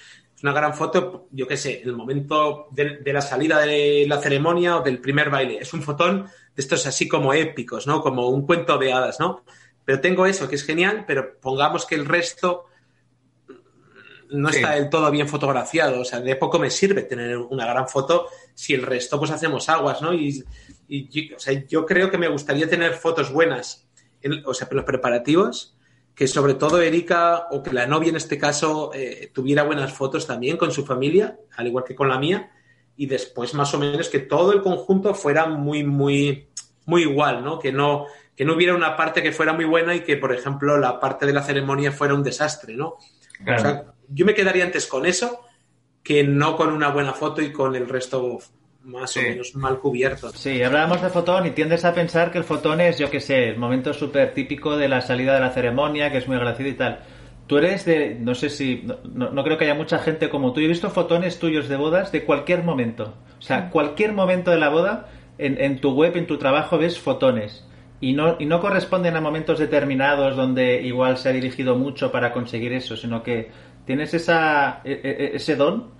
Una 0.42 0.52
gran 0.52 0.74
foto, 0.74 1.28
yo 1.30 1.46
qué 1.46 1.56
sé, 1.56 1.82
el 1.82 1.94
momento 1.94 2.68
de, 2.70 3.00
la 3.12 3.22
salida 3.22 3.60
de 3.60 4.04
la 4.06 4.20
ceremonia 4.20 4.76
o 4.76 4.82
del 4.82 5.00
primer 5.00 5.30
baile. 5.30 5.58
Es 5.58 5.72
un 5.72 5.82
fotón 5.82 6.24
de 6.24 6.62
estos 6.62 6.86
así 6.86 7.08
como 7.08 7.32
épicos, 7.32 7.86
¿no? 7.86 8.02
Como 8.02 8.28
un 8.28 8.46
cuento 8.46 8.76
de 8.76 8.92
hadas, 8.92 9.20
¿no? 9.20 9.42
Pero 9.84 10.00
tengo 10.00 10.26
eso, 10.26 10.48
que 10.48 10.56
es 10.56 10.64
genial, 10.64 11.04
pero 11.06 11.38
pongamos 11.40 11.86
que 11.86 11.94
el 11.94 12.06
resto 12.06 12.66
no 14.34 14.50
sí. 14.50 14.56
está 14.56 14.72
del 14.72 14.88
todo 14.88 15.10
bien 15.10 15.28
fotografiado. 15.28 16.00
O 16.00 16.04
sea, 16.04 16.20
de 16.20 16.36
poco 16.36 16.58
me 16.58 16.70
sirve 16.70 17.02
tener 17.02 17.36
una 17.38 17.66
gran 17.66 17.88
foto 17.88 18.26
si 18.54 18.74
el 18.74 18.82
resto 18.82 19.18
pues 19.18 19.30
hacemos 19.30 19.68
aguas, 19.68 20.02
¿no? 20.02 20.12
Y, 20.12 20.44
y 20.88 21.32
o 21.32 21.38
sea, 21.38 21.52
yo 21.66 21.86
creo 21.86 22.10
que 22.10 22.18
me 22.18 22.28
gustaría 22.28 22.68
tener 22.68 22.94
fotos 22.94 23.32
buenas, 23.32 23.86
en, 24.22 24.42
o 24.46 24.54
sea, 24.54 24.68
los 24.70 24.84
preparativos, 24.84 25.76
que 26.14 26.28
sobre 26.28 26.54
todo 26.54 26.80
Erika 26.80 27.48
o 27.50 27.62
que 27.62 27.72
la 27.72 27.86
novia 27.86 28.10
en 28.10 28.16
este 28.16 28.38
caso 28.38 28.92
eh, 28.94 29.30
tuviera 29.32 29.64
buenas 29.64 29.92
fotos 29.92 30.26
también 30.26 30.56
con 30.56 30.70
su 30.70 30.84
familia, 30.84 31.38
al 31.56 31.66
igual 31.66 31.84
que 31.84 31.94
con 31.94 32.08
la 32.08 32.18
mía, 32.18 32.50
y 32.96 33.06
después 33.06 33.54
más 33.54 33.74
o 33.74 33.78
menos 33.78 34.08
que 34.08 34.20
todo 34.20 34.52
el 34.52 34.62
conjunto 34.62 35.14
fuera 35.14 35.46
muy, 35.46 35.82
muy, 35.82 36.48
muy 36.86 37.02
igual, 37.02 37.42
¿no? 37.42 37.58
Que 37.58 37.72
no, 37.72 38.06
que 38.36 38.44
no 38.44 38.54
hubiera 38.54 38.74
una 38.74 38.96
parte 38.96 39.22
que 39.22 39.32
fuera 39.32 39.52
muy 39.52 39.64
buena 39.64 39.94
y 39.94 40.00
que, 40.00 40.16
por 40.16 40.32
ejemplo, 40.32 40.78
la 40.78 41.00
parte 41.00 41.26
de 41.26 41.32
la 41.32 41.42
ceremonia 41.42 41.90
fuera 41.90 42.14
un 42.14 42.22
desastre, 42.22 42.76
¿no? 42.76 42.98
Claro. 43.44 43.58
O 43.58 43.62
sea, 43.62 43.93
yo 44.08 44.26
me 44.26 44.34
quedaría 44.34 44.64
antes 44.64 44.86
con 44.86 45.06
eso 45.06 45.40
que 46.02 46.22
no 46.22 46.56
con 46.56 46.72
una 46.72 46.90
buena 46.90 47.12
foto 47.12 47.40
y 47.40 47.50
con 47.50 47.74
el 47.74 47.88
resto 47.88 48.38
más 48.82 49.12
sí. 49.12 49.20
o 49.20 49.22
menos 49.22 49.54
mal 49.54 49.78
cubierto. 49.78 50.30
Sí, 50.30 50.62
hablábamos 50.62 51.02
de 51.02 51.08
fotón 51.08 51.46
y 51.46 51.50
tiendes 51.50 51.84
a 51.84 51.94
pensar 51.94 52.30
que 52.30 52.38
el 52.38 52.44
fotón 52.44 52.80
es, 52.80 52.98
yo 52.98 53.10
qué 53.10 53.20
sé, 53.20 53.48
el 53.48 53.58
momento 53.58 53.92
súper 53.94 54.34
típico 54.34 54.76
de 54.76 54.88
la 54.88 55.00
salida 55.00 55.34
de 55.34 55.40
la 55.40 55.50
ceremonia, 55.50 56.12
que 56.12 56.18
es 56.18 56.28
muy 56.28 56.36
agradecido 56.36 56.68
y 56.68 56.74
tal. 56.74 57.00
Tú 57.46 57.58
eres 57.58 57.84
de, 57.84 58.16
no 58.20 58.34
sé 58.34 58.48
si, 58.48 58.86
no, 59.12 59.30
no, 59.30 59.44
creo 59.44 59.58
que 59.58 59.64
haya 59.64 59.74
mucha 59.74 59.98
gente 59.98 60.30
como 60.30 60.52
tú. 60.52 60.60
Yo 60.60 60.66
he 60.66 60.68
visto 60.68 60.90
fotones 60.90 61.38
tuyos 61.38 61.68
de 61.68 61.76
bodas 61.76 62.12
de 62.12 62.24
cualquier 62.24 62.62
momento. 62.62 63.14
O 63.38 63.42
sea, 63.42 63.70
cualquier 63.70 64.12
momento 64.12 64.50
de 64.50 64.58
la 64.58 64.70
boda, 64.70 65.08
en, 65.36 65.60
en 65.60 65.80
tu 65.80 65.92
web, 65.92 66.16
en 66.16 66.26
tu 66.26 66.38
trabajo, 66.38 66.78
ves 66.78 66.98
fotones. 66.98 67.66
Y 68.00 68.12
no, 68.12 68.36
y 68.38 68.46
no 68.46 68.60
corresponden 68.60 69.16
a 69.16 69.20
momentos 69.20 69.58
determinados 69.58 70.36
donde 70.36 70.82
igual 70.82 71.16
se 71.16 71.28
ha 71.30 71.32
dirigido 71.32 71.76
mucho 71.76 72.12
para 72.12 72.32
conseguir 72.32 72.72
eso, 72.72 72.96
sino 72.96 73.22
que 73.22 73.50
tienes 73.84 74.14
esa, 74.14 74.80
ese 74.84 75.56
don 75.56 75.92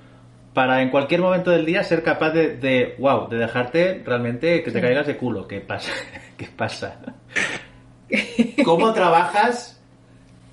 para 0.55 0.83
en 0.83 0.90
cualquier 0.90 1.20
momento 1.20 1.51
del 1.51 1.66
día 1.66 1.83
ser 1.83 2.03
capaz 2.03 2.31
de, 2.31 2.57
de 2.57 2.94
wow, 2.99 3.29
de 3.29 3.38
dejarte 3.38 4.03
realmente 4.07 4.62
que 4.62 4.70
te 4.70 4.79
sí. 4.79 4.81
caigas 4.81 5.07
de 5.07 5.16
culo. 5.16 5.47
¿Qué 5.49 5.61
pasa? 5.61 5.92
¿Qué 6.38 6.47
pasa? 6.47 7.01
¿Cómo 8.64 8.92
trabajas? 8.94 9.83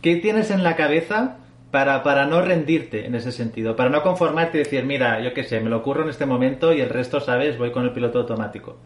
¿Qué 0.02 0.16
tienes 0.16 0.50
en 0.50 0.64
la 0.64 0.76
cabeza 0.76 1.38
para, 1.70 2.02
para 2.04 2.26
no 2.26 2.42
rendirte 2.42 3.06
en 3.06 3.14
ese 3.14 3.32
sentido? 3.32 3.76
Para 3.76 3.92
no 3.92 4.02
conformarte 4.02 4.58
y 4.58 4.64
decir, 4.64 4.84
mira, 4.84 5.22
yo 5.22 5.34
qué 5.34 5.44
sé, 5.44 5.60
me 5.60 5.70
lo 5.70 5.78
ocurro 5.78 6.04
en 6.04 6.10
este 6.10 6.26
momento 6.26 6.74
y 6.74 6.82
el 6.82 6.90
resto, 6.90 7.20
¿sabes? 7.20 7.58
Voy 7.60 7.72
con 7.72 7.84
el 7.84 7.94
piloto 7.94 8.20
automático. 8.20 8.80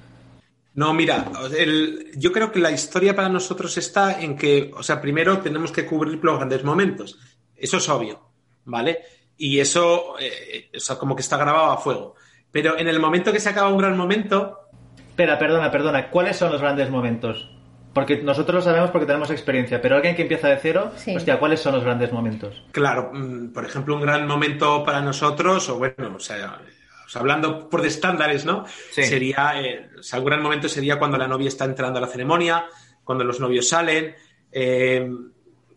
No, 0.73 0.93
mira, 0.93 1.31
el, 1.57 2.11
yo 2.17 2.33
creo 2.33 2.51
que 2.51 2.59
la 2.59 2.71
historia 2.71 3.15
para 3.15 3.29
nosotros 3.29 3.77
está 3.77 4.19
en 4.19 4.35
que, 4.35 4.71
o 4.75 4.83
sea, 4.83 4.99
primero 4.99 5.39
tenemos 5.39 5.71
que 5.71 5.85
cubrir 5.85 6.19
los 6.21 6.35
grandes 6.35 6.65
momentos. 6.65 7.17
Eso 7.55 7.77
es 7.77 7.87
obvio, 7.87 8.24
¿vale? 8.65 8.99
Y 9.37 9.59
eso, 9.59 10.15
eh, 10.19 10.69
o 10.75 10.79
sea, 10.79 10.97
como 10.97 11.15
que 11.15 11.21
está 11.21 11.37
grabado 11.37 11.71
a 11.71 11.77
fuego. 11.77 12.15
Pero 12.51 12.77
en 12.77 12.87
el 12.87 12.99
momento 12.99 13.31
que 13.33 13.39
se 13.39 13.49
acaba 13.49 13.69
un 13.69 13.77
gran 13.77 13.97
momento. 13.97 14.69
Espera, 14.97 15.37
perdona, 15.37 15.71
perdona. 15.71 16.09
¿Cuáles 16.09 16.37
son 16.37 16.51
los 16.51 16.61
grandes 16.61 16.89
momentos? 16.89 17.49
Porque 17.93 18.17
nosotros 18.17 18.55
lo 18.55 18.61
sabemos 18.61 18.91
porque 18.91 19.05
tenemos 19.05 19.29
experiencia, 19.31 19.81
pero 19.81 19.95
alguien 19.95 20.17
que 20.17 20.23
empieza 20.23 20.49
de 20.49 20.57
cero, 20.57 20.91
sí. 20.97 21.15
hostia, 21.15 21.39
¿cuáles 21.39 21.61
son 21.61 21.75
los 21.75 21.83
grandes 21.85 22.11
momentos? 22.11 22.61
Claro, 22.71 23.09
mm, 23.13 23.53
por 23.53 23.65
ejemplo, 23.65 23.95
un 23.95 24.01
gran 24.01 24.27
momento 24.27 24.83
para 24.83 24.99
nosotros, 24.99 25.69
o 25.69 25.77
bueno, 25.77 26.13
o 26.13 26.19
sea, 26.19 26.59
o 27.05 27.09
sea, 27.09 27.21
hablando 27.21 27.69
por 27.69 27.81
de 27.81 27.87
estándares, 27.87 28.43
¿no? 28.43 28.65
Sí. 28.91 29.03
Sería, 29.03 29.53
eh, 29.61 29.89
o 29.97 30.03
sea, 30.03 30.19
un 30.19 30.25
gran 30.25 30.41
momento 30.41 30.67
sería 30.67 30.99
cuando 30.99 31.17
la 31.17 31.27
novia 31.27 31.47
está 31.47 31.63
entrando 31.63 31.99
a 31.99 32.01
la 32.01 32.07
ceremonia, 32.07 32.65
cuando 33.05 33.23
los 33.23 33.39
novios 33.39 33.69
salen, 33.69 34.13
eh, 34.51 35.09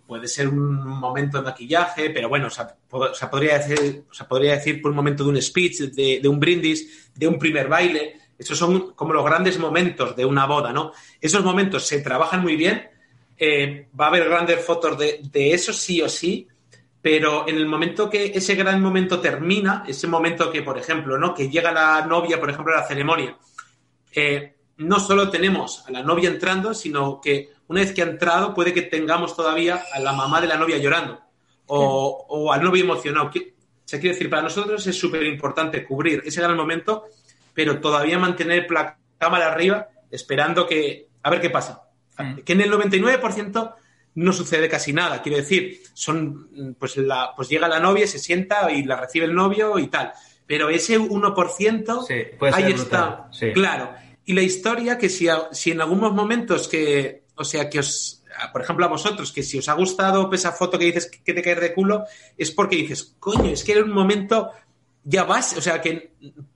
puede 0.08 0.26
ser 0.26 0.48
un 0.48 0.86
momento 0.86 1.36
de 1.36 1.44
maquillaje, 1.44 2.08
pero 2.08 2.30
bueno, 2.30 2.48
o 2.48 3.30
podría, 3.30 3.58
decir, 3.58 4.80
por 4.80 4.90
un 4.90 4.96
momento 4.96 5.22
de 5.22 5.30
un 5.30 5.42
speech, 5.42 5.80
de, 5.80 6.20
de, 6.20 6.28
un 6.28 6.40
brindis, 6.40 7.10
de 7.14 7.28
un 7.28 7.38
primer 7.38 7.68
baile. 7.68 8.14
Esos 8.38 8.56
son 8.56 8.92
como 8.92 9.12
los 9.12 9.22
grandes 9.22 9.58
momentos 9.58 10.16
de 10.16 10.24
una 10.24 10.46
boda, 10.46 10.72
¿no? 10.72 10.92
Esos 11.20 11.44
momentos 11.44 11.86
se 11.86 12.00
trabajan 12.00 12.40
muy 12.40 12.56
bien, 12.56 12.88
eh, 13.36 13.88
va 14.00 14.06
a 14.06 14.08
haber 14.08 14.24
grandes 14.24 14.64
fotos 14.64 14.98
de, 14.98 15.20
de 15.30 15.52
eso 15.52 15.74
sí 15.74 16.00
o 16.00 16.08
sí, 16.08 16.48
pero 17.02 17.46
en 17.46 17.56
el 17.56 17.66
momento 17.66 18.08
que 18.08 18.32
ese 18.34 18.54
gran 18.54 18.80
momento 18.80 19.20
termina, 19.20 19.84
ese 19.86 20.06
momento 20.06 20.50
que, 20.50 20.62
por 20.62 20.78
ejemplo, 20.78 21.18
¿no? 21.18 21.34
que 21.34 21.50
llega 21.50 21.70
la 21.70 22.06
novia, 22.06 22.40
por 22.40 22.48
ejemplo, 22.48 22.74
a 22.74 22.80
la 22.80 22.88
ceremonia, 22.88 23.36
eh, 24.14 24.54
no 24.78 25.00
solo 25.00 25.30
tenemos 25.30 25.84
a 25.86 25.90
la 25.90 26.02
novia 26.02 26.30
entrando, 26.30 26.72
sino 26.72 27.20
que 27.20 27.52
una 27.68 27.80
vez 27.80 27.92
que 27.92 28.02
ha 28.02 28.06
entrado 28.06 28.54
puede 28.54 28.72
que 28.72 28.82
tengamos 28.82 29.36
todavía 29.36 29.82
a 29.92 30.00
la 30.00 30.12
mamá 30.12 30.40
de 30.40 30.46
la 30.46 30.56
novia 30.56 30.78
llorando 30.78 31.20
o, 31.66 32.26
o 32.28 32.52
al 32.52 32.62
novio 32.62 32.84
emocionado. 32.84 33.26
O 33.26 33.30
sea, 33.84 34.00
quiero 34.00 34.14
decir, 34.14 34.30
para 34.30 34.42
nosotros 34.42 34.86
es 34.86 34.98
súper 34.98 35.24
importante 35.24 35.84
cubrir 35.84 36.22
ese 36.24 36.40
gran 36.40 36.56
momento, 36.56 37.04
pero 37.54 37.80
todavía 37.80 38.18
mantener 38.18 38.70
la 38.70 38.98
cámara 39.18 39.50
arriba 39.50 39.88
esperando 40.10 40.66
que, 40.66 41.08
a 41.22 41.30
ver 41.30 41.40
qué 41.40 41.50
pasa. 41.50 41.82
Mm. 42.18 42.38
Que 42.38 42.52
en 42.52 42.60
el 42.62 42.70
99% 42.70 43.74
no 44.14 44.32
sucede 44.32 44.68
casi 44.68 44.92
nada. 44.92 45.22
Quiero 45.22 45.38
decir, 45.38 45.80
son, 45.94 46.76
pues, 46.78 46.96
la, 46.96 47.32
pues 47.36 47.48
llega 47.48 47.68
la 47.68 47.80
novia, 47.80 48.06
se 48.06 48.18
sienta 48.18 48.70
y 48.70 48.84
la 48.84 48.96
recibe 48.96 49.26
el 49.26 49.34
novio 49.34 49.78
y 49.78 49.88
tal. 49.88 50.12
Pero 50.46 50.70
ese 50.70 50.98
1%, 50.98 52.06
sí, 52.06 52.14
ahí 52.52 52.72
está. 52.72 53.28
Sí. 53.30 53.52
Claro. 53.52 53.92
Y 54.28 54.34
la 54.34 54.42
historia 54.42 54.98
que 54.98 55.08
si, 55.08 55.26
si 55.52 55.70
en 55.70 55.80
algunos 55.80 56.12
momentos 56.12 56.68
que, 56.68 57.22
o 57.34 57.44
sea, 57.44 57.70
que 57.70 57.78
os, 57.78 58.22
por 58.52 58.60
ejemplo, 58.60 58.84
a 58.84 58.88
vosotros, 58.90 59.32
que 59.32 59.42
si 59.42 59.58
os 59.58 59.70
ha 59.70 59.72
gustado 59.72 60.30
esa 60.34 60.52
foto 60.52 60.78
que 60.78 60.84
dices 60.84 61.10
que 61.24 61.32
te 61.32 61.40
caes 61.40 61.58
de 61.58 61.72
culo, 61.72 62.04
es 62.36 62.50
porque 62.50 62.76
dices, 62.76 63.16
coño, 63.18 63.46
es 63.46 63.64
que 63.64 63.72
era 63.72 63.82
un 63.82 63.90
momento, 63.90 64.50
ya 65.02 65.24
vas, 65.24 65.56
o 65.56 65.62
sea, 65.62 65.80
que, 65.80 66.12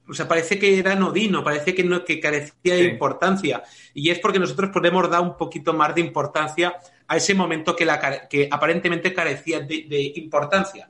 o 0.07 0.13
sea, 0.13 0.29
parece 0.29 0.59
que 0.59 0.81
era 0.81 0.95
nodino, 0.95 1.43
parece 1.43 1.75
que, 1.75 1.83
no, 1.83 2.05
que 2.05 2.21
carecía 2.21 2.75
de 2.75 2.85
importancia. 2.85 3.63
Y 3.95 4.11
es 4.11 4.19
porque 4.19 4.39
nosotros 4.39 4.69
podemos 4.71 5.09
dar 5.09 5.23
un 5.23 5.39
poquito 5.39 5.73
más 5.73 5.95
de 5.95 6.03
importancia 6.03 6.75
a 7.09 7.17
ese 7.17 7.35
momento 7.35 7.75
que, 7.75 7.87
la, 7.87 8.29
que 8.29 8.49
aparentemente 8.51 9.15
carecía 9.15 9.61
de, 9.61 9.87
de 9.89 10.13
importancia. 10.17 10.87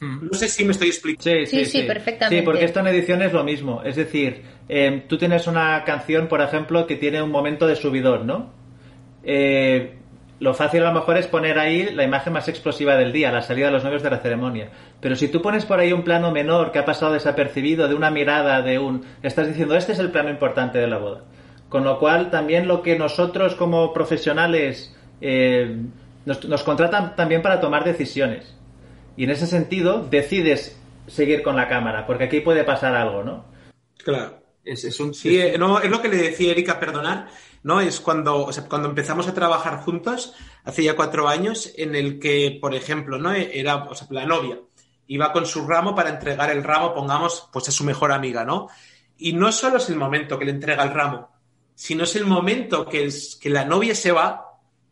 No 0.00 0.32
sé 0.34 0.48
si 0.48 0.64
me 0.64 0.72
estoy 0.72 0.88
explicando. 0.88 1.22
Sí, 1.24 1.46
sí, 1.46 1.64
sí, 1.64 1.80
sí, 1.80 1.82
perfectamente. 1.82 2.38
Sí, 2.38 2.42
porque 2.44 2.64
esto 2.64 2.80
en 2.80 2.86
edición 2.88 3.22
es 3.22 3.32
lo 3.32 3.42
mismo. 3.42 3.82
Es 3.82 3.96
decir, 3.96 4.42
eh, 4.68 5.04
tú 5.08 5.18
tienes 5.18 5.46
una 5.46 5.82
canción, 5.84 6.28
por 6.28 6.40
ejemplo, 6.40 6.86
que 6.86 6.96
tiene 6.96 7.20
un 7.20 7.30
momento 7.30 7.66
de 7.66 7.74
subidón, 7.74 8.26
¿no? 8.26 8.52
Eh, 9.24 9.94
lo 10.40 10.54
fácil 10.54 10.84
a 10.84 10.92
lo 10.92 10.92
mejor 10.92 11.16
es 11.18 11.26
poner 11.26 11.58
ahí 11.58 11.90
la 11.92 12.04
imagen 12.04 12.32
más 12.32 12.48
explosiva 12.48 12.96
del 12.96 13.12
día, 13.12 13.32
la 13.32 13.42
salida 13.42 13.66
de 13.66 13.72
los 13.72 13.82
novios 13.82 14.04
de 14.04 14.10
la 14.10 14.18
ceremonia. 14.18 14.70
Pero 15.00 15.16
si 15.16 15.28
tú 15.28 15.42
pones 15.42 15.64
por 15.64 15.80
ahí 15.80 15.92
un 15.92 16.04
plano 16.04 16.30
menor 16.30 16.70
que 16.70 16.78
ha 16.78 16.84
pasado 16.84 17.12
desapercibido, 17.12 17.88
de 17.88 17.94
una 17.94 18.10
mirada, 18.12 18.62
de 18.62 18.78
un... 18.78 19.04
Estás 19.22 19.48
diciendo, 19.48 19.74
este 19.74 19.92
es 19.92 19.98
el 19.98 20.12
plano 20.12 20.30
importante 20.30 20.78
de 20.78 20.86
la 20.86 20.98
boda. 20.98 21.24
Con 21.68 21.82
lo 21.82 21.98
cual, 21.98 22.30
también 22.30 22.68
lo 22.68 22.82
que 22.82 22.96
nosotros 22.96 23.56
como 23.56 23.92
profesionales 23.92 24.94
eh, 25.20 25.76
nos, 26.24 26.44
nos 26.44 26.62
contratan 26.62 27.16
también 27.16 27.42
para 27.42 27.60
tomar 27.60 27.84
decisiones. 27.84 28.54
Y 29.18 29.24
en 29.24 29.30
ese 29.30 29.48
sentido, 29.48 30.06
decides 30.08 30.78
seguir 31.08 31.42
con 31.42 31.56
la 31.56 31.66
cámara, 31.66 32.06
porque 32.06 32.24
aquí 32.24 32.38
puede 32.38 32.62
pasar 32.62 32.94
algo, 32.94 33.24
¿no? 33.24 33.46
Claro. 34.04 34.38
Es, 34.64 35.00
un, 35.00 35.12
sí, 35.12 35.40
es... 35.40 35.58
No, 35.58 35.80
es 35.80 35.90
lo 35.90 36.00
que 36.00 36.08
le 36.08 36.18
decía 36.18 36.52
Erika, 36.52 36.78
perdonar, 36.78 37.26
¿no? 37.64 37.80
Es 37.80 37.98
cuando, 37.98 38.44
o 38.44 38.52
sea, 38.52 38.68
cuando 38.68 38.88
empezamos 38.88 39.26
a 39.26 39.34
trabajar 39.34 39.80
juntos, 39.80 40.34
hace 40.62 40.84
ya 40.84 40.94
cuatro 40.94 41.26
años, 41.26 41.72
en 41.76 41.96
el 41.96 42.20
que, 42.20 42.58
por 42.60 42.76
ejemplo, 42.76 43.18
¿no? 43.18 43.32
Era, 43.32 43.86
o 43.86 43.94
sea, 43.96 44.06
la 44.10 44.24
novia 44.24 44.60
iba 45.08 45.32
con 45.32 45.46
su 45.46 45.66
ramo 45.66 45.96
para 45.96 46.10
entregar 46.10 46.52
el 46.52 46.62
ramo, 46.62 46.94
pongamos, 46.94 47.48
pues 47.52 47.68
a 47.68 47.72
su 47.72 47.82
mejor 47.82 48.12
amiga, 48.12 48.44
¿no? 48.44 48.68
Y 49.16 49.32
no 49.32 49.50
solo 49.50 49.78
es 49.78 49.88
el 49.88 49.96
momento 49.96 50.38
que 50.38 50.44
le 50.44 50.52
entrega 50.52 50.84
el 50.84 50.94
ramo, 50.94 51.28
sino 51.74 52.04
es 52.04 52.14
el 52.14 52.24
momento 52.24 52.86
que, 52.86 53.06
es, 53.06 53.34
que 53.34 53.50
la 53.50 53.64
novia 53.64 53.96
se 53.96 54.12
va 54.12 54.47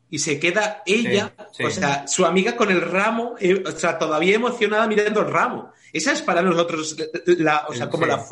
y 0.08 0.18
se 0.18 0.38
queda 0.38 0.82
ella, 0.86 1.32
o 1.64 1.70
sea, 1.70 2.06
su 2.06 2.24
amiga 2.24 2.54
con 2.54 2.70
el 2.70 2.80
ramo, 2.80 3.34
eh, 3.40 3.62
o 3.66 3.70
sea, 3.72 3.98
todavía 3.98 4.36
emocionada 4.36 4.86
mirando 4.86 5.20
el 5.20 5.30
ramo. 5.30 5.72
Esa 5.92 6.12
es 6.12 6.22
para 6.22 6.42
nosotros 6.42 6.96
la, 7.26 7.66
o 7.68 7.74
sea, 7.74 7.88
como 7.88 8.06
la 8.06 8.24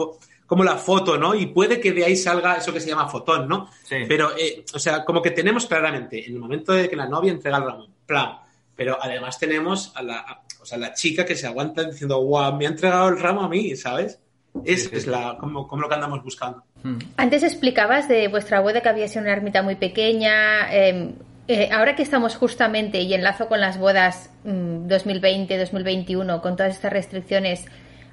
como 0.47 0.63
la 0.63 0.77
foto, 0.77 1.17
¿no? 1.17 1.35
Y 1.35 1.47
puede 1.47 1.81
que 1.81 1.93
de 1.93 2.05
ahí 2.05 2.17
salga 2.17 2.57
eso 2.57 2.73
que 2.73 2.81
se 2.81 2.89
llama 2.89 3.09
fotón, 3.09 3.49
¿no? 3.49 3.71
Pero, 3.89 4.37
eh, 4.37 4.65
o 4.75 4.79
sea, 4.79 5.05
como 5.05 5.23
que 5.23 5.31
tenemos 5.31 5.67
claramente 5.67 6.27
en 6.27 6.35
el 6.35 6.39
momento 6.39 6.73
de 6.73 6.89
que 6.89 6.97
la 6.97 7.09
novia 7.09 7.33
entrega 7.33 7.59
el 7.59 7.65
ramo, 7.65 7.89
plan. 8.07 8.39
Pero 8.77 8.99
además 9.01 9.39
tenemos 9.39 9.93
a 9.95 10.03
la, 10.03 10.43
o 10.61 10.67
sea, 10.67 10.79
la 10.79 10.93
chica 10.93 11.25
que 11.25 11.37
se 11.37 11.47
aguanta 11.47 11.85
diciendo, 11.85 12.23
wow, 12.23 12.55
me 12.57 12.67
ha 12.67 12.71
entregado 12.71 13.09
el 13.09 13.19
ramo 13.19 13.43
a 13.43 13.49
mí, 13.49 13.75
¿sabes? 13.77 14.19
Es, 14.65 14.93
es 14.93 15.07
la, 15.07 15.37
como, 15.39 15.67
como, 15.67 15.83
lo 15.83 15.89
que 15.89 15.95
andamos 15.95 16.23
buscando. 16.23 16.63
Hmm. 16.83 16.99
Antes 17.17 17.43
explicabas 17.43 18.09
de 18.09 18.29
vuestra 18.29 18.61
boda 18.61 18.81
que 18.81 18.89
había 18.89 19.09
sido 19.09 19.23
una 19.23 19.33
ermita 19.33 19.63
muy 19.63 19.77
pequeña. 19.77 20.73
Em, 20.73 21.15
eh, 21.47 21.69
ahora 21.71 21.95
que 21.95 22.03
estamos 22.03 22.37
justamente 22.37 23.01
y 23.01 23.13
enlazo 23.13 23.49
con 23.49 23.61
las 23.61 23.79
bodas 23.79 24.31
2020-2021, 24.45 26.39
mm, 26.39 26.41
con 26.41 26.57
todas 26.57 26.75
estas 26.75 26.93
restricciones 26.93 27.67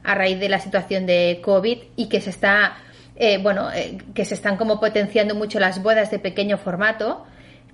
a 0.03 0.15
raíz 0.15 0.39
de 0.39 0.49
la 0.49 0.59
situación 0.59 1.05
de 1.05 1.39
COVID 1.43 1.77
y 1.95 2.09
que 2.09 2.19
se 2.19 2.29
está, 2.29 2.77
eh, 3.15 3.37
bueno, 3.37 3.71
eh, 3.71 3.97
que 4.13 4.25
se 4.25 4.33
están 4.33 4.57
como 4.57 4.79
potenciando 4.79 5.35
mucho 5.35 5.59
las 5.59 5.81
bodas 5.81 6.11
de 6.11 6.19
pequeño 6.19 6.57
formato. 6.57 7.25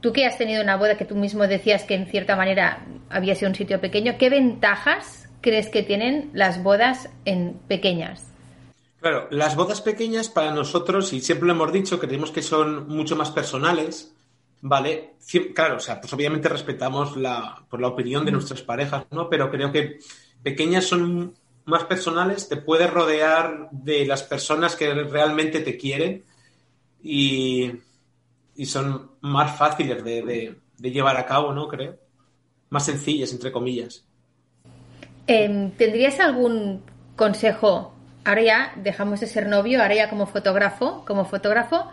Tú 0.01 0.13
que 0.13 0.25
has 0.25 0.37
tenido 0.37 0.61
una 0.61 0.75
boda 0.75 0.95
que 0.95 1.05
tú 1.05 1.15
mismo 1.15 1.47
decías 1.47 1.83
que 1.85 1.95
en 1.95 2.05
cierta 2.05 2.35
manera 2.35 2.85
había 3.09 3.33
sido 3.33 3.49
un 3.49 3.55
sitio 3.55 3.81
pequeño, 3.81 4.17
¿qué 4.19 4.29
ventajas 4.29 5.27
crees 5.41 5.69
que 5.69 5.81
tienen 5.81 6.29
las 6.33 6.61
bodas 6.61 7.09
en 7.25 7.53
pequeñas? 7.67 8.27
Claro, 8.99 9.27
las 9.31 9.55
bodas 9.55 9.81
pequeñas 9.81 10.29
para 10.29 10.51
nosotros, 10.51 11.13
y 11.13 11.21
siempre 11.21 11.47
lo 11.47 11.53
hemos 11.53 11.71
dicho, 11.71 11.99
creemos 11.99 12.31
que 12.31 12.41
son 12.41 12.87
mucho 12.87 13.15
más 13.15 13.31
personales, 13.31 14.13
¿vale? 14.61 15.15
Claro, 15.53 15.77
o 15.77 15.79
sea, 15.79 15.99
pues 15.99 16.11
obviamente 16.13 16.49
respetamos 16.49 17.17
la, 17.17 17.65
pues 17.69 17.81
la 17.81 17.87
opinión 17.87 18.25
de 18.25 18.31
nuestras 18.31 18.61
parejas, 18.61 19.05
¿no? 19.11 19.29
Pero 19.29 19.51
creo 19.51 19.71
que 19.71 19.99
pequeñas 20.43 20.85
son 20.85 21.35
más 21.65 21.83
personales, 21.83 22.47
te 22.47 22.57
puedes 22.57 22.89
rodear 22.89 23.69
de 23.71 24.05
las 24.05 24.23
personas 24.23 24.75
que 24.75 24.93
realmente 24.93 25.59
te 25.59 25.77
quieren 25.77 26.23
y, 27.03 27.73
son 28.65 29.11
más 29.21 29.57
fáciles 29.57 30.03
de, 30.03 30.57
llevar 30.79 31.17
a 31.17 31.25
cabo, 31.25 31.53
¿no? 31.53 31.67
Creo. 31.67 31.97
Más 32.69 32.85
sencillas, 32.85 33.31
entre 33.33 33.51
comillas. 33.51 34.05
Em, 35.27 35.71
¿Tendrías 35.71 36.19
algún 36.19 36.81
consejo? 37.15 37.93
Ahora 38.23 38.41
ya 38.41 38.73
dejamos 38.77 39.19
de 39.19 39.27
ser 39.27 39.47
novio, 39.47 39.81
ahora 39.81 39.95
ya 39.95 40.09
como 40.09 40.25
fotógrafo, 40.25 41.03
como 41.05 41.25
fotógrafo, 41.25 41.89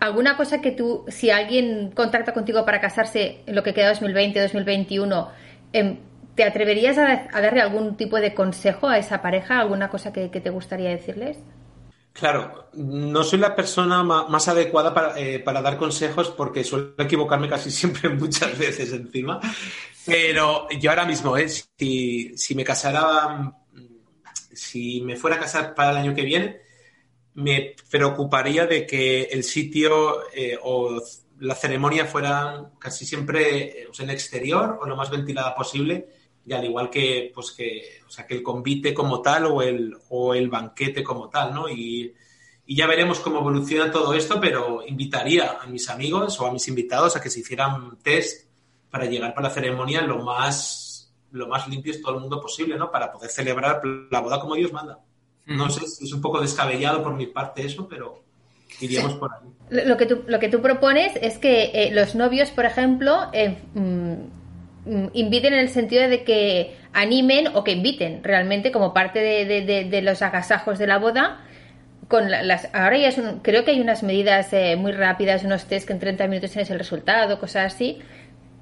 ¿Alguna 0.00 0.38
cosa 0.38 0.62
que 0.62 0.72
tú, 0.72 1.04
si 1.08 1.30
alguien 1.30 1.90
contacta 1.90 2.32
contigo 2.32 2.64
para 2.64 2.80
casarse 2.80 3.42
en 3.46 3.54
lo 3.54 3.62
que 3.62 3.74
queda 3.74 3.90
2020, 3.90 4.40
2021, 4.40 5.28
em, 5.74 5.98
¿te 6.34 6.42
atreverías 6.42 6.96
a, 6.96 7.28
darle 7.38 7.60
algún 7.60 7.98
tipo 7.98 8.16
de 8.16 8.32
consejo 8.32 8.88
a 8.88 8.96
esa 8.96 9.20
pareja? 9.20 9.60
¿Alguna 9.60 9.90
cosa 9.90 10.10
que, 10.10 10.28
te 10.28 10.48
gustaría 10.48 10.88
decirles? 10.88 11.36
Claro, 12.14 12.70
no 12.72 13.22
soy 13.22 13.40
la 13.40 13.54
persona 13.54 14.02
más 14.02 14.48
adecuada 14.48 15.12
eh, 15.18 15.38
para, 15.38 15.60
dar 15.60 15.76
consejos 15.76 16.30
porque 16.30 16.64
suelo 16.64 16.94
equivocarme 16.96 17.50
casi 17.50 17.70
siempre 17.70 18.08
muchas 18.08 18.58
veces 18.58 18.94
encima. 18.94 19.38
Pero 20.06 20.66
yo 20.80 20.88
ahora 20.88 21.04
mismo, 21.04 21.36
¿eh? 21.36 21.46
si, 21.46 22.32
si 22.38 22.54
me 22.54 22.64
casara, 22.64 23.52
si 24.50 25.02
me 25.02 25.16
fuera 25.16 25.36
a 25.36 25.40
casar 25.40 25.74
para 25.74 25.90
el 25.90 25.98
año 25.98 26.14
que 26.14 26.22
viene, 26.22 26.69
me 27.34 27.76
preocuparía 27.90 28.66
de 28.66 28.86
que 28.86 29.22
el 29.24 29.44
sitio 29.44 30.30
eh, 30.32 30.58
o 30.62 31.00
la 31.38 31.54
ceremonia 31.54 32.06
fuera 32.06 32.70
casi 32.78 33.06
siempre 33.06 33.82
eh, 33.82 33.88
en 33.98 34.10
exterior 34.10 34.78
o 34.80 34.86
lo 34.86 34.96
más 34.96 35.10
ventilada 35.10 35.54
posible 35.54 36.08
y 36.44 36.52
al 36.52 36.64
igual 36.64 36.90
que 36.90 37.30
pues 37.34 37.52
que 37.52 38.00
o 38.06 38.10
sea 38.10 38.26
que 38.26 38.34
el 38.34 38.42
convite 38.42 38.92
como 38.92 39.20
tal 39.22 39.46
o 39.46 39.62
el 39.62 39.96
o 40.08 40.34
el 40.34 40.48
banquete 40.48 41.02
como 41.02 41.28
tal 41.28 41.54
no 41.54 41.68
y, 41.68 42.14
y 42.66 42.76
ya 42.76 42.86
veremos 42.86 43.20
cómo 43.20 43.40
evoluciona 43.40 43.90
todo 43.90 44.14
esto 44.14 44.40
pero 44.40 44.84
invitaría 44.86 45.58
a 45.62 45.66
mis 45.66 45.88
amigos 45.88 46.38
o 46.40 46.46
a 46.46 46.52
mis 46.52 46.66
invitados 46.68 47.16
a 47.16 47.20
que 47.20 47.30
se 47.30 47.40
hicieran 47.40 47.98
test 48.02 48.48
para 48.90 49.06
llegar 49.06 49.34
para 49.34 49.48
la 49.48 49.54
ceremonia 49.54 50.02
lo 50.02 50.22
más 50.24 51.12
lo 51.30 51.46
más 51.46 51.68
limpio 51.68 51.94
todo 52.02 52.16
el 52.16 52.20
mundo 52.20 52.40
posible 52.40 52.76
no 52.76 52.90
para 52.90 53.12
poder 53.12 53.30
celebrar 53.30 53.80
la 54.10 54.20
boda 54.20 54.40
como 54.40 54.56
Dios 54.56 54.72
manda 54.72 54.98
no 55.50 55.68
sé, 55.68 55.84
es 55.84 56.12
un 56.12 56.20
poco 56.20 56.40
descabellado 56.40 57.02
por 57.02 57.14
mi 57.14 57.26
parte 57.26 57.66
eso, 57.66 57.88
pero 57.88 58.22
iríamos 58.80 59.14
por 59.14 59.32
ahí. 59.32 59.84
Lo 59.84 59.96
que 59.96 60.06
tú, 60.06 60.22
lo 60.26 60.38
que 60.38 60.48
tú 60.48 60.62
propones 60.62 61.12
es 61.20 61.38
que 61.38 61.70
eh, 61.74 61.90
los 61.92 62.14
novios, 62.14 62.50
por 62.50 62.64
ejemplo, 62.64 63.28
eh, 63.32 63.58
mm, 63.74 64.12
mm, 64.86 65.10
inviten 65.12 65.54
en 65.54 65.60
el 65.60 65.68
sentido 65.68 66.08
de 66.08 66.22
que 66.22 66.76
animen 66.92 67.48
o 67.54 67.64
que 67.64 67.72
inviten 67.72 68.22
realmente 68.22 68.70
como 68.70 68.94
parte 68.94 69.20
de, 69.20 70.02
los 70.02 70.22
agasajos 70.22 70.78
de 70.78 70.86
la 70.86 70.98
boda. 70.98 71.44
Con 72.06 72.30
las, 72.30 72.68
ahora 72.72 72.98
ya 72.98 73.08
es 73.08 73.20
creo 73.42 73.64
que 73.64 73.72
hay 73.72 73.80
unas 73.80 74.02
medidas 74.02 74.52
eh, 74.52 74.76
muy 74.76 74.92
rápidas, 74.92 75.44
unos 75.44 75.66
test 75.66 75.86
que 75.86 75.92
en 75.92 76.00
30 76.00 76.26
minutos 76.26 76.50
tienes 76.50 76.70
el 76.70 76.78
resultado, 76.78 77.38
cosas 77.38 77.72
así, 77.74 78.00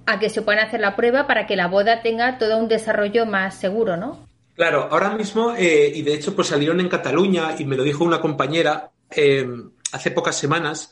a 0.05 0.19
que 0.19 0.29
se 0.29 0.43
puedan 0.43 0.67
hacer 0.67 0.81
la 0.81 0.97
prueba 0.97 1.27
para 1.27 1.47
que 1.47 1.57
la 1.57 1.67
boda 1.67 2.03
tenga 2.03 2.37
todo 2.39 2.59
un 2.59 2.69
desarrollo 2.69 3.25
más 3.25 3.55
seguro, 3.55 3.97
¿no? 3.97 4.28
Claro, 4.59 4.89
ahora 4.91 5.11
mismo, 5.11 5.55
eh, 5.57 5.93
y 5.95 6.03
de 6.03 6.15
hecho, 6.15 6.35
pues 6.35 6.49
salieron 6.49 6.81
en 6.81 6.89
Cataluña, 6.89 7.55
y 7.57 7.65
me 7.65 7.77
lo 7.77 7.85
dijo 7.85 8.03
una 8.03 8.21
compañera 8.21 8.91
eh, 9.09 9.47
hace 9.93 10.11
pocas 10.11 10.35
semanas, 10.35 10.91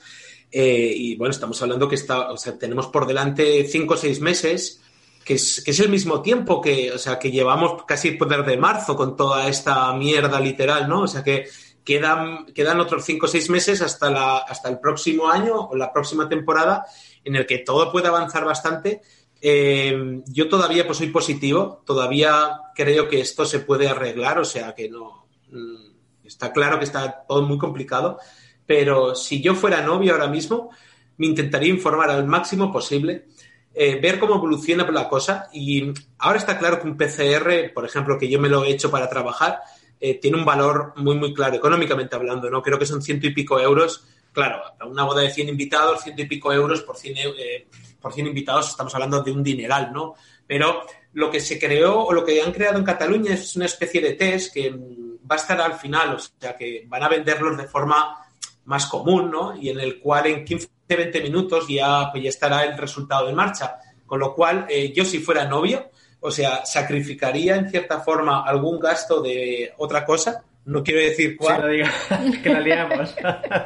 eh, 0.53 0.93
y 0.95 1.17
bueno, 1.17 1.33
estamos 1.33 1.61
hablando 1.61 1.89
que 1.89 1.97
está, 1.97 2.31
o 2.31 2.37
sea, 2.37 2.57
tenemos 2.57 2.87
por 2.87 3.09
delante 3.09 3.65
cinco 3.65 3.95
o 3.95 3.97
seis 3.97 4.21
meses, 4.21 4.81
que 5.25 5.35
es, 5.35 5.65
que 5.65 5.73
es 5.73 5.81
el 5.81 5.89
mismo 5.89 6.23
tiempo 6.23 6.61
que, 6.61 6.93
o 6.93 6.99
sea, 6.99 7.19
que 7.19 7.33
llevamos 7.33 7.83
casi 7.89 8.13
poder 8.13 8.45
de 8.45 8.57
marzo 8.57 8.95
con 8.95 9.17
toda 9.17 9.49
esta 9.49 9.93
mierda 9.95 10.39
literal, 10.39 10.89
¿no? 10.89 11.01
O 11.01 11.09
sea 11.09 11.25
que 11.25 11.49
quedan, 11.85 12.47
quedan 12.47 12.79
otros 12.79 13.05
cinco 13.05 13.27
o 13.27 13.29
seis 13.29 13.51
meses 13.51 13.83
hasta, 13.83 14.11
la, 14.11 14.37
hasta 14.39 14.69
el 14.69 14.79
próximo 14.79 15.29
año 15.29 15.57
o 15.57 15.75
la 15.75 15.93
próxima 15.93 16.29
temporada 16.29 16.87
en 17.25 17.35
el 17.35 17.47
que 17.47 17.59
todo 17.59 17.91
puede 17.91 18.07
avanzar 18.07 18.45
bastante 18.45 19.03
eh, 19.41 20.23
yo 20.27 20.49
todavía 20.49 20.87
pues 20.87 20.99
soy 20.99 21.09
positivo, 21.09 21.83
todavía 21.85 22.61
creo 22.75 23.09
que 23.09 23.21
esto 23.21 23.45
se 23.45 23.61
puede 23.61 23.89
arreglar, 23.89 24.39
o 24.39 24.45
sea 24.45 24.75
que 24.75 24.89
no 24.89 25.27
mm, 25.51 26.27
está 26.27 26.53
claro 26.53 26.79
que 26.79 26.85
está 26.85 27.25
todo 27.29 27.43
muy 27.43 27.59
complicado, 27.59 28.19
pero 28.67 29.15
si 29.15 29.41
yo 29.41 29.55
fuera 29.55 29.83
novio 29.83 30.13
ahora 30.13 30.29
mismo, 30.29 30.71
me 31.19 31.27
intentaría 31.27 31.71
informar 31.71 32.11
al 32.11 32.27
máximo 32.27 32.73
posible, 32.73 33.27
eh, 33.75 34.01
ver 34.01 34.19
cómo 34.19 34.37
evoluciona 34.37 34.91
la 34.91 35.09
cosa 35.09 35.49
y 35.53 35.93
ahora 36.19 36.39
está 36.39 36.59
claro 36.59 36.81
que 36.81 36.89
un 36.89 36.97
PCR, 36.97 37.73
por 37.75 37.85
ejemplo, 37.85 38.19
que 38.19 38.29
yo 38.29 38.41
me 38.41 38.49
lo 38.49 38.65
he 38.65 38.71
hecho 38.71 38.91
para 38.91 39.09
trabajar, 39.09 39.61
eh, 40.01 40.15
tiene 40.15 40.39
un 40.39 40.45
valor 40.45 40.95
muy, 40.97 41.17
muy 41.17 41.33
claro, 41.33 41.57
económicamente 41.57 42.17
hablando, 42.17 42.51
¿no? 42.51 42.63
Creo 42.63 42.79
que 42.79 42.87
son 42.87 43.03
ciento 43.03 43.27
y 43.27 43.35
pico 43.35 43.61
euros. 43.61 44.07
Claro, 44.37 44.61
una 44.85 45.05
boda 45.05 45.23
de 45.23 45.31
100 45.31 45.49
invitados, 45.49 46.03
ciento 46.03 46.21
y 46.21 46.27
pico 46.27 46.53
euros 46.53 46.83
por 46.83 46.99
100, 46.99 47.17
eh, 47.39 47.69
por 47.99 48.13
100 48.13 48.27
invitados 48.27 48.69
estamos 48.69 48.95
hablando 48.95 49.23
de 49.23 49.33
un 49.33 49.43
dineral, 49.43 49.91
¿no? 49.91 50.15
Pero 50.47 50.83
lo 51.15 51.31
que 51.31 51.41
se 51.41 51.59
creó 51.59 52.05
o 52.05 52.13
lo 52.13 52.23
que 52.23 52.43
han 52.43 52.53
creado 52.53 52.79
en 52.79 52.85
Cataluña 52.85 53.33
es 53.33 53.57
una 53.57 53.65
especie 53.65 54.03
de 54.03 54.13
test 54.13 54.53
que 54.53 54.69
va 54.69 55.37
a 55.37 55.39
estar 55.39 55.59
al 55.59 55.79
final, 55.79 56.17
o 56.17 56.19
sea, 56.19 56.55
que 56.55 56.85
van 56.87 57.03
a 57.03 57.09
venderlos 57.09 57.57
de 57.57 57.65
forma 57.65 58.27
más 58.67 58.85
común, 58.85 59.31
¿no? 59.31 59.57
Y 59.57 59.71
en 59.71 59.81
el 59.81 60.01
cual 60.01 60.27
en 60.27 60.45
15, 60.45 60.69
20 60.87 61.23
minutos 61.23 61.67
ya, 61.67 62.11
pues 62.13 62.23
ya 62.23 62.29
estará 62.29 62.63
el 62.65 62.77
resultado 62.77 63.31
en 63.31 63.37
marcha. 63.37 63.79
Con 64.05 64.21
lo 64.21 64.35
cual, 64.35 64.67
eh, 64.69 64.93
yo 64.95 65.07
si 65.07 65.21
fuera 65.21 65.47
novio, 65.47 65.91
o 66.21 66.31
sea, 66.31 66.67
sacrificaría 66.67 67.57
en 67.57 67.71
cierta 67.71 68.01
forma 68.01 68.45
algún 68.45 68.79
gasto 68.79 69.23
de 69.23 69.73
otra 69.79 70.05
cosa 70.05 70.45
no 70.67 70.83
quiero 70.83 71.01
decir 71.01 71.37
cuál. 71.37 71.63
que 72.43 72.49
la 72.49 72.61
liamos. 72.61 73.15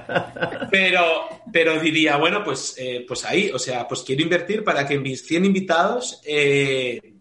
pero, 0.70 1.28
pero 1.51 1.80
diría, 1.80 2.16
bueno, 2.16 2.44
pues, 2.44 2.74
eh, 2.78 3.05
pues 3.09 3.24
ahí, 3.24 3.51
o 3.53 3.59
sea, 3.59 3.88
pues 3.88 4.03
quiero 4.03 4.22
invertir 4.22 4.62
para 4.62 4.86
que 4.86 4.98
mis 4.98 5.26
100 5.26 5.46
invitados, 5.46 6.20
eh, 6.26 7.14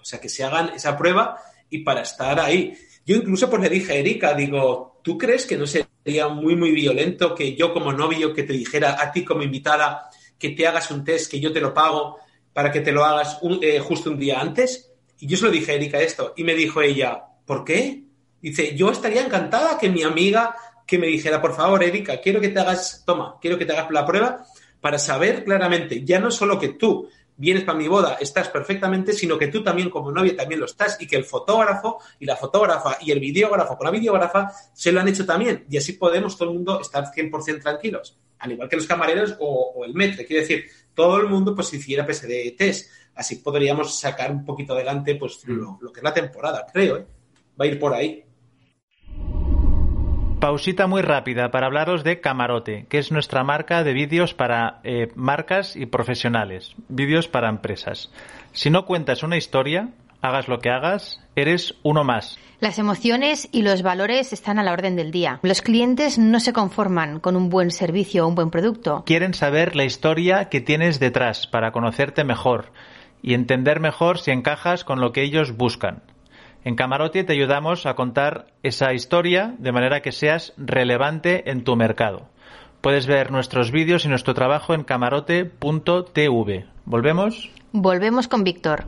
o 0.00 0.04
sea, 0.04 0.20
que 0.20 0.28
se 0.28 0.44
hagan 0.44 0.74
esa 0.74 0.96
prueba 0.96 1.38
y 1.70 1.78
para 1.78 2.02
estar 2.02 2.38
ahí. 2.38 2.74
Yo 3.06 3.16
incluso 3.16 3.48
pues 3.48 3.62
le 3.62 3.70
dije 3.70 3.94
a 3.94 3.96
Erika, 3.96 4.34
digo, 4.34 5.00
¿tú 5.02 5.16
crees 5.16 5.46
que 5.46 5.56
no 5.56 5.66
sería 5.66 6.28
muy, 6.28 6.54
muy 6.54 6.72
violento 6.72 7.34
que 7.34 7.54
yo 7.54 7.72
como 7.72 7.92
novio 7.92 8.34
que 8.34 8.42
te 8.42 8.52
dijera 8.52 9.02
a 9.02 9.10
ti 9.10 9.24
como 9.24 9.42
invitada 9.42 10.10
que 10.38 10.50
te 10.50 10.66
hagas 10.66 10.90
un 10.90 11.02
test, 11.02 11.30
que 11.30 11.40
yo 11.40 11.50
te 11.50 11.60
lo 11.60 11.72
pago 11.72 12.18
para 12.52 12.70
que 12.70 12.80
te 12.80 12.92
lo 12.92 13.04
hagas 13.04 13.38
eh, 13.62 13.78
justo 13.80 14.10
un 14.10 14.18
día 14.18 14.40
antes? 14.40 14.92
Y 15.18 15.26
yo 15.26 15.38
se 15.38 15.46
lo 15.46 15.50
dije 15.50 15.72
a 15.72 15.74
Erika 15.76 16.00
esto 16.00 16.34
y 16.36 16.44
me 16.44 16.54
dijo 16.54 16.82
ella, 16.82 17.24
¿por 17.46 17.64
qué? 17.64 18.03
Dice, 18.44 18.76
yo 18.76 18.90
estaría 18.90 19.24
encantada 19.24 19.78
que 19.78 19.88
mi 19.88 20.02
amiga 20.02 20.54
que 20.86 20.98
me 20.98 21.06
dijera, 21.06 21.40
por 21.40 21.54
favor, 21.54 21.82
Erika, 21.82 22.20
quiero 22.20 22.42
que 22.42 22.50
te 22.50 22.60
hagas, 22.60 23.02
toma, 23.06 23.38
quiero 23.40 23.56
que 23.56 23.64
te 23.64 23.72
hagas 23.72 23.90
la 23.90 24.04
prueba 24.04 24.44
para 24.82 24.98
saber 24.98 25.44
claramente, 25.44 26.04
ya 26.04 26.20
no 26.20 26.30
solo 26.30 26.58
que 26.58 26.68
tú 26.68 27.08
vienes 27.38 27.64
para 27.64 27.78
mi 27.78 27.88
boda, 27.88 28.18
estás 28.20 28.50
perfectamente, 28.50 29.14
sino 29.14 29.38
que 29.38 29.48
tú 29.48 29.64
también 29.64 29.88
como 29.88 30.12
novia 30.12 30.36
también 30.36 30.60
lo 30.60 30.66
estás 30.66 31.00
y 31.00 31.06
que 31.06 31.16
el 31.16 31.24
fotógrafo 31.24 32.00
y 32.20 32.26
la 32.26 32.36
fotógrafa 32.36 32.98
y 33.00 33.12
el 33.12 33.18
videógrafo 33.18 33.78
con 33.78 33.86
la 33.86 33.90
videógrafa 33.90 34.52
se 34.74 34.92
lo 34.92 35.00
han 35.00 35.08
hecho 35.08 35.24
también 35.24 35.64
y 35.70 35.78
así 35.78 35.94
podemos 35.94 36.36
todo 36.36 36.50
el 36.50 36.56
mundo 36.56 36.82
estar 36.82 37.02
100% 37.10 37.62
tranquilos, 37.62 38.18
al 38.40 38.52
igual 38.52 38.68
que 38.68 38.76
los 38.76 38.86
camareros 38.86 39.36
o, 39.40 39.86
el 39.86 39.94
metre, 39.94 40.26
quiere 40.26 40.42
decir, 40.42 40.66
todo 40.92 41.16
el 41.16 41.28
mundo 41.28 41.54
pues 41.54 41.72
hiciera 41.72 42.06
PSD 42.06 42.54
test, 42.58 42.90
así 43.14 43.36
podríamos 43.36 43.98
sacar 43.98 44.30
un 44.30 44.44
poquito 44.44 44.74
adelante 44.74 45.14
pues 45.14 45.42
lo, 45.46 45.78
que 45.90 46.00
es 46.00 46.04
la 46.04 46.12
temporada, 46.12 46.66
creo, 46.70 46.98
¿eh? 46.98 47.06
va 47.58 47.64
a 47.64 47.68
ir 47.68 47.78
por 47.78 47.94
ahí. 47.94 48.23
Pausita 50.44 50.86
muy 50.86 51.00
rápida 51.00 51.50
para 51.50 51.68
hablaros 51.68 52.04
de 52.04 52.20
Camarote, 52.20 52.84
que 52.90 52.98
es 52.98 53.10
nuestra 53.10 53.42
marca 53.44 53.82
de 53.82 53.94
vídeos 53.94 54.34
para 54.34 54.80
eh, 54.84 55.08
marcas 55.14 55.74
y 55.74 55.86
profesionales, 55.86 56.74
vídeos 56.88 57.28
para 57.28 57.48
empresas. 57.48 58.10
Si 58.52 58.68
no 58.68 58.84
cuentas 58.84 59.22
una 59.22 59.38
historia, 59.38 59.88
hagas 60.20 60.48
lo 60.48 60.58
que 60.58 60.68
hagas, 60.68 61.18
eres 61.34 61.76
uno 61.82 62.04
más. 62.04 62.38
Las 62.60 62.78
emociones 62.78 63.48
y 63.52 63.62
los 63.62 63.80
valores 63.80 64.34
están 64.34 64.58
a 64.58 64.62
la 64.62 64.74
orden 64.74 64.96
del 64.96 65.12
día. 65.12 65.40
Los 65.40 65.62
clientes 65.62 66.18
no 66.18 66.38
se 66.40 66.52
conforman 66.52 67.20
con 67.20 67.36
un 67.36 67.48
buen 67.48 67.70
servicio 67.70 68.26
o 68.26 68.28
un 68.28 68.34
buen 68.34 68.50
producto. 68.50 69.02
Quieren 69.06 69.32
saber 69.32 69.74
la 69.74 69.84
historia 69.86 70.50
que 70.50 70.60
tienes 70.60 71.00
detrás 71.00 71.46
para 71.46 71.72
conocerte 71.72 72.22
mejor 72.22 72.70
y 73.22 73.32
entender 73.32 73.80
mejor 73.80 74.18
si 74.18 74.30
encajas 74.30 74.84
con 74.84 75.00
lo 75.00 75.10
que 75.12 75.22
ellos 75.22 75.56
buscan. 75.56 76.02
En 76.64 76.76
Camarote 76.76 77.24
te 77.24 77.34
ayudamos 77.34 77.84
a 77.84 77.94
contar 77.94 78.46
esa 78.62 78.94
historia 78.94 79.54
de 79.58 79.70
manera 79.70 80.00
que 80.00 80.12
seas 80.12 80.54
relevante 80.56 81.50
en 81.50 81.62
tu 81.62 81.76
mercado. 81.76 82.30
Puedes 82.80 83.06
ver 83.06 83.30
nuestros 83.30 83.70
vídeos 83.70 84.06
y 84.06 84.08
nuestro 84.08 84.32
trabajo 84.32 84.72
en 84.72 84.82
camarote.tv. 84.82 86.64
¿Volvemos? 86.86 87.50
Volvemos 87.72 88.28
con 88.28 88.44
Víctor. 88.44 88.84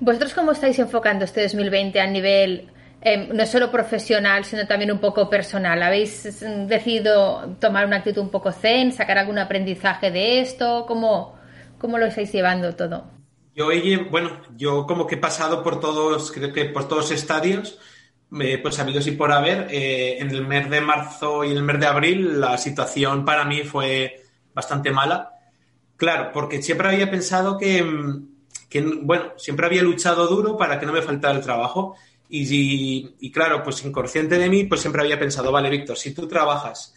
¿Vosotros 0.00 0.34
cómo 0.34 0.50
estáis 0.50 0.80
enfocando 0.80 1.24
este 1.24 1.42
2020 1.42 2.00
a 2.00 2.06
nivel 2.08 2.68
em, 3.00 3.28
no 3.32 3.46
solo 3.46 3.70
profesional, 3.70 4.44
sino 4.44 4.66
también 4.66 4.90
un 4.90 4.98
poco 4.98 5.30
personal? 5.30 5.80
¿Habéis 5.80 6.40
decidido 6.66 7.54
tomar 7.60 7.86
una 7.86 7.98
actitud 7.98 8.22
un 8.22 8.30
poco 8.30 8.50
zen, 8.50 8.90
sacar 8.90 9.16
algún 9.16 9.38
aprendizaje 9.38 10.10
de 10.10 10.40
esto? 10.40 10.86
¿Cómo, 10.88 11.36
cómo 11.78 11.98
lo 11.98 12.06
estáis 12.06 12.32
llevando 12.32 12.74
todo? 12.74 13.13
Yo, 13.54 13.68
bueno, 14.10 14.40
yo 14.56 14.86
como 14.86 15.06
que 15.06 15.14
he 15.14 15.18
pasado 15.18 15.62
por 15.62 15.78
todos, 15.78 16.32
creo 16.32 16.52
que 16.52 16.64
por 16.64 16.88
todos 16.88 17.12
estadios, 17.12 17.78
pues 18.28 18.78
habido 18.78 19.00
y 19.00 19.12
por 19.12 19.30
haber. 19.32 19.68
Eh, 19.70 20.18
en 20.18 20.30
el 20.30 20.46
mes 20.46 20.68
de 20.68 20.80
marzo 20.80 21.44
y 21.44 21.52
en 21.52 21.58
el 21.58 21.62
mes 21.62 21.78
de 21.78 21.86
abril 21.86 22.40
la 22.40 22.58
situación 22.58 23.24
para 23.24 23.44
mí 23.44 23.62
fue 23.62 24.22
bastante 24.52 24.90
mala. 24.90 25.30
Claro, 25.96 26.30
porque 26.32 26.62
siempre 26.62 26.88
había 26.88 27.10
pensado 27.10 27.56
que, 27.56 27.84
que 28.68 28.80
bueno, 28.80 29.34
siempre 29.36 29.66
había 29.66 29.82
luchado 29.82 30.26
duro 30.26 30.56
para 30.56 30.80
que 30.80 30.86
no 30.86 30.92
me 30.92 31.02
faltara 31.02 31.36
el 31.36 31.44
trabajo. 31.44 31.96
Y, 32.28 33.14
y, 33.20 33.30
claro, 33.30 33.62
pues 33.62 33.84
inconsciente 33.84 34.38
de 34.38 34.48
mí, 34.48 34.64
pues 34.64 34.80
siempre 34.80 35.02
había 35.02 35.18
pensado, 35.18 35.52
vale, 35.52 35.70
Víctor, 35.70 35.96
si 35.96 36.12
tú 36.12 36.26
trabajas, 36.26 36.92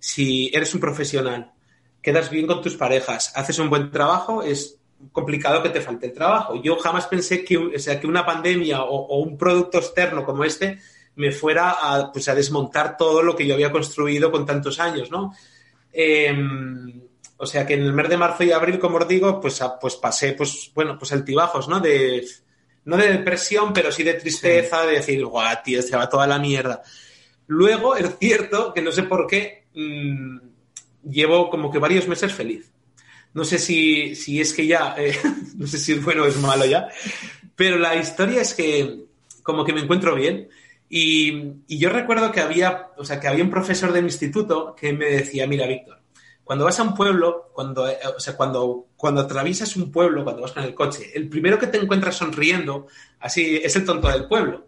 si 0.00 0.50
eres 0.52 0.74
un 0.74 0.80
profesional, 0.80 1.52
quedas 2.02 2.30
bien 2.30 2.46
con 2.48 2.60
tus 2.60 2.74
parejas, 2.74 3.30
haces 3.36 3.58
un 3.60 3.70
buen 3.70 3.92
trabajo, 3.92 4.42
es 4.42 4.79
complicado 5.12 5.62
que 5.62 5.70
te 5.70 5.80
falte 5.80 6.06
el 6.06 6.12
trabajo. 6.12 6.60
Yo 6.62 6.76
jamás 6.76 7.06
pensé 7.06 7.44
que, 7.44 7.56
o 7.56 7.78
sea, 7.78 7.98
que 7.98 8.06
una 8.06 8.24
pandemia 8.24 8.82
o, 8.82 9.18
un 9.18 9.36
producto 9.36 9.78
externo 9.78 10.24
como 10.24 10.44
este 10.44 10.78
me 11.16 11.32
fuera 11.32 11.70
a, 11.70 12.12
pues, 12.12 12.28
a 12.28 12.34
desmontar 12.34 12.96
todo 12.96 13.22
lo 13.22 13.34
que 13.34 13.46
yo 13.46 13.54
había 13.54 13.72
construido 13.72 14.30
con 14.30 14.46
tantos 14.46 14.78
años, 14.80 15.10
¿no? 15.10 15.34
Em, 15.92 17.02
o 17.36 17.46
sea 17.46 17.66
que 17.66 17.74
en 17.74 17.82
el 17.82 17.92
mes 17.92 18.08
de 18.08 18.16
marzo 18.16 18.44
y 18.44 18.52
abril, 18.52 18.78
como 18.78 18.98
os 18.98 19.08
digo, 19.08 19.40
pues, 19.40 19.60
pues 19.80 19.96
pasé, 19.96 20.32
pues, 20.34 20.70
bueno, 20.74 20.96
pues 20.98 21.12
altibajos, 21.12 21.68
¿no? 21.68 21.80
De, 21.80 22.24
no 22.84 22.96
de 22.96 23.12
depresión, 23.12 23.72
pero 23.72 23.90
sí 23.90 24.02
de 24.02 24.14
tristeza, 24.14 24.86
de 24.86 24.94
decir, 24.94 25.24
guau, 25.24 25.56
tío, 25.64 25.82
se 25.82 25.96
va 25.96 26.08
toda 26.08 26.26
la 26.26 26.38
mierda. 26.38 26.82
Luego, 27.46 27.96
es 27.96 28.16
cierto 28.18 28.72
que 28.72 28.82
no 28.82 28.92
sé 28.92 29.02
por 29.02 29.26
qué, 29.26 29.64
mm, 29.74 30.38
llevo 31.10 31.50
como 31.50 31.70
que 31.70 31.78
varios 31.78 32.06
meses 32.06 32.32
feliz. 32.32 32.70
No 33.32 33.44
sé 33.44 33.58
si, 33.58 34.14
si 34.14 34.40
es 34.40 34.52
que 34.52 34.66
ya, 34.66 34.94
eh, 34.98 35.16
no 35.56 35.66
sé 35.66 35.78
si 35.78 35.92
es 35.92 36.04
bueno 36.04 36.24
o 36.24 36.26
es 36.26 36.36
malo 36.38 36.64
ya, 36.66 36.88
pero 37.54 37.78
la 37.78 37.94
historia 37.96 38.42
es 38.42 38.54
que 38.54 39.04
como 39.42 39.64
que 39.64 39.72
me 39.72 39.80
encuentro 39.80 40.14
bien. 40.14 40.48
Y, 40.88 41.52
y, 41.68 41.78
yo 41.78 41.88
recuerdo 41.90 42.32
que 42.32 42.40
había, 42.40 42.88
o 42.96 43.04
sea, 43.04 43.20
que 43.20 43.28
había 43.28 43.44
un 43.44 43.50
profesor 43.50 43.92
de 43.92 44.02
mi 44.02 44.08
instituto 44.08 44.74
que 44.74 44.92
me 44.92 45.06
decía, 45.06 45.46
mira, 45.46 45.64
Víctor, 45.68 46.00
cuando 46.50 46.64
vas 46.64 46.80
a 46.80 46.82
un 46.82 46.94
pueblo, 46.94 47.50
cuando, 47.52 47.88
eh, 47.88 47.96
o 48.16 48.18
sea, 48.18 48.36
cuando, 48.36 48.88
cuando 48.96 49.20
atraviesas 49.20 49.76
un 49.76 49.92
pueblo, 49.92 50.24
cuando 50.24 50.42
vas 50.42 50.50
con 50.50 50.64
el 50.64 50.74
coche, 50.74 51.12
el 51.14 51.28
primero 51.28 51.60
que 51.60 51.68
te 51.68 51.78
encuentras 51.78 52.16
sonriendo, 52.16 52.88
así, 53.20 53.60
es 53.62 53.76
el 53.76 53.84
tonto 53.84 54.08
del 54.08 54.26
pueblo. 54.26 54.66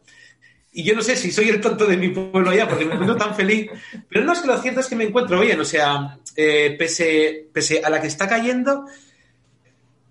Y 0.74 0.84
yo 0.84 0.94
no 0.94 1.02
sé 1.02 1.16
si 1.16 1.32
soy 1.32 1.48
el 1.48 1.60
tonto 1.60 1.84
de 1.84 1.96
mi 1.96 2.10
pueblo 2.10 2.54
ya, 2.54 2.68
porque 2.68 2.84
me 2.84 2.92
encuentro 2.92 3.16
tan 3.16 3.34
feliz. 3.34 3.68
Pero 4.08 4.24
no 4.24 4.32
es 4.32 4.38
que 4.38 4.46
lo 4.46 4.58
cierto 4.58 4.78
es 4.78 4.86
que 4.86 4.94
me 4.94 5.04
encuentro 5.04 5.40
bien. 5.40 5.58
O 5.58 5.64
sea, 5.64 6.18
eh, 6.36 6.74
pese, 6.78 7.48
pese 7.52 7.82
a 7.84 7.90
la 7.90 8.00
que 8.00 8.06
está 8.06 8.28
cayendo, 8.28 8.86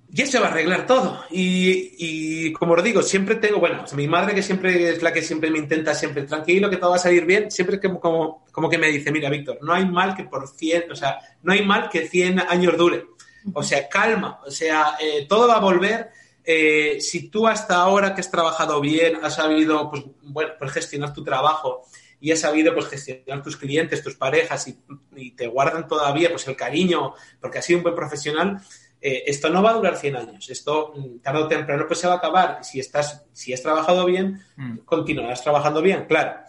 ya 0.09 0.25
se 0.25 0.39
va 0.39 0.47
a 0.47 0.51
arreglar 0.51 0.85
todo. 0.85 1.23
Y, 1.31 1.95
y 1.97 2.53
como 2.53 2.73
os 2.73 2.83
digo, 2.83 3.01
siempre 3.01 3.35
tengo, 3.35 3.59
bueno, 3.59 3.83
mi 3.95 4.07
madre 4.07 4.35
que 4.35 4.43
siempre 4.43 4.89
es 4.89 5.01
la 5.01 5.13
que 5.13 5.21
siempre 5.21 5.49
me 5.49 5.59
intenta, 5.59 5.93
siempre 5.93 6.23
tranquilo, 6.23 6.69
que 6.69 6.77
todo 6.77 6.91
va 6.91 6.95
a 6.97 6.99
salir 6.99 7.25
bien, 7.25 7.49
siempre 7.49 7.79
que, 7.79 7.89
como, 7.89 8.45
como 8.51 8.69
que 8.69 8.77
me 8.77 8.87
dice, 8.87 9.11
mira, 9.11 9.29
Víctor, 9.29 9.59
no 9.61 9.73
hay 9.73 9.85
mal 9.85 10.15
que 10.15 10.23
por 10.25 10.47
100, 10.47 10.91
o 10.91 10.95
sea, 10.95 11.19
no 11.43 11.53
hay 11.53 11.65
mal 11.65 11.89
que 11.89 12.07
100 12.07 12.39
años 12.39 12.77
dure. 12.77 13.05
O 13.53 13.63
sea, 13.63 13.87
calma, 13.89 14.39
o 14.45 14.51
sea, 14.51 14.97
eh, 15.01 15.25
todo 15.27 15.47
va 15.47 15.55
a 15.55 15.59
volver 15.59 16.11
eh, 16.43 16.97
si 16.99 17.29
tú 17.29 17.47
hasta 17.47 17.75
ahora 17.75 18.15
que 18.15 18.21
has 18.21 18.31
trabajado 18.31 18.81
bien, 18.81 19.19
has 19.23 19.35
sabido 19.35 19.89
pues, 19.89 20.03
bueno, 20.23 20.53
pues 20.57 20.71
gestionar 20.71 21.13
tu 21.13 21.23
trabajo 21.23 21.85
y 22.21 22.31
has 22.31 22.39
sabido 22.39 22.73
pues, 22.73 22.87
gestionar 22.87 23.43
tus 23.43 23.57
clientes, 23.57 24.03
tus 24.03 24.15
parejas 24.15 24.67
y, 24.67 25.31
te 25.31 25.47
guardan 25.47 25.87
todavía 25.87 26.29
pues, 26.29 26.47
el 26.47 26.55
cariño 26.55 27.13
porque 27.41 27.57
has 27.57 27.65
sido 27.65 27.79
un 27.79 27.83
buen 27.83 27.95
profesional, 27.95 28.61
eh, 29.01 29.23
esto 29.25 29.49
no 29.49 29.63
va 29.63 29.71
a 29.71 29.73
durar 29.73 29.97
100 29.97 30.15
años. 30.15 30.49
Esto 30.49 30.93
mm, 30.95 31.19
tarde 31.19 31.39
o 31.39 31.47
temprano 31.47 31.85
pues, 31.87 31.99
se 31.99 32.07
va 32.07 32.13
a 32.13 32.17
acabar. 32.17 32.63
Si, 32.63 32.79
estás, 32.79 33.25
si 33.33 33.51
has 33.51 33.61
trabajado 33.61 34.05
bien, 34.05 34.39
mm. 34.55 34.77
continuarás 34.85 35.41
trabajando 35.41 35.81
bien. 35.81 36.05
Claro, 36.05 36.41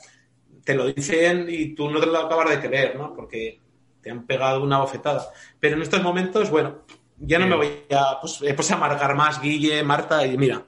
te 0.62 0.74
lo 0.74 0.92
dicen 0.92 1.46
y 1.48 1.74
tú 1.74 1.90
no 1.90 1.98
te 1.98 2.06
lo 2.06 2.18
acabas 2.18 2.50
de 2.50 2.60
creer, 2.60 2.96
¿no? 2.96 3.14
Porque 3.14 3.60
te 4.02 4.10
han 4.10 4.26
pegado 4.26 4.62
una 4.62 4.78
bofetada. 4.78 5.26
Pero 5.58 5.76
en 5.76 5.82
estos 5.82 6.02
momentos, 6.02 6.50
bueno, 6.50 6.82
ya 7.18 7.38
no 7.38 7.46
me 7.46 7.56
voy 7.56 7.68
a, 7.90 8.20
pues, 8.20 8.42
eh, 8.42 8.52
pues, 8.52 8.70
amargar 8.70 9.14
más, 9.14 9.40
Guille, 9.40 9.82
Marta, 9.82 10.26
y 10.26 10.36
mira, 10.36 10.66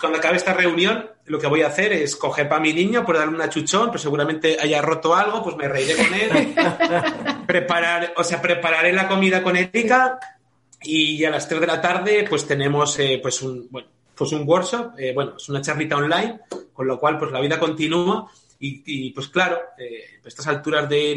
cuando 0.00 0.18
acabe 0.18 0.36
esta 0.36 0.54
reunión, 0.54 1.10
lo 1.26 1.38
que 1.38 1.46
voy 1.46 1.62
a 1.62 1.68
hacer 1.68 1.92
es 1.92 2.16
coger 2.16 2.48
para 2.48 2.60
mi 2.60 2.72
niño, 2.72 3.04
por 3.04 3.16
darle 3.16 3.34
una 3.34 3.48
chuchón, 3.48 3.90
pues 3.90 4.02
seguramente 4.02 4.58
haya 4.60 4.82
roto 4.82 5.14
algo, 5.14 5.42
pues 5.42 5.56
me 5.56 5.68
reiré 5.68 5.96
con 5.96 6.14
él, 6.14 6.54
preparar, 7.46 8.14
o 8.16 8.24
sea, 8.24 8.40
prepararé 8.40 8.92
la 8.92 9.08
comida 9.08 9.42
con 9.42 9.56
Erika 9.56 10.18
y 10.82 11.24
a 11.24 11.30
las 11.30 11.48
3 11.48 11.60
de 11.60 11.66
la 11.66 11.80
tarde 11.80 12.26
pues 12.28 12.46
tenemos 12.46 12.98
eh, 12.98 13.18
pues 13.22 13.42
un, 13.42 13.68
bueno, 13.70 13.88
pues 14.14 14.32
un 14.32 14.46
workshop, 14.46 14.92
eh, 14.98 15.12
bueno, 15.14 15.34
es 15.36 15.48
una 15.48 15.60
charlita 15.60 15.96
online, 15.96 16.40
con 16.72 16.86
lo 16.86 16.98
cual 16.98 17.18
pues 17.18 17.32
la 17.32 17.40
vida 17.40 17.58
continúa 17.58 18.30
y, 18.62 19.10
pues 19.12 19.28
claro, 19.28 19.56
a 19.56 20.28
estas 20.28 20.46
alturas 20.46 20.86
de, 20.86 21.16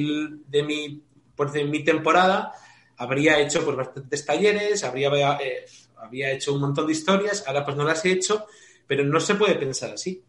mi, 0.66 1.04
pues, 1.36 1.52
de 1.52 1.66
mi 1.66 1.84
temporada, 1.84 2.54
habría 2.98 3.40
hecho 3.40 3.64
pues 3.66 3.76
bastantes 3.76 4.26
talleres, 4.26 4.84
habría, 4.84 5.38
eh, 5.42 5.66
había 6.04 6.32
hecho 6.32 6.54
un 6.54 6.62
montón 6.62 6.88
de 6.88 6.94
historias, 6.94 7.44
ahora 7.48 7.66
pues 7.66 7.78
no 7.78 7.84
las 7.84 8.04
he 8.06 8.12
hecho, 8.12 8.46
pero 8.88 9.04
no 9.04 9.20
se 9.20 9.36
puede 9.36 9.56
pensar 9.56 9.92
así. 9.92 10.24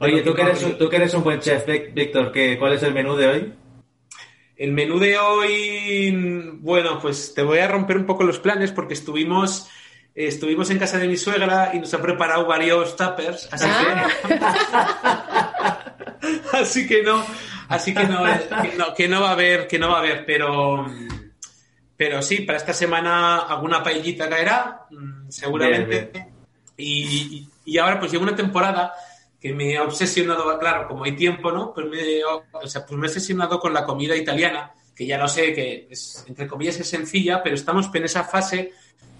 Oye, 0.00 0.22
tú 0.22 0.34
que, 0.34 0.42
eres, 0.42 0.78
tú 0.78 0.88
que 0.88 0.96
eres 0.96 1.14
un 1.14 1.22
buen 1.22 1.40
chef, 1.40 1.66
Víctor, 1.66 2.32
¿cuál 2.58 2.72
es 2.72 2.82
el 2.82 2.94
menú 2.94 3.16
de 3.16 3.26
hoy? 3.26 3.52
El 4.56 4.72
menú 4.72 4.98
de 4.98 5.18
hoy, 5.18 6.58
bueno, 6.60 6.98
pues 7.00 7.32
te 7.34 7.42
voy 7.42 7.58
a 7.58 7.68
romper 7.68 7.96
un 7.96 8.06
poco 8.06 8.24
los 8.24 8.38
planes 8.38 8.72
porque 8.72 8.94
estuvimos 8.94 9.68
estuvimos 10.26 10.68
en 10.70 10.80
casa 10.80 10.98
de 10.98 11.06
mi 11.06 11.16
suegra 11.16 11.70
y 11.72 11.78
nos 11.78 11.94
ha 11.94 12.02
preparado 12.02 12.44
varios 12.44 12.96
tuppers, 12.96 13.48
así 13.52 13.68
que 13.68 13.86
ah. 14.42 15.94
así 16.54 16.88
que 16.88 17.02
no, 17.04 17.24
así 17.68 17.94
que 17.94 18.04
no, 18.04 18.24
que 18.62 18.76
no, 18.76 18.94
que 18.94 19.08
no 19.08 19.20
va 19.20 19.28
a 19.28 19.32
haber, 19.32 19.68
que 19.68 19.78
no 19.78 19.90
va 19.90 19.96
a 19.96 20.00
haber, 20.00 20.26
pero 20.26 20.86
pero 21.98 22.22
sí, 22.22 22.42
para 22.42 22.58
esta 22.58 22.72
semana 22.72 23.38
alguna 23.38 23.82
paellita 23.82 24.28
caerá, 24.28 24.86
mm, 24.88 25.28
seguramente. 25.28 26.28
Y, 26.76 27.48
ahora 27.80 27.98
pues 27.98 28.12
llevo 28.12 28.22
una 28.22 28.36
temporada 28.36 28.94
que 29.40 29.52
me 29.52 29.76
ha 29.76 29.82
obsesionado, 29.82 30.56
claro, 30.60 30.86
como 30.86 31.02
hay 31.02 31.16
tiempo, 31.16 31.50
¿no? 31.50 31.74
Pues 31.74 31.88
me, 31.88 32.24
o 32.24 32.66
sea, 32.68 32.86
pues 32.86 32.96
me 32.96 33.08
he 33.08 33.10
obsesionado 33.10 33.58
con 33.58 33.74
la 33.74 33.84
comida 33.84 34.14
italiana, 34.14 34.72
que 34.94 35.06
ya 35.06 35.18
lo 35.18 35.26
sé, 35.26 35.52
que 35.52 35.88
es, 35.90 36.24
entre 36.28 36.46
comillas 36.46 36.78
es 36.78 36.88
sencilla, 36.88 37.42
pero 37.42 37.56
estamos 37.56 37.90
en 37.92 38.04
esa 38.04 38.22
fase 38.22 38.72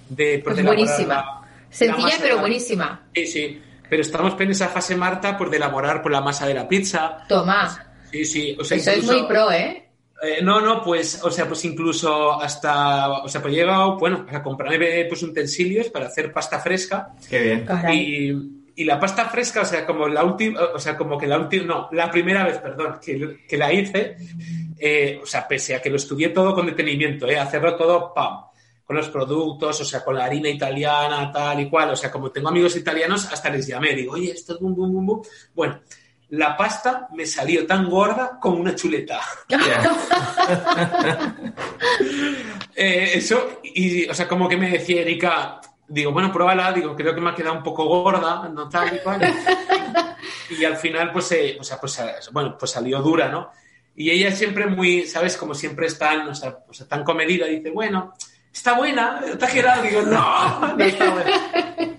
de... 0.08 0.40
Pues, 0.44 0.64
buenísima. 0.64 1.48
sencilla 1.68 2.14
pero 2.20 2.38
buenísima. 2.38 3.08
Sí, 3.12 3.26
sí. 3.26 3.62
Pero 3.90 4.02
estamos 4.02 4.40
en 4.40 4.52
esa 4.52 4.68
fase, 4.68 4.94
Marta, 4.94 5.36
por 5.36 5.50
de 5.50 5.56
elaborar 5.56 6.00
por 6.00 6.12
la 6.12 6.20
masa 6.20 6.46
de 6.46 6.54
la 6.54 6.68
pizza. 6.68 7.24
Toma. 7.28 7.92
Sí, 8.12 8.24
sí. 8.24 8.56
O 8.60 8.62
sea, 8.62 8.76
Eso 8.76 8.92
es 8.92 9.04
muy 9.04 9.26
pro, 9.26 9.50
¿eh? 9.50 9.87
¿Eh? 10.22 10.40
no, 10.42 10.60
no, 10.60 10.82
pues, 10.82 11.20
o 11.22 11.30
sea, 11.30 11.46
pues 11.46 11.64
incluso 11.64 12.40
hasta, 12.40 13.10
o 13.10 13.28
sea, 13.28 13.40
pues 13.40 13.54
he 13.54 13.56
llegado, 13.58 13.96
bueno, 13.98 14.26
a 14.30 14.42
comprarme 14.42 15.04
pues 15.06 15.22
utensilios 15.22 15.88
para 15.88 16.06
hacer 16.06 16.32
pasta 16.32 16.60
fresca. 16.60 17.14
Qué 17.28 17.40
bien. 17.40 17.66
Y, 17.92 18.82
y 18.82 18.84
la 18.84 19.00
pasta 19.00 19.28
fresca, 19.28 19.62
o 19.62 19.64
sea, 19.64 19.84
como 19.84 20.06
la 20.06 20.22
última, 20.22 20.60
o 20.74 20.78
sea, 20.78 20.96
como 20.96 21.18
que 21.18 21.26
la 21.26 21.38
última, 21.38 21.64
no, 21.64 21.88
la 21.90 22.08
primera 22.10 22.44
vez, 22.44 22.58
perdón, 22.58 23.00
que, 23.04 23.44
que 23.48 23.56
la 23.56 23.72
hice, 23.72 24.16
eh, 24.78 25.18
o 25.20 25.26
sea, 25.26 25.48
pese 25.48 25.74
a 25.74 25.82
que 25.82 25.90
lo 25.90 25.96
estudié 25.96 26.28
todo 26.28 26.54
con 26.54 26.66
detenimiento, 26.66 27.28
eh, 27.28 27.36
hacerlo 27.36 27.74
todo, 27.74 28.14
pam, 28.14 28.44
con 28.84 28.96
los 28.96 29.08
productos, 29.08 29.80
o 29.80 29.84
sea, 29.84 30.04
con 30.04 30.14
la 30.16 30.26
harina 30.26 30.48
italiana, 30.48 31.32
tal 31.32 31.60
y 31.60 31.68
cual, 31.68 31.90
o 31.90 31.96
sea, 31.96 32.08
como 32.10 32.30
tengo 32.30 32.50
amigos 32.50 32.76
italianos, 32.76 33.26
hasta 33.32 33.50
les 33.50 33.66
llamé, 33.66 33.96
digo, 33.96 34.12
oye, 34.12 34.30
esto 34.30 34.54
es 34.54 34.60
bum, 34.60 34.74
bum, 34.74 34.92
bum, 34.92 35.06
bum. 35.06 35.22
Bueno, 35.56 35.80
la 36.30 36.56
pasta 36.56 37.08
me 37.14 37.24
salió 37.26 37.66
tan 37.66 37.88
gorda 37.88 38.38
como 38.40 38.58
una 38.58 38.74
chuleta. 38.74 39.20
eh, 42.74 43.12
eso, 43.14 43.60
y, 43.62 44.06
o 44.08 44.14
sea, 44.14 44.28
como 44.28 44.48
que 44.48 44.56
me 44.56 44.70
decía 44.70 45.00
Erika, 45.00 45.60
digo, 45.86 46.12
bueno, 46.12 46.30
pruébala, 46.30 46.72
digo, 46.72 46.94
creo 46.94 47.14
que 47.14 47.20
me 47.20 47.30
ha 47.30 47.34
quedado 47.34 47.56
un 47.56 47.62
poco 47.62 47.86
gorda, 47.86 48.48
no 48.48 48.68
tal 48.68 48.94
y 48.94 48.98
cual. 48.98 49.20
y, 50.50 50.64
al 50.64 50.76
final, 50.76 51.12
pues, 51.12 51.32
eh, 51.32 51.56
o 51.58 51.64
sea, 51.64 51.78
pues, 51.80 51.98
eh, 52.00 52.14
bueno, 52.32 52.56
pues 52.58 52.70
salió 52.70 53.00
dura, 53.00 53.28
¿no? 53.28 53.50
Y 53.96 54.10
ella 54.10 54.30
siempre 54.30 54.66
muy, 54.66 55.06
¿sabes? 55.06 55.36
Como 55.36 55.54
siempre 55.54 55.86
es 55.86 55.98
tan, 55.98 56.28
o 56.28 56.34
sea, 56.34 56.58
o 56.68 56.74
sea 56.74 56.86
tan 56.86 57.02
comedida, 57.02 57.46
dice, 57.46 57.70
bueno, 57.70 58.14
está 58.58 58.76
buena, 58.76 59.20
está 59.24 59.46
girada, 59.46 59.82
digo, 59.82 60.02
no, 60.02 60.76
no 60.76 60.84
está 60.84 61.10
buena. 61.10 61.30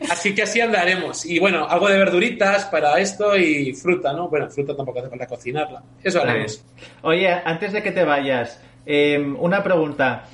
Así 0.10 0.36
que 0.36 0.41
así 0.41 0.60
andaremos. 0.60 1.26
Y 1.26 1.39
bueno, 1.39 1.66
algo 1.70 1.88
de 1.88 1.97
verduritas 1.97 2.66
para 2.66 2.99
esto 2.99 3.38
y 3.38 3.74
fruta, 3.74 4.12
¿no? 4.12 4.28
Bueno, 4.28 4.49
fruta 4.49 4.76
tampoco 4.76 4.99
hace 4.99 5.10
falta 5.10 5.28
cocinarla. 5.28 5.84
Eso 6.03 6.22
haremos. 6.22 6.66
Oye, 7.03 7.30
antes 7.30 7.72
de 7.72 7.84
que 7.84 7.91
te 7.91 8.03
vayas, 8.03 8.62
eh, 8.86 9.20
una 9.39 9.64
pregunta. 9.64 10.26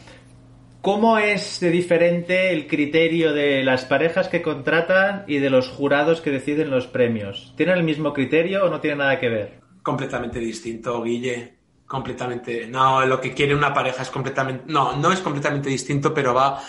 ¿Cómo 0.81 1.17
es 1.17 1.59
de 1.59 1.71
diferente 1.71 2.53
el 2.53 2.67
criterio 2.67 3.33
de 3.33 3.63
las 3.63 3.85
parejas 3.85 4.27
que 4.27 4.43
contratan 4.43 5.25
y 5.27 5.39
de 5.39 5.49
los 5.49 5.67
jurados 5.67 6.21
que 6.21 6.31
deciden 6.31 6.69
los 6.69 6.87
premios? 6.87 7.53
¿Tienen 7.57 7.77
el 7.77 7.83
mismo 7.83 8.13
criterio 8.13 8.65
o 8.65 8.69
no 8.69 8.79
tiene 8.81 8.97
nada 8.97 9.19
que 9.19 9.29
ver? 9.29 9.59
Completamente 9.81 10.39
distinto, 10.39 11.01
Guille. 11.01 11.54
Completamente. 11.95 12.67
No, 12.67 13.05
lo 13.05 13.19
que 13.19 13.33
quiere 13.33 13.55
una 13.55 13.73
pareja 13.73 14.01
es 14.03 14.09
completamente. 14.09 14.65
No, 14.67 14.95
no 14.95 15.11
es 15.11 15.19
completamente 15.19 15.69
distinto, 15.69 16.13
pero 16.13 16.33
va 16.33 16.61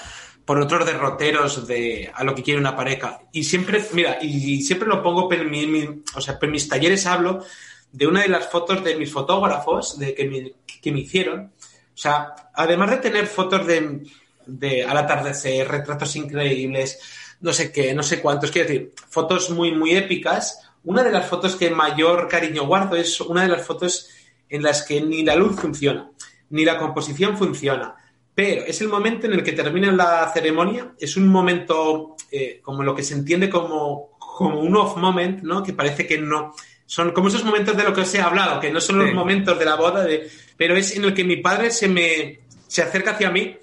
por 0.44 0.60
otros 0.60 0.86
derroteros 0.86 1.66
de 1.66 2.10
a 2.14 2.22
lo 2.22 2.34
que 2.34 2.42
quiere 2.42 2.60
una 2.60 2.76
pareja. 2.76 3.20
Y 3.32 3.42
siempre, 3.44 3.84
mira, 3.92 4.18
y, 4.22 4.62
siempre 4.62 4.88
lo 4.88 5.02
pongo, 5.02 5.32
en 5.32 6.04
o 6.14 6.20
sea, 6.20 6.38
en 6.40 6.50
mis 6.50 6.68
talleres 6.68 7.06
hablo 7.06 7.44
de 7.90 8.06
una 8.06 8.22
de 8.22 8.28
las 8.28 8.48
fotos 8.48 8.84
de 8.84 8.94
mis 8.94 9.12
fotógrafos 9.12 9.98
de 9.98 10.14
que 10.14 10.24
me, 10.26 10.52
que 10.80 10.92
me 10.92 11.00
hicieron 11.00 11.52
o 11.96 11.98
sea, 11.98 12.34
además 12.52 12.90
de 12.90 12.96
tener 12.98 13.26
fotos 13.26 13.66
de, 13.66 14.84
al 14.84 14.98
atardecer, 14.98 15.66
retratos 15.66 16.14
increíbles, 16.16 17.00
no 17.40 17.54
sé 17.54 17.72
qué, 17.72 17.94
no 17.94 18.02
sé 18.02 18.20
cuántos, 18.20 18.50
quiero 18.50 18.68
decir, 18.68 18.92
fotos 19.08 19.48
muy, 19.48 19.72
muy 19.72 19.96
épicas, 19.96 20.60
una 20.84 21.02
de 21.02 21.10
las 21.10 21.26
fotos 21.26 21.56
que 21.56 21.70
mayor 21.70 22.28
cariño 22.28 22.66
guardo 22.66 22.96
es 22.96 23.18
una 23.22 23.44
de 23.44 23.48
las 23.48 23.64
fotos 23.64 24.10
en 24.48 24.62
las 24.62 24.82
que 24.82 25.00
ni 25.00 25.24
la 25.24 25.36
luz 25.36 25.56
funciona, 25.56 26.10
ni 26.50 26.64
la 26.64 26.78
composición 26.78 27.36
funciona, 27.36 27.94
pero 28.34 28.64
es 28.66 28.80
el 28.80 28.88
momento 28.88 29.26
en 29.26 29.32
el 29.32 29.42
que 29.42 29.52
termina 29.52 29.90
la 29.92 30.30
ceremonia, 30.32 30.92
es 31.00 31.16
un 31.16 31.28
momento 31.28 32.16
eh, 32.30 32.60
como 32.62 32.82
lo 32.82 32.94
que 32.94 33.02
se 33.02 33.14
entiende 33.14 33.48
como, 33.48 34.10
como 34.18 34.60
un 34.60 34.76
off 34.76 34.96
moment, 34.96 35.42
¿no? 35.42 35.62
Que 35.62 35.72
parece 35.72 36.06
que 36.06 36.18
no, 36.18 36.54
son 36.84 37.12
como 37.12 37.28
esos 37.28 37.44
momentos 37.44 37.76
de 37.76 37.82
lo 37.82 37.92
que 37.92 38.02
os 38.02 38.14
he 38.14 38.20
hablado, 38.20 38.60
que 38.60 38.70
no 38.70 38.80
son 38.80 38.98
los 38.98 39.12
momentos 39.12 39.58
de 39.58 39.64
la 39.64 39.74
boda, 39.74 40.04
de, 40.04 40.30
pero 40.56 40.76
es 40.76 40.96
en 40.96 41.04
el 41.04 41.14
que 41.14 41.24
mi 41.24 41.36
padre 41.38 41.70
se 41.70 41.88
me 41.88 42.40
se 42.68 42.82
acerca 42.82 43.12
hacia 43.12 43.30
mí 43.30 43.56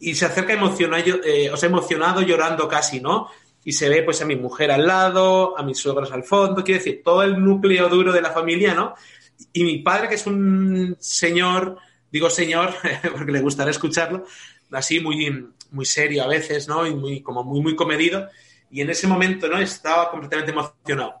y 0.00 0.14
se 0.14 0.26
acerca 0.26 0.52
emocionado, 0.52 1.22
eh, 1.24 1.50
o 1.50 1.56
sea, 1.56 1.68
emocionado, 1.68 2.22
llorando 2.22 2.68
casi, 2.68 3.00
¿no? 3.00 3.28
Y 3.64 3.72
se 3.72 3.88
ve 3.88 4.02
pues 4.02 4.20
a 4.22 4.24
mi 4.24 4.36
mujer 4.36 4.70
al 4.70 4.86
lado, 4.86 5.58
a 5.58 5.62
mis 5.62 5.78
suegros 5.78 6.12
al 6.12 6.24
fondo, 6.24 6.62
quiero 6.64 6.78
decir, 6.78 7.02
todo 7.02 7.22
el 7.22 7.42
núcleo 7.42 7.88
duro 7.88 8.12
de 8.12 8.20
la 8.20 8.30
familia, 8.30 8.74
¿no? 8.74 8.94
Y 9.54 9.62
mi 9.62 9.78
padre, 9.78 10.08
que 10.08 10.16
es 10.16 10.26
un 10.26 10.96
señor, 10.98 11.78
digo 12.10 12.28
señor, 12.28 12.74
porque 13.16 13.32
le 13.32 13.40
gustará 13.40 13.70
escucharlo, 13.70 14.26
así 14.72 14.98
muy, 14.98 15.46
muy 15.70 15.86
serio 15.86 16.24
a 16.24 16.26
veces, 16.26 16.68
¿no? 16.68 16.86
Y 16.86 16.94
muy, 16.94 17.22
como 17.22 17.44
muy, 17.44 17.60
muy 17.60 17.76
comedido. 17.76 18.28
Y 18.70 18.80
en 18.80 18.90
ese 18.90 19.06
momento, 19.06 19.48
¿no? 19.48 19.58
Estaba 19.58 20.10
completamente 20.10 20.50
emocionado. 20.50 21.14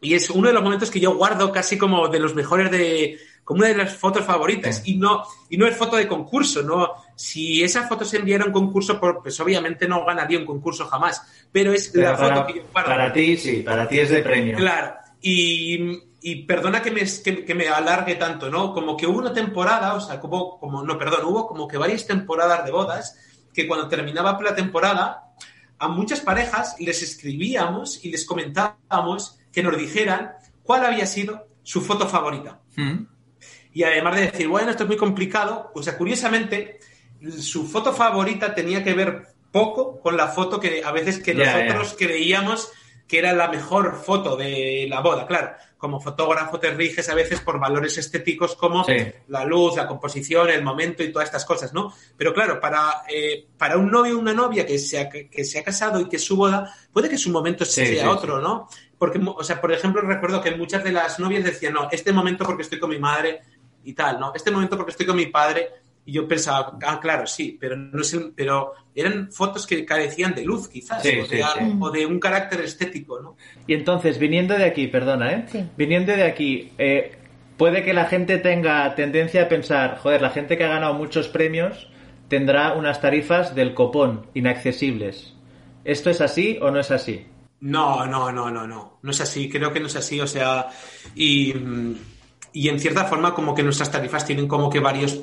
Y 0.00 0.14
es 0.14 0.30
uno 0.30 0.46
de 0.46 0.54
los 0.54 0.62
momentos 0.62 0.90
que 0.90 1.00
yo 1.00 1.16
guardo 1.16 1.50
casi 1.50 1.76
como 1.76 2.06
de 2.08 2.20
los 2.20 2.36
mejores 2.36 2.70
de, 2.70 3.18
como 3.42 3.58
una 3.58 3.68
de 3.68 3.76
las 3.76 3.96
fotos 3.96 4.24
favoritas. 4.24 4.82
Y 4.84 4.96
no, 4.96 5.24
y 5.50 5.56
no 5.56 5.66
es 5.66 5.76
foto 5.76 5.96
de 5.96 6.06
concurso, 6.06 6.62
no. 6.62 6.92
Si 7.16 7.64
esa 7.64 7.88
foto 7.88 8.04
se 8.04 8.18
enviara 8.18 8.44
a 8.44 8.46
un 8.46 8.52
concurso, 8.52 9.00
pues 9.00 9.40
obviamente 9.40 9.88
no 9.88 10.04
ganaría 10.04 10.38
un 10.38 10.46
concurso 10.46 10.86
jamás. 10.86 11.48
Pero 11.50 11.72
es 11.72 11.92
la 11.96 12.16
foto 12.16 12.46
que 12.46 12.60
yo 12.60 12.62
guardo. 12.72 12.90
Para 12.90 13.12
ti, 13.12 13.36
sí, 13.36 13.62
para 13.64 13.88
ti 13.88 13.98
es 13.98 14.10
de 14.10 14.22
premio. 14.22 14.56
Claro. 14.56 14.94
Y, 15.20 16.00
y 16.22 16.44
perdona 16.44 16.82
que 16.82 16.90
me, 16.92 17.02
que, 17.02 17.54
me 17.54 17.68
alargue 17.68 18.14
tanto, 18.14 18.48
¿no? 18.48 18.72
Como 18.72 18.96
que 18.96 19.06
hubo 19.06 19.18
una 19.18 19.32
temporada, 19.32 19.94
o 19.94 20.00
sea, 20.00 20.20
como, 20.20 20.58
como, 20.60 20.82
no, 20.84 20.96
perdón, 20.96 21.24
hubo 21.24 21.48
como 21.48 21.66
que 21.66 21.76
varias 21.76 22.06
temporadas 22.06 22.64
de 22.64 22.70
bodas 22.70 23.18
que 23.52 23.66
cuando 23.66 23.88
terminaba 23.88 24.38
la 24.40 24.54
temporada, 24.54 25.34
a 25.78 25.88
muchas 25.88 26.20
parejas 26.20 26.76
les 26.78 27.02
escribíamos 27.02 28.04
y 28.04 28.10
les 28.10 28.24
comentábamos 28.24 29.40
que 29.52 29.64
nos 29.64 29.76
dijeran 29.76 30.32
cuál 30.62 30.86
había 30.86 31.06
sido 31.06 31.48
su 31.64 31.80
foto 31.80 32.08
favorita. 32.08 32.60
Mm. 32.76 33.04
Y 33.72 33.82
además 33.82 34.14
de 34.14 34.30
decir, 34.30 34.46
bueno, 34.46 34.70
esto 34.70 34.84
es 34.84 34.88
muy 34.88 34.96
complicado, 34.96 35.72
o 35.74 35.82
sea, 35.82 35.98
curiosamente, 35.98 36.78
su 37.38 37.66
foto 37.66 37.92
favorita 37.92 38.54
tenía 38.54 38.84
que 38.84 38.94
ver 38.94 39.34
poco 39.50 40.00
con 40.00 40.16
la 40.16 40.28
foto 40.28 40.60
que 40.60 40.82
a 40.84 40.92
veces 40.92 41.18
que 41.18 41.34
nosotros 41.34 41.96
creíamos 41.98 42.70
que 43.06 43.18
era 43.18 43.32
la 43.32 43.48
mejor 43.48 43.96
foto 43.96 44.36
de 44.36 44.86
la 44.88 45.00
boda. 45.00 45.26
Claro, 45.26 45.52
como 45.76 46.00
fotógrafo 46.00 46.58
te 46.58 46.70
riges 46.70 47.08
a 47.08 47.14
veces 47.14 47.40
por 47.40 47.58
valores 47.58 47.98
estéticos 47.98 48.54
como 48.56 48.84
la 49.28 49.44
luz, 49.44 49.76
la 49.76 49.86
composición, 49.86 50.48
el 50.48 50.62
momento 50.62 51.02
y 51.02 51.12
todas 51.12 51.28
estas 51.28 51.44
cosas, 51.44 51.74
¿no? 51.74 51.92
Pero 52.16 52.32
claro, 52.32 52.60
para, 52.60 53.02
eh, 53.08 53.46
para 53.58 53.76
un 53.76 53.90
novio 53.90 54.16
o 54.16 54.20
una 54.20 54.32
novia 54.32 54.64
que 54.64 54.78
se, 54.78 55.00
ha, 55.00 55.08
que 55.08 55.44
se 55.44 55.58
ha 55.58 55.64
casado 55.64 56.00
y 56.00 56.08
que 56.08 56.16
es 56.16 56.24
su 56.24 56.36
boda, 56.36 56.72
puede 56.92 57.08
que 57.08 57.18
su 57.18 57.30
momento 57.30 57.64
sea 57.64 58.10
otro, 58.10 58.40
¿no? 58.40 58.68
Porque, 58.96 59.20
o 59.24 59.42
sea, 59.42 59.60
por 59.60 59.72
ejemplo, 59.72 60.00
recuerdo 60.02 60.40
que 60.40 60.52
muchas 60.52 60.84
de 60.84 60.92
las 60.92 61.18
novias 61.18 61.42
decían, 61.42 61.72
no, 61.72 61.88
este 61.90 62.12
momento 62.12 62.44
porque 62.44 62.62
estoy 62.62 62.78
con 62.78 62.90
mi 62.90 62.98
madre 62.98 63.40
y 63.84 63.94
tal, 63.94 64.20
¿no? 64.20 64.32
Este 64.34 64.50
momento 64.50 64.76
porque 64.76 64.92
estoy 64.92 65.06
con 65.06 65.16
mi 65.16 65.26
padre 65.26 65.81
y 66.04 66.12
yo 66.12 66.26
pensaba, 66.26 66.78
ah, 66.84 66.98
claro, 67.00 67.26
sí, 67.26 67.56
pero 67.60 67.76
no 67.76 68.00
es 68.00 68.18
pero 68.34 68.72
eran 68.94 69.30
fotos 69.30 69.66
que 69.66 69.84
carecían 69.84 70.34
de 70.34 70.44
luz, 70.44 70.68
quizás, 70.68 71.02
o, 71.80 71.90
de, 71.90 72.06
un 72.06 72.18
carácter 72.18 72.60
estético, 72.62 73.20
¿no? 73.20 73.36
Y 73.66 73.74
entonces, 73.74 74.18
viniendo 74.18 74.56
de 74.58 74.64
aquí, 74.64 74.88
perdona, 74.88 75.32
¿eh? 75.32 75.68
Viniendo 75.76 76.12
de 76.12 76.24
aquí, 76.24 76.72
eh, 76.78 77.12
puede 77.56 77.84
que 77.84 77.94
la 77.94 78.06
gente 78.06 78.38
tenga 78.38 78.94
tendencia 78.94 79.44
a 79.44 79.48
pensar, 79.48 79.98
joder, 79.98 80.22
la 80.22 80.30
gente 80.30 80.58
que 80.58 80.64
ha 80.64 80.68
ganado 80.68 80.94
muchos 80.94 81.28
premios 81.28 81.88
tendrá 82.28 82.72
unas 82.72 83.00
tarifas 83.00 83.54
del 83.54 83.74
copón, 83.74 84.26
inaccesibles. 84.34 85.34
¿Esto 85.84 86.10
es 86.10 86.20
así 86.20 86.58
o 86.60 86.70
no 86.70 86.80
es 86.80 86.90
así? 86.90 87.26
No, 87.60 88.06
no, 88.06 88.32
no, 88.32 88.50
no, 88.50 88.66
no. 88.66 88.98
No 89.02 89.10
es 89.10 89.20
así, 89.20 89.48
creo 89.48 89.72
que 89.72 89.80
no 89.80 89.86
es 89.86 89.96
así. 89.96 90.20
O 90.20 90.26
sea, 90.26 90.68
y, 91.14 91.54
y 92.52 92.68
en 92.68 92.78
cierta 92.78 93.04
forma 93.04 93.34
como 93.34 93.54
que 93.54 93.62
nuestras 93.62 93.90
tarifas 93.90 94.24
tienen 94.24 94.46
como 94.46 94.68
que 94.68 94.80
varios, 94.80 95.20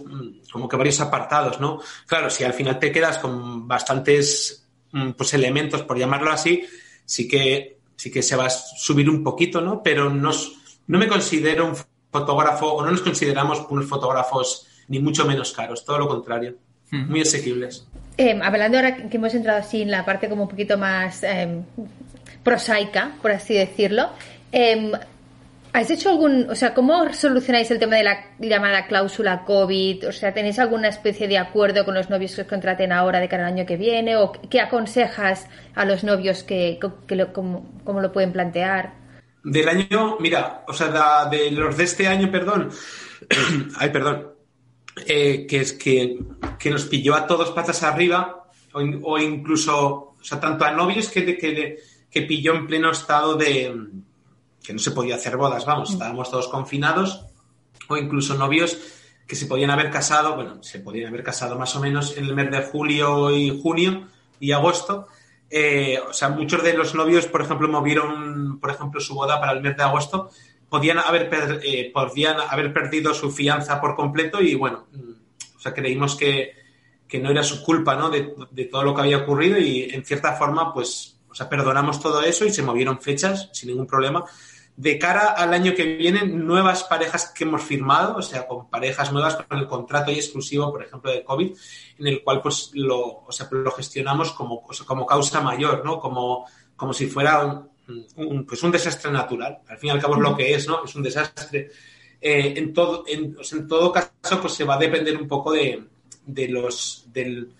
como 0.51 0.67
que 0.67 0.77
varios 0.77 0.99
apartados, 0.99 1.59
¿no? 1.59 1.79
Claro, 2.07 2.29
si 2.29 2.43
al 2.43 2.53
final 2.53 2.79
te 2.79 2.91
quedas 2.91 3.17
con 3.19 3.67
bastantes 3.67 4.67
mm, 4.91 5.11
pues 5.11 5.33
elementos, 5.33 5.83
por 5.83 5.97
llamarlo 5.97 6.31
así, 6.31 6.63
sí 7.05 7.27
que, 7.27 7.79
sí 7.95 8.11
que 8.11 8.23
se 8.23 8.35
va 8.35 8.45
a 8.45 8.49
subir 8.49 9.09
un 9.09 9.23
poquito, 9.23 9.61
¿no? 9.61 9.83
Pero 9.83 10.09
no, 10.09 10.31
no 10.87 10.99
me 10.99 11.07
considero 11.07 11.67
un 11.67 11.75
fotógrafo, 12.11 12.73
o 12.73 12.83
no 12.83 12.91
nos 12.91 13.01
consideramos 13.01 13.65
unos 13.69 13.87
fotógrafos 13.87 14.67
ni 14.87 14.99
mucho 14.99 15.25
menos 15.25 15.51
caros, 15.51 15.85
todo 15.85 15.99
lo 15.99 16.07
contrario. 16.07 16.55
Muy 16.91 17.21
asequibles. 17.21 17.85
Eh, 18.17 18.39
hablando 18.41 18.77
ahora 18.77 18.95
que 18.95 19.17
hemos 19.17 19.33
entrado 19.35 19.59
así 19.59 19.83
en 19.83 19.91
la 19.91 20.03
parte 20.03 20.27
como 20.27 20.43
un 20.43 20.49
poquito 20.49 20.75
más 20.77 21.23
eh, 21.23 21.61
prosaica, 22.43 23.11
por 23.21 23.31
así 23.31 23.53
decirlo. 23.53 24.09
Eh, 24.51 24.91
¿Has 25.71 25.91
hecho 25.91 26.09
algún, 26.09 26.49
o 26.49 26.55
sea, 26.55 26.73
cómo 26.73 27.13
solucionáis 27.13 27.69
el 27.69 27.77
tema 27.77 27.95
de 27.97 28.03
la 28.03 28.25
llamada 28.39 28.87
cláusula 28.87 29.45
COVID? 29.45 30.07
O 30.07 30.11
sea, 30.11 30.33
¿tenéis 30.33 30.57
alguna 30.57 30.87
especie 30.87 31.27
de 31.27 31.37
acuerdo 31.37 31.85
con 31.85 31.93
los 31.93 32.09
novios 32.09 32.33
que 32.33 32.41
os 32.41 32.47
contraten 32.47 32.91
ahora 32.91 33.19
de 33.19 33.29
cara 33.29 33.45
al 33.45 33.53
año 33.53 33.65
que 33.67 33.77
viene? 33.77 34.17
¿O 34.17 34.31
qué 34.31 34.61
aconsejas 34.61 35.47
a 35.75 35.85
los 35.85 36.03
novios 36.03 36.43
que, 36.43 36.79
lo, 37.09 37.33
cómo, 37.33 38.01
lo 38.01 38.11
pueden 38.11 38.33
plantear? 38.33 38.93
Del 39.43 39.69
año, 39.69 40.17
mira, 40.19 40.63
o 40.67 40.73
sea, 40.73 41.25
de 41.29 41.51
los 41.51 41.77
de 41.77 41.83
este 41.83 42.07
año, 42.07 42.31
perdón, 42.31 42.71
ay, 43.77 43.89
perdón, 43.91 44.33
eh, 45.05 45.45
que 45.47 45.61
es 45.61 45.73
que, 45.73 46.19
que, 46.57 46.71
nos 46.71 46.85
pilló 46.85 47.13
a 47.13 47.27
todos 47.27 47.51
patas 47.51 47.83
arriba, 47.83 48.47
o, 48.73 49.17
incluso, 49.19 50.15
o 50.19 50.23
sea, 50.23 50.39
tanto 50.39 50.65
a 50.65 50.71
novios 50.71 51.09
que, 51.09 51.37
que, 51.37 51.77
que 52.09 52.21
pilló 52.23 52.55
en 52.55 52.67
pleno 52.67 52.91
estado 52.91 53.35
de 53.35 53.71
que 54.63 54.73
no 54.73 54.79
se 54.79 54.91
podía 54.91 55.15
hacer 55.15 55.37
bodas, 55.37 55.65
vamos, 55.65 55.91
estábamos 55.91 56.29
todos 56.29 56.47
confinados 56.47 57.25
o 57.87 57.97
incluso 57.97 58.35
novios 58.35 58.77
que 59.27 59.35
se 59.35 59.45
podían 59.45 59.69
haber 59.69 59.91
casado, 59.91 60.35
bueno, 60.35 60.63
se 60.63 60.79
podían 60.79 61.09
haber 61.09 61.23
casado 61.23 61.57
más 61.57 61.75
o 61.75 61.79
menos 61.79 62.17
en 62.17 62.25
el 62.25 62.33
mes 62.33 62.49
de 62.49 62.63
julio 62.63 63.29
y 63.29 63.61
junio 63.61 64.07
y 64.39 64.51
agosto. 64.51 65.07
Eh, 65.51 65.99
o 66.07 66.13
sea, 66.13 66.29
muchos 66.29 66.63
de 66.63 66.73
los 66.73 66.95
novios, 66.95 67.27
por 67.27 67.41
ejemplo, 67.41 67.67
movieron, 67.67 68.59
por 68.59 68.71
ejemplo, 68.71 68.99
su 68.99 69.13
boda 69.13 69.39
para 69.39 69.51
el 69.51 69.61
mes 69.61 69.77
de 69.77 69.83
agosto, 69.83 70.31
podían 70.67 70.97
haber, 70.97 71.29
eh, 71.63 71.91
podían 71.93 72.37
haber 72.39 72.73
perdido 72.73 73.13
su 73.13 73.31
fianza 73.31 73.79
por 73.79 73.95
completo 73.95 74.41
y, 74.41 74.55
bueno, 74.55 74.87
mm, 74.91 75.11
o 75.57 75.59
sea, 75.59 75.75
creímos 75.75 76.15
que, 76.15 76.53
que 77.07 77.19
no 77.19 77.29
era 77.29 77.43
su 77.43 77.63
culpa, 77.63 77.95
¿no? 77.95 78.09
De, 78.09 78.33
de, 78.49 78.65
todo 78.65 78.83
lo 78.83 78.95
que 78.95 79.01
había 79.01 79.17
ocurrido 79.17 79.59
y, 79.59 79.83
en 79.91 80.03
cierta 80.05 80.33
forma, 80.33 80.73
pues, 80.73 81.18
sea, 81.39 81.49
perdonamos 81.49 81.99
todo 81.99 82.21
eso 82.21 82.45
y 82.45 82.51
se 82.51 82.61
movieron 82.61 83.01
fechas 83.01 83.49
sin 83.53 83.69
ningún 83.69 83.87
problema 83.87 84.25
de 84.79 84.97
cara 84.97 85.31
al 85.31 85.53
año 85.53 85.75
que 85.75 85.83
viene, 85.83 86.25
nuevas 86.25 86.85
parejas 86.85 87.33
que 87.35 87.43
hemos 87.43 87.61
firmado, 87.61 88.15
o 88.15 88.21
sea, 88.21 88.47
con 88.47 88.69
parejas 88.69 89.11
nuevas 89.11 89.35
con 89.35 89.59
el 89.59 89.67
contrato 89.67 90.09
y 90.09 90.15
exclusivo, 90.15 90.71
por 90.71 90.81
ejemplo, 90.81 91.11
de 91.11 91.21
COVID, 91.21 91.51
en 91.97 92.07
el 92.07 92.23
cual 92.23 92.41
pues 92.41 92.71
lo, 92.75 93.25
o 93.27 93.31
sea, 93.31 93.49
lo 93.51 93.71
gestionamos 93.71 94.31
como, 94.31 94.65
como 94.87 95.05
causa 95.05 95.41
mayor, 95.41 95.83
¿no? 95.83 95.99
Como, 95.99 96.45
como 96.77 96.93
si 96.93 97.07
fuera 97.07 97.67
un, 98.15 98.45
pues 98.45 98.63
un 98.63 98.71
desastre 98.71 99.11
natural. 99.11 99.59
Al 99.67 99.77
fin 99.77 99.89
y 99.89 99.91
al 99.91 99.99
cabo 99.99 100.15
es 100.15 100.21
lo 100.21 100.37
que 100.37 100.53
es, 100.53 100.65
¿no? 100.65 100.85
Es 100.85 100.95
un 100.95 101.03
desastre. 101.03 101.71
Eh, 102.21 102.53
en, 102.55 102.73
todo, 102.73 103.03
en, 103.05 103.35
todo 103.67 103.91
caso, 103.91 104.39
pues 104.39 104.53
se 104.53 104.63
va 104.63 104.75
a 104.75 104.79
depender 104.79 105.17
un 105.17 105.27
poco 105.27 105.51
de, 105.51 105.89
de 106.25 106.47
los, 106.47 107.03
del, 107.07 107.51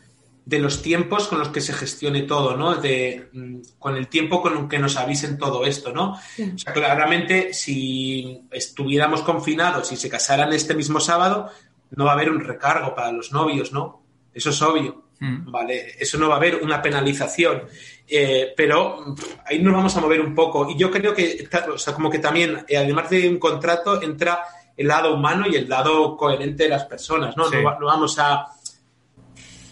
de 0.50 0.58
los 0.58 0.82
tiempos 0.82 1.28
con 1.28 1.38
los 1.38 1.50
que 1.50 1.62
se 1.62 1.74
gestione 1.74 2.24
todo, 2.24 2.58
¿no? 2.58 2.74
De, 2.74 3.30
mm, 3.32 3.58
con 3.78 3.96
el 3.96 4.08
tiempo 4.08 4.42
con 4.42 4.58
el 4.58 4.68
que 4.68 4.80
nos 4.80 4.98
avisen 4.98 5.38
todo 5.38 5.64
esto, 5.64 5.94
¿no? 5.94 6.14
O 6.14 6.58
sea, 6.58 6.74
claramente, 6.74 7.54
si 7.54 8.48
estuviéramos 8.50 9.22
confinados 9.22 9.92
y 9.92 9.96
se 9.96 10.10
casaran 10.10 10.52
este 10.52 10.74
mismo 10.74 11.00
sábado, 11.00 11.52
no 11.92 12.06
va 12.06 12.12
a 12.12 12.14
haber 12.16 12.32
un 12.32 12.40
recargo 12.40 12.96
para 12.96 13.12
los 13.12 13.32
novios, 13.32 13.72
¿no? 13.72 14.02
Eso 14.34 14.50
es 14.50 14.60
obvio, 14.64 15.04
mm. 15.20 15.52
¿vale? 15.52 15.94
Eso 16.00 16.18
no 16.18 16.30
va 16.30 16.36
a 16.36 16.38
haber 16.38 16.56
una 16.56 16.82
penalización. 16.82 17.66
Eh, 18.08 18.52
pero 18.58 19.16
ahí 19.46 19.60
nos 19.60 19.76
vamos 19.76 19.96
a 19.96 20.02
mover 20.02 20.20
un 20.20 20.34
poco. 20.34 20.68
Y 20.72 20.76
yo 20.76 20.90
creo 20.90 21.14
que, 21.14 21.48
o 21.72 21.78
sea, 21.78 21.94
como 21.94 22.10
que 22.10 22.18
también, 22.18 22.66
eh, 22.68 22.76
además 22.76 23.08
de 23.12 23.30
un 23.30 23.38
contrato, 23.38 24.02
entra 24.02 24.44
el 24.76 24.88
lado 24.88 25.14
humano 25.14 25.46
y 25.48 25.58
el 25.58 25.70
lado 25.70 26.18
coherente 26.18 26.64
de 26.64 26.70
las 26.70 26.86
personas, 26.86 27.38
¿no? 27.38 27.50
Sí. 27.50 27.58
No, 27.58 27.80
no 27.80 27.86
vamos 27.86 28.18
a 28.18 28.48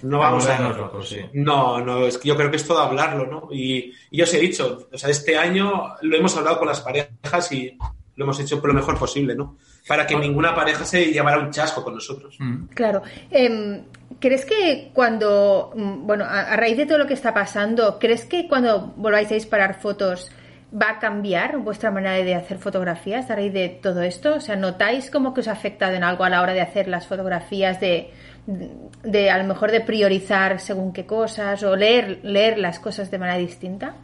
no 0.03 0.19
vamos 0.19 0.47
a. 0.47 0.59
Locos, 0.59 1.09
sí. 1.09 1.19
No, 1.33 1.79
no, 1.81 2.05
es 2.05 2.17
que 2.17 2.29
yo 2.29 2.35
creo 2.35 2.49
que 2.49 2.57
es 2.57 2.67
todo 2.67 2.79
hablarlo, 2.79 3.25
¿no? 3.25 3.47
Y, 3.51 3.93
y, 4.11 4.17
yo 4.17 4.23
os 4.23 4.33
he 4.33 4.39
dicho, 4.39 4.87
o 4.91 4.97
sea, 4.97 5.09
este 5.09 5.37
año 5.37 5.95
lo 6.01 6.17
hemos 6.17 6.35
hablado 6.37 6.59
con 6.59 6.67
las 6.67 6.81
parejas 6.81 7.51
y 7.51 7.77
lo 8.15 8.25
hemos 8.25 8.39
hecho 8.39 8.59
por 8.59 8.69
lo 8.69 8.73
mejor 8.73 8.97
posible, 8.97 9.35
¿no? 9.35 9.57
Para 9.87 10.05
que 10.05 10.15
ninguna 10.15 10.53
pareja 10.53 10.83
se 10.83 11.05
llevara 11.05 11.39
un 11.39 11.51
chasco 11.51 11.83
con 11.83 11.93
nosotros. 11.93 12.35
Mm. 12.39 12.65
Claro. 12.73 13.01
Eh, 13.31 13.83
¿Crees 14.19 14.45
que 14.45 14.89
cuando, 14.93 15.71
bueno, 15.75 16.25
a, 16.25 16.53
a, 16.53 16.57
raíz 16.57 16.77
de 16.77 16.87
todo 16.87 16.97
lo 16.97 17.07
que 17.07 17.13
está 17.13 17.33
pasando, 17.33 17.99
¿crees 17.99 18.25
que 18.25 18.47
cuando 18.47 18.93
volváis 18.97 19.29
a 19.31 19.35
disparar 19.35 19.79
fotos 19.79 20.31
va 20.73 20.91
a 20.91 20.99
cambiar 20.99 21.59
vuestra 21.59 21.91
manera 21.91 22.13
de 22.13 22.35
hacer 22.35 22.57
fotografías 22.57 23.29
a 23.29 23.35
raíz 23.35 23.53
de 23.53 23.69
todo 23.69 24.01
esto? 24.01 24.35
O 24.35 24.41
sea, 24.41 24.55
¿notáis 24.55 25.11
como 25.11 25.33
que 25.33 25.41
os 25.41 25.47
ha 25.47 25.53
afectado 25.53 25.93
en 25.93 26.03
algo 26.03 26.23
a 26.23 26.29
la 26.29 26.41
hora 26.41 26.53
de 26.53 26.61
hacer 26.61 26.87
las 26.87 27.07
fotografías 27.07 27.79
de 27.79 28.11
de 28.47 29.29
a 29.29 29.37
lo 29.37 29.43
mejor 29.43 29.71
de 29.71 29.81
priorizar 29.81 30.59
según 30.59 30.93
qué 30.93 31.05
cosas 31.05 31.61
o 31.63 31.75
leer, 31.75 32.21
leer 32.23 32.57
las 32.57 32.79
cosas 32.79 33.11
de 33.11 33.19
manera 33.19 33.37
distinta? 33.37 33.95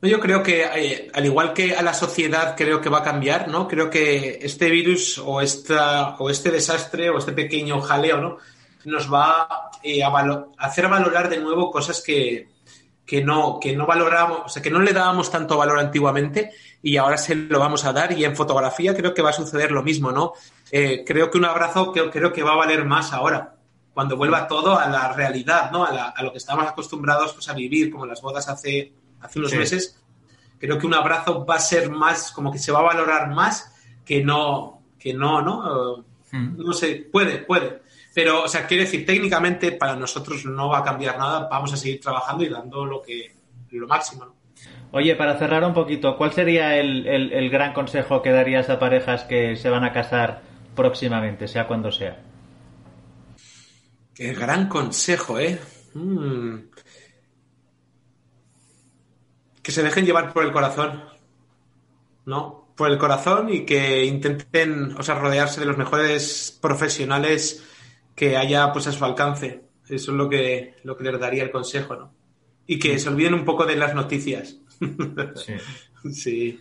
Yo 0.00 0.18
creo 0.18 0.42
que, 0.42 0.64
eh, 0.64 1.10
al 1.14 1.26
igual 1.26 1.52
que 1.52 1.76
a 1.76 1.82
la 1.82 1.94
sociedad, 1.94 2.56
creo 2.56 2.80
que 2.80 2.88
va 2.88 2.98
a 2.98 3.04
cambiar, 3.04 3.46
¿no? 3.46 3.68
Creo 3.68 3.88
que 3.88 4.40
este 4.42 4.68
virus 4.68 5.18
o, 5.18 5.40
esta, 5.40 6.16
o 6.16 6.28
este 6.28 6.50
desastre 6.50 7.08
o 7.10 7.18
este 7.18 7.32
pequeño 7.32 7.80
jaleo, 7.80 8.20
¿no? 8.20 8.38
Nos 8.84 9.12
va 9.12 9.70
eh, 9.80 10.02
a, 10.02 10.08
valo 10.08 10.50
hacer 10.58 10.88
valorar 10.88 11.28
de 11.28 11.38
nuevo 11.38 11.70
cosas 11.70 12.02
que, 12.02 12.48
que, 13.06 13.22
no, 13.22 13.60
que 13.60 13.76
no 13.76 13.86
valoramos, 13.86 14.40
o 14.46 14.48
sea, 14.48 14.60
que 14.60 14.72
no 14.72 14.80
le 14.80 14.92
dábamos 14.92 15.30
tanto 15.30 15.56
valor 15.56 15.78
antiguamente 15.78 16.50
y 16.82 16.96
ahora 16.96 17.16
se 17.16 17.36
lo 17.36 17.60
vamos 17.60 17.84
a 17.84 17.92
dar. 17.92 18.10
Y 18.10 18.24
en 18.24 18.34
fotografía 18.34 18.96
creo 18.96 19.14
que 19.14 19.22
va 19.22 19.30
a 19.30 19.34
suceder 19.34 19.70
lo 19.70 19.84
mismo, 19.84 20.10
¿no? 20.10 20.32
Eh, 20.72 21.04
creo 21.06 21.30
que 21.30 21.38
un 21.38 21.44
abrazo 21.44 21.92
creo, 21.92 22.10
creo 22.10 22.32
que 22.32 22.42
va 22.42 22.54
a 22.54 22.56
valer 22.56 22.84
más 22.84 23.12
ahora 23.12 23.54
cuando 23.94 24.16
vuelva 24.16 24.46
todo 24.46 24.78
a 24.78 24.88
la 24.88 25.12
realidad, 25.12 25.70
¿no? 25.70 25.84
A, 25.84 25.92
la, 25.92 26.04
a 26.08 26.22
lo 26.22 26.32
que 26.32 26.38
estamos 26.38 26.66
acostumbrados 26.66 27.32
pues, 27.34 27.48
a 27.48 27.52
vivir, 27.52 27.90
como 27.90 28.06
las 28.06 28.22
bodas 28.22 28.48
hace, 28.48 28.92
hace 29.20 29.38
unos 29.38 29.50
sí. 29.50 29.58
meses, 29.58 30.02
creo 30.58 30.78
que 30.78 30.86
un 30.86 30.94
abrazo 30.94 31.44
va 31.44 31.56
a 31.56 31.60
ser 31.60 31.90
más, 31.90 32.32
como 32.32 32.52
que 32.52 32.58
se 32.58 32.72
va 32.72 32.80
a 32.80 32.82
valorar 32.82 33.30
más 33.30 33.74
que 34.04 34.22
no, 34.22 34.82
que 34.98 35.12
no, 35.12 35.42
¿no? 35.42 36.04
Mm. 36.30 36.56
No 36.56 36.72
sé, 36.72 37.08
puede, 37.10 37.38
puede. 37.38 37.82
Pero, 38.14 38.44
o 38.44 38.48
sea, 38.48 38.66
quiere 38.66 38.84
decir, 38.84 39.04
técnicamente 39.06 39.72
para 39.72 39.96
nosotros 39.96 40.44
no 40.44 40.68
va 40.68 40.78
a 40.78 40.84
cambiar 40.84 41.18
nada, 41.18 41.48
vamos 41.50 41.72
a 41.72 41.76
seguir 41.76 42.00
trabajando 42.00 42.44
y 42.44 42.48
dando 42.48 42.84
lo 42.84 43.02
que 43.02 43.34
lo 43.70 43.86
máximo, 43.86 44.26
¿no? 44.26 44.34
Oye, 44.92 45.16
para 45.16 45.38
cerrar 45.38 45.64
un 45.64 45.72
poquito, 45.72 46.18
¿cuál 46.18 46.32
sería 46.32 46.76
el, 46.76 47.06
el, 47.06 47.32
el 47.32 47.48
gran 47.48 47.72
consejo 47.72 48.20
que 48.20 48.30
darías 48.30 48.68
a 48.68 48.78
parejas 48.78 49.24
que 49.24 49.56
se 49.56 49.70
van 49.70 49.84
a 49.84 49.92
casar 49.92 50.42
próximamente, 50.76 51.48
sea 51.48 51.66
cuando 51.66 51.90
sea? 51.90 52.18
Qué 54.14 54.34
gran 54.34 54.68
consejo, 54.68 55.38
¿eh? 55.38 55.58
Mm. 55.94 56.56
Que 59.62 59.72
se 59.72 59.82
dejen 59.82 60.04
llevar 60.04 60.32
por 60.32 60.44
el 60.44 60.52
corazón, 60.52 61.02
¿no? 62.26 62.72
Por 62.76 62.90
el 62.90 62.98
corazón 62.98 63.48
y 63.52 63.64
que 63.64 64.04
intenten, 64.04 64.94
o 64.98 65.02
sea, 65.02 65.14
rodearse 65.14 65.60
de 65.60 65.66
los 65.66 65.78
mejores 65.78 66.58
profesionales 66.60 67.64
que 68.14 68.36
haya 68.36 68.72
pues 68.72 68.86
a 68.86 68.92
su 68.92 69.04
alcance. 69.04 69.62
Eso 69.88 70.10
es 70.10 70.16
lo 70.16 70.28
que, 70.28 70.76
lo 70.84 70.96
que 70.96 71.04
les 71.04 71.18
daría 71.18 71.42
el 71.42 71.50
consejo, 71.50 71.96
¿no? 71.96 72.14
Y 72.66 72.78
que 72.78 72.98
se 72.98 73.08
olviden 73.08 73.34
un 73.34 73.44
poco 73.44 73.64
de 73.64 73.76
las 73.76 73.94
noticias. 73.94 74.56
Sí. 75.36 75.54
sí. 76.12 76.60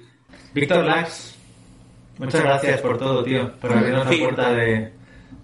Víctor 0.54 0.86
Lax, 0.86 1.36
muchas 2.18 2.43
gracias 2.43 2.82
por 2.82 2.97
todo, 2.97 3.24
tío, 3.24 3.54
por 3.60 3.74
abrirnos 3.74 4.06
la 4.06 4.20
puerta 4.20 4.54
de, 4.54 4.93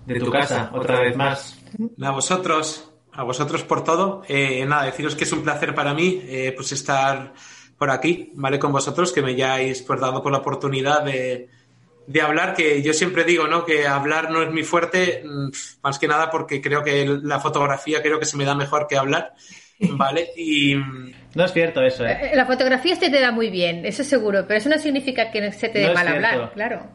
de 0.08 0.20
tu 0.20 0.32
casa 0.32 0.70
otra 0.74 1.02
vez 1.02 1.16
más. 1.16 1.58
A 2.02 2.12
vosotros, 2.12 2.92
a 3.12 3.24
vosotros 3.24 3.64
por 3.64 3.84
todo. 3.84 4.24
Eh, 4.28 4.66
nada, 4.66 4.86
deciros 4.86 5.16
que 5.16 5.26
es 5.26 5.32
un 5.32 5.44
placer 5.44 5.76
para 5.76 5.94
mí 5.94 6.22
eh, 6.24 6.54
pues 6.56 6.72
estar 6.72 7.34
por 7.78 7.92
aquí, 7.92 8.32
¿vale? 8.36 8.58
Con 8.58 8.72
vosotros, 8.72 9.12
que 9.12 9.22
me 9.22 9.32
hayáis 9.32 9.82
pues, 9.84 10.00
dado 10.00 10.24
por 10.24 10.32
la 10.32 10.40
oportunidad 10.40 11.04
de, 11.04 11.50
de 12.08 12.22
hablar, 12.22 12.56
que 12.56 12.82
yo 12.82 12.94
siempre 12.94 13.24
digo, 13.24 13.48
¿no? 13.48 13.66
Que 13.66 13.86
hablar 13.86 14.32
no 14.32 14.42
es 14.42 14.52
mi 14.52 14.64
fuerte, 14.64 15.24
más 15.84 16.00
que 16.00 16.08
nada 16.08 16.32
porque 16.32 16.62
creo 16.62 16.84
que 16.84 17.06
la 17.22 17.40
fotografía 17.40 18.02
creo 18.02 18.20
que 18.20 18.26
se 18.26 18.38
me 18.38 18.46
da 18.46 18.56
mejor 18.56 18.88
que 18.88 18.98
hablar, 18.98 19.34
¿vale? 19.92 20.30
Y... 20.36 20.76
No 21.36 21.46
es 21.46 21.54
cierto 21.54 21.84
eso, 21.84 22.04
¿eh? 22.06 22.32
La 22.34 22.48
fotografía 22.48 22.96
se 22.96 23.12
te 23.12 23.20
da 23.20 23.32
muy 23.32 23.52
bien, 23.52 23.86
eso 23.86 24.04
seguro, 24.04 24.46
pero 24.48 24.58
eso 24.58 24.70
no 24.70 24.80
significa 24.80 25.30
que 25.30 25.52
se 25.52 25.70
te 25.70 25.80
dé 25.80 25.88
No 25.90 25.94
mal 25.94 26.08
cierto. 26.08 26.28
hablar, 26.28 26.54
claro. 26.54 26.88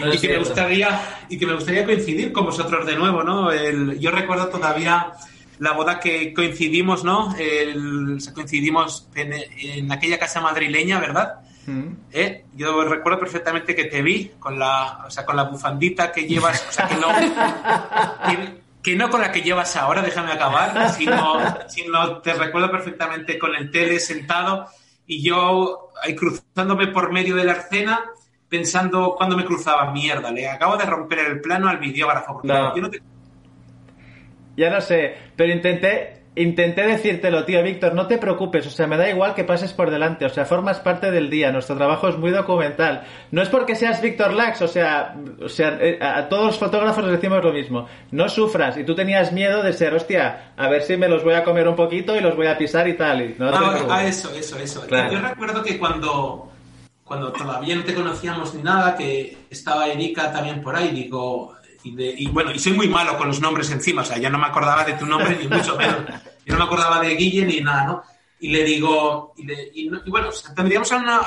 No 0.00 0.12
y 0.12 0.18
que 0.18 0.28
me 0.28 0.38
gustaría 0.38 1.00
y 1.28 1.38
que 1.38 1.46
me 1.46 1.54
gustaría 1.54 1.84
coincidir 1.84 2.32
con 2.32 2.44
vosotros 2.46 2.84
de 2.86 2.96
nuevo, 2.96 3.22
¿no? 3.22 3.50
El- 3.50 3.98
yo 3.98 4.10
recuerdo 4.10 4.48
todavía 4.48 5.12
la 5.58 5.72
boda 5.72 5.98
que 6.00 6.34
coincidimos, 6.34 7.04
¿no? 7.04 7.34
El- 7.38 8.18
coincidimos 8.34 9.08
en, 9.14 9.32
en 9.58 9.90
aquella 9.92 10.18
casa 10.18 10.40
madrileña, 10.40 11.00
¿verdad? 11.00 11.40
Mm. 11.66 11.88
¿Eh? 12.12 12.44
Yo 12.54 12.84
recuerdo 12.84 13.18
perfectamente 13.18 13.74
que 13.74 13.86
te 13.86 14.00
vi 14.02 14.32
con 14.38 14.58
la, 14.58 15.04
o 15.06 15.10
sea, 15.10 15.24
con 15.24 15.34
la 15.36 15.44
bufandita 15.44 16.12
que 16.12 16.26
llevas, 16.26 16.64
o 16.68 16.72
sea, 16.72 16.86
que 16.86 16.94
no, 16.96 17.08
que, 18.26 18.60
que 18.82 18.96
no 18.96 19.10
con 19.10 19.20
la 19.20 19.32
que 19.32 19.42
llevas 19.42 19.74
ahora, 19.76 20.02
déjame 20.02 20.32
acabar, 20.32 20.92
sino, 20.94 21.58
sino 21.68 22.18
te 22.18 22.34
recuerdo 22.34 22.70
perfectamente 22.70 23.38
con 23.38 23.54
el 23.54 23.70
tele 23.70 23.98
sentado 23.98 24.66
y 25.06 25.22
yo 25.22 25.90
ahí 26.02 26.14
cruzándome 26.14 26.88
por 26.88 27.12
medio 27.12 27.34
de 27.36 27.44
la 27.44 27.52
escena 27.54 28.00
pensando 28.48 29.14
cuando 29.16 29.36
me 29.36 29.44
cruzaba, 29.44 29.90
mierda, 29.92 30.30
le 30.30 30.48
acabo 30.48 30.76
de 30.76 30.84
romper 30.84 31.18
el 31.20 31.40
plano 31.40 31.68
al 31.68 31.78
videógrafo. 31.78 32.34
porque 32.34 32.48
No. 32.48 32.74
yo 32.76 32.82
no 32.82 32.90
te- 32.90 33.02
Ya 34.56 34.70
no 34.70 34.80
sé, 34.80 35.14
pero 35.36 35.52
intenté, 35.52 36.22
intenté 36.34 36.86
decírtelo, 36.86 37.44
tío, 37.44 37.62
Víctor, 37.62 37.94
no 37.94 38.06
te 38.06 38.16
preocupes, 38.16 38.66
o 38.66 38.70
sea, 38.70 38.86
me 38.86 38.96
da 38.96 39.08
igual 39.10 39.34
que 39.34 39.44
pases 39.44 39.74
por 39.74 39.90
delante, 39.90 40.24
o 40.24 40.28
sea, 40.30 40.46
formas 40.46 40.80
parte 40.80 41.10
del 41.10 41.28
día, 41.28 41.52
nuestro 41.52 41.76
trabajo 41.76 42.08
es 42.08 42.16
muy 42.16 42.30
documental. 42.30 43.02
No 43.32 43.42
es 43.42 43.48
porque 43.50 43.74
seas 43.74 44.00
Víctor 44.00 44.32
Lax, 44.32 44.62
o 44.62 44.68
sea, 44.68 45.14
o 45.42 45.48
sea, 45.50 45.76
eh, 45.80 45.98
a 46.00 46.26
todos 46.30 46.46
los 46.46 46.58
fotógrafos 46.58 47.04
les 47.04 47.12
decimos 47.20 47.44
lo 47.44 47.52
mismo, 47.52 47.86
no 48.12 48.28
sufras, 48.30 48.78
y 48.78 48.84
tú 48.84 48.94
tenías 48.94 49.30
miedo 49.32 49.62
de 49.62 49.72
ser, 49.74 49.92
hostia, 49.92 50.52
a 50.56 50.68
ver 50.70 50.82
si 50.82 50.96
me 50.96 51.08
los 51.08 51.22
voy 51.22 51.34
a 51.34 51.44
comer 51.44 51.68
un 51.68 51.76
poquito 51.76 52.16
y 52.16 52.20
los 52.20 52.34
voy 52.34 52.46
a 52.46 52.56
pisar 52.56 52.88
y 52.88 52.94
tal, 52.94 53.20
y 53.22 53.34
no 53.38 53.48
Ah, 53.50 53.86
ah, 53.90 54.04
eso, 54.06 54.34
eso, 54.34 54.58
eso. 54.58 54.86
Claro. 54.86 55.12
Yo 55.12 55.20
recuerdo 55.20 55.62
que 55.62 55.78
cuando, 55.78 56.50
cuando 57.06 57.32
todavía 57.32 57.76
no 57.76 57.84
te 57.84 57.94
conocíamos 57.94 58.52
ni 58.54 58.62
nada, 58.62 58.96
que 58.96 59.46
estaba 59.48 59.86
Erika 59.86 60.32
también 60.32 60.60
por 60.60 60.74
ahí, 60.76 60.90
digo, 60.90 61.54
y, 61.84 61.94
de- 61.94 62.14
y 62.18 62.26
bueno, 62.26 62.50
y 62.52 62.58
soy 62.58 62.72
muy 62.72 62.88
malo 62.88 63.16
con 63.16 63.28
los 63.28 63.40
nombres 63.40 63.70
encima, 63.70 64.02
o 64.02 64.04
sea, 64.04 64.18
yo 64.18 64.28
no 64.28 64.38
me 64.38 64.46
acordaba 64.46 64.84
de 64.84 64.94
tu 64.94 65.06
nombre 65.06 65.38
ni 65.40 65.46
mucho 65.48 65.76
menos. 65.76 66.00
Yo 66.44 66.52
no 66.54 66.58
me 66.58 66.64
acordaba 66.64 67.00
de 67.00 67.14
Guille 67.14 67.46
ni 67.46 67.60
nada, 67.60 67.84
¿no? 67.86 68.02
y 68.38 68.48
le 68.50 68.64
digo, 68.64 69.32
y, 69.38 69.46
y 69.82 69.88
no- 69.88 70.00
y 70.04 70.10
bueno, 70.10 70.28
tendríamos 70.54 70.90
una, 70.90 71.20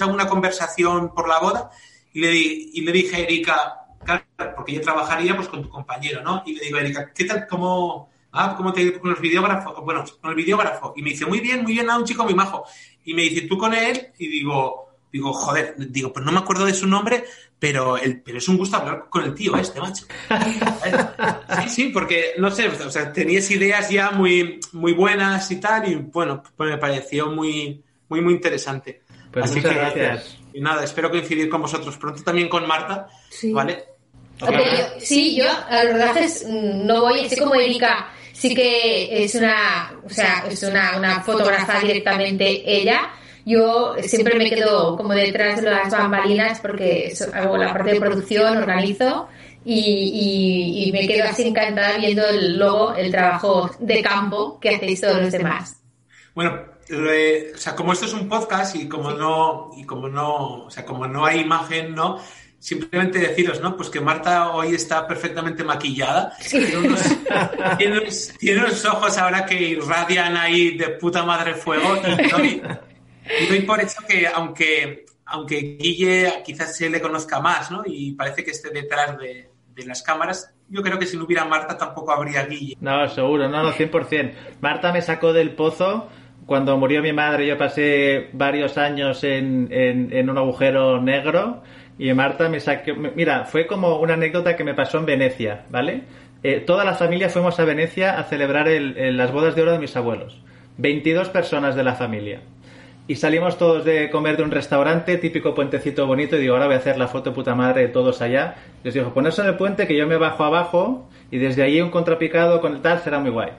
alguna 0.00 0.26
conversación 0.26 1.14
por 1.14 1.28
la 1.28 1.38
boda 1.38 1.70
y 2.12 2.20
le, 2.20 2.34
y 2.34 2.80
le 2.80 2.90
dije 2.90 3.16
a 3.16 3.18
Erika, 3.20 3.74
claro, 4.04 4.24
porque 4.56 4.72
yo 4.72 4.80
trabajaría 4.80 5.36
pues 5.36 5.46
con 5.48 5.62
tu 5.62 5.68
compañero, 5.68 6.20
¿no? 6.22 6.42
Y 6.46 6.54
le 6.54 6.64
digo, 6.64 6.78
Erika, 6.78 7.12
¿qué 7.14 7.24
tal, 7.26 7.46
cómo, 7.46 8.10
ah, 8.32 8.54
cómo 8.56 8.72
te 8.72 8.98
con 8.98 9.10
los 9.10 9.20
videógrafos? 9.20 9.84
Bueno, 9.84 10.04
con 10.20 10.30
el 10.30 10.36
videógrafo. 10.36 10.94
Y 10.96 11.02
me 11.02 11.10
dice, 11.10 11.26
muy 11.26 11.38
bien, 11.40 11.62
muy 11.62 11.74
bien, 11.74 11.86
nada, 11.86 11.98
un 11.98 12.04
chico 12.04 12.24
muy 12.24 12.34
majo. 12.34 12.64
Y 13.04 13.14
me 13.14 13.22
dice, 13.22 13.42
¿tú 13.42 13.56
con 13.56 13.72
él? 13.74 14.08
Y 14.18 14.26
digo, 14.26 14.87
digo, 15.12 15.32
joder, 15.32 15.74
digo, 15.78 16.12
pues 16.12 16.24
no 16.24 16.32
me 16.32 16.38
acuerdo 16.38 16.64
de 16.66 16.74
su 16.74 16.86
nombre, 16.86 17.24
pero, 17.58 17.96
el, 17.98 18.20
pero 18.22 18.38
es 18.38 18.48
un 18.48 18.56
gusto 18.58 18.76
hablar 18.76 19.06
con 19.08 19.24
el 19.24 19.34
tío 19.34 19.56
este, 19.56 19.80
macho. 19.80 20.04
Sí, 21.64 21.68
sí, 21.68 21.84
porque, 21.92 22.34
no 22.38 22.50
sé, 22.50 22.68
o 22.68 22.90
sea, 22.90 23.12
tenías 23.12 23.50
ideas 23.50 23.90
ya 23.90 24.10
muy, 24.10 24.60
muy 24.72 24.92
buenas 24.92 25.50
y 25.50 25.56
tal, 25.56 25.90
y 25.90 25.94
bueno, 25.96 26.42
pues 26.56 26.70
me 26.70 26.78
pareció 26.78 27.26
muy, 27.30 27.82
muy, 28.08 28.20
muy 28.20 28.34
interesante. 28.34 29.02
Pues 29.32 29.54
muchas 29.54 29.74
gracias. 29.74 30.38
Y 30.52 30.60
nada, 30.60 30.84
espero 30.84 31.10
coincidir 31.10 31.48
con 31.48 31.60
vosotros 31.62 31.96
pronto 31.98 32.22
también 32.22 32.48
con 32.48 32.66
Marta, 32.66 33.08
Sí. 33.30 33.52
¿vale? 33.52 33.84
Yo- 34.40 35.00
sí, 35.00 35.36
yo 35.36 35.46
a 35.68 35.84
los 35.84 35.92
rodajes 35.94 36.46
no 36.48 37.00
voy, 37.02 37.26
así 37.26 37.36
como 37.36 37.54
Erika, 37.56 38.10
sí 38.32 38.54
que 38.54 39.24
es 39.24 39.34
una, 39.34 39.92
o 40.04 40.08
sea, 40.08 40.44
es 40.48 40.62
una, 40.62 40.96
una 40.96 41.20
fotógrafa 41.22 41.80
directamente 41.80 42.62
ella. 42.64 43.10
Yo 43.48 43.94
siempre 44.02 44.36
me 44.38 44.50
quedo 44.50 44.96
como 44.96 45.14
detrás 45.14 45.62
de 45.62 45.70
las 45.70 45.90
bambalinas 45.90 46.60
porque 46.60 47.12
hago 47.32 47.56
la 47.56 47.72
parte 47.72 47.92
de 47.94 48.00
producción, 48.00 48.56
organizo 48.58 49.28
y, 49.64 49.74
y- 49.80 50.84
y 50.88 50.92
me 50.92 51.06
quedo 51.06 51.24
así 51.28 51.48
encantada 51.48 51.96
viendo 51.98 52.26
el, 52.28 52.58
luego 52.58 52.94
el 52.94 53.10
trabajo 53.10 53.70
de 53.78 54.02
campo 54.02 54.58
que 54.60 54.74
hacéis 54.76 55.00
todos 55.00 55.20
los 55.22 55.32
demás. 55.32 55.76
Bueno, 56.34 56.58
eh, 56.90 57.52
o 57.54 57.58
sea, 57.58 57.74
como 57.74 57.92
esto 57.92 58.06
es 58.06 58.12
un 58.12 58.28
podcast 58.28 58.76
y 58.76 58.86
como 58.88 59.10
no, 59.12 59.70
y 59.76 59.84
como 59.84 60.08
no, 60.08 60.64
o 60.66 60.70
sea, 60.70 60.84
como 60.84 61.06
no 61.06 61.24
hay 61.24 61.40
imagen, 61.40 61.94
¿no? 61.94 62.18
Simplemente 62.60 63.18
deciros, 63.20 63.60
¿no? 63.60 63.76
Pues 63.76 63.88
que 63.88 64.00
Marta 64.00 64.50
hoy 64.50 64.74
está 64.74 65.06
perfectamente 65.06 65.62
maquillada. 65.64 66.32
Tiene, 66.50 66.76
unos, 66.76 67.00
tiene 67.78 67.98
unos- 68.00 68.32
tiene 68.38 68.60
unos 68.60 68.84
ojos 68.84 69.16
ahora 69.18 69.46
que 69.46 69.54
irradian 69.54 70.36
ahí 70.36 70.76
de 70.76 70.88
puta 70.90 71.22
madre 71.24 71.54
fuego. 71.54 71.96
Y 72.42 72.60
y 73.42 73.46
doy 73.46 73.60
por 73.62 73.80
hecho 73.80 73.98
que 74.08 74.26
aunque, 74.26 75.04
aunque 75.26 75.76
Guille 75.78 76.42
quizás 76.44 76.76
se 76.76 76.88
le 76.90 77.00
conozca 77.00 77.40
más, 77.40 77.70
¿no? 77.70 77.82
Y 77.86 78.12
parece 78.12 78.44
que 78.44 78.50
esté 78.52 78.70
detrás 78.70 79.18
de, 79.18 79.48
de 79.74 79.86
las 79.86 80.02
cámaras, 80.02 80.54
yo 80.68 80.82
creo 80.82 80.98
que 80.98 81.06
si 81.06 81.16
no 81.16 81.24
hubiera 81.24 81.44
Marta 81.44 81.76
tampoco 81.76 82.12
habría 82.12 82.44
Guille. 82.46 82.76
No, 82.80 83.08
seguro, 83.08 83.48
no, 83.48 83.62
no, 83.62 83.72
100%. 83.72 84.32
Marta 84.60 84.92
me 84.92 85.02
sacó 85.02 85.32
del 85.32 85.50
pozo 85.50 86.08
cuando 86.46 86.76
murió 86.76 87.02
mi 87.02 87.12
madre. 87.12 87.46
Yo 87.46 87.56
pasé 87.58 88.28
varios 88.32 88.76
años 88.78 89.22
en, 89.24 89.68
en, 89.70 90.12
en 90.12 90.30
un 90.30 90.38
agujero 90.38 91.00
negro 91.00 91.62
y 91.98 92.12
Marta 92.14 92.48
me 92.48 92.60
sacó. 92.60 92.92
Mira, 92.94 93.44
fue 93.44 93.66
como 93.66 93.98
una 94.00 94.14
anécdota 94.14 94.56
que 94.56 94.64
me 94.64 94.74
pasó 94.74 94.98
en 94.98 95.06
Venecia, 95.06 95.64
¿vale? 95.70 96.02
Eh, 96.42 96.60
toda 96.60 96.84
la 96.84 96.94
familia 96.94 97.28
fuimos 97.28 97.58
a 97.58 97.64
Venecia 97.64 98.18
a 98.18 98.24
celebrar 98.24 98.68
el- 98.68 98.96
el- 98.96 99.16
las 99.16 99.32
bodas 99.32 99.54
de 99.56 99.62
oro 99.62 99.72
de 99.72 99.78
mis 99.80 99.96
abuelos. 99.96 100.40
22 100.76 101.28
personas 101.30 101.74
de 101.74 101.82
la 101.82 101.94
familia. 101.94 102.40
Y 103.08 103.16
salimos 103.16 103.56
todos 103.56 103.86
de 103.86 104.10
comer 104.10 104.36
de 104.36 104.42
un 104.42 104.50
restaurante, 104.50 105.16
típico 105.16 105.54
puentecito 105.54 106.06
bonito, 106.06 106.36
y 106.36 106.40
digo, 106.40 106.52
ahora 106.52 106.66
voy 106.66 106.74
a 106.74 106.78
hacer 106.78 106.98
la 106.98 107.08
foto 107.08 107.32
puta 107.32 107.54
madre 107.54 107.80
de 107.80 107.88
todos 107.88 108.20
allá. 108.20 108.56
Les 108.84 108.92
digo, 108.92 109.14
ponerse 109.14 109.40
en 109.40 109.48
el 109.48 109.56
puente 109.56 109.86
que 109.86 109.96
yo 109.96 110.06
me 110.06 110.18
bajo 110.18 110.44
abajo 110.44 111.08
y 111.30 111.38
desde 111.38 111.62
ahí 111.62 111.80
un 111.80 111.88
contrapicado 111.88 112.60
con 112.60 112.74
el 112.74 112.82
tal 112.82 112.98
será 112.98 113.18
muy 113.18 113.30
guay. 113.30 113.52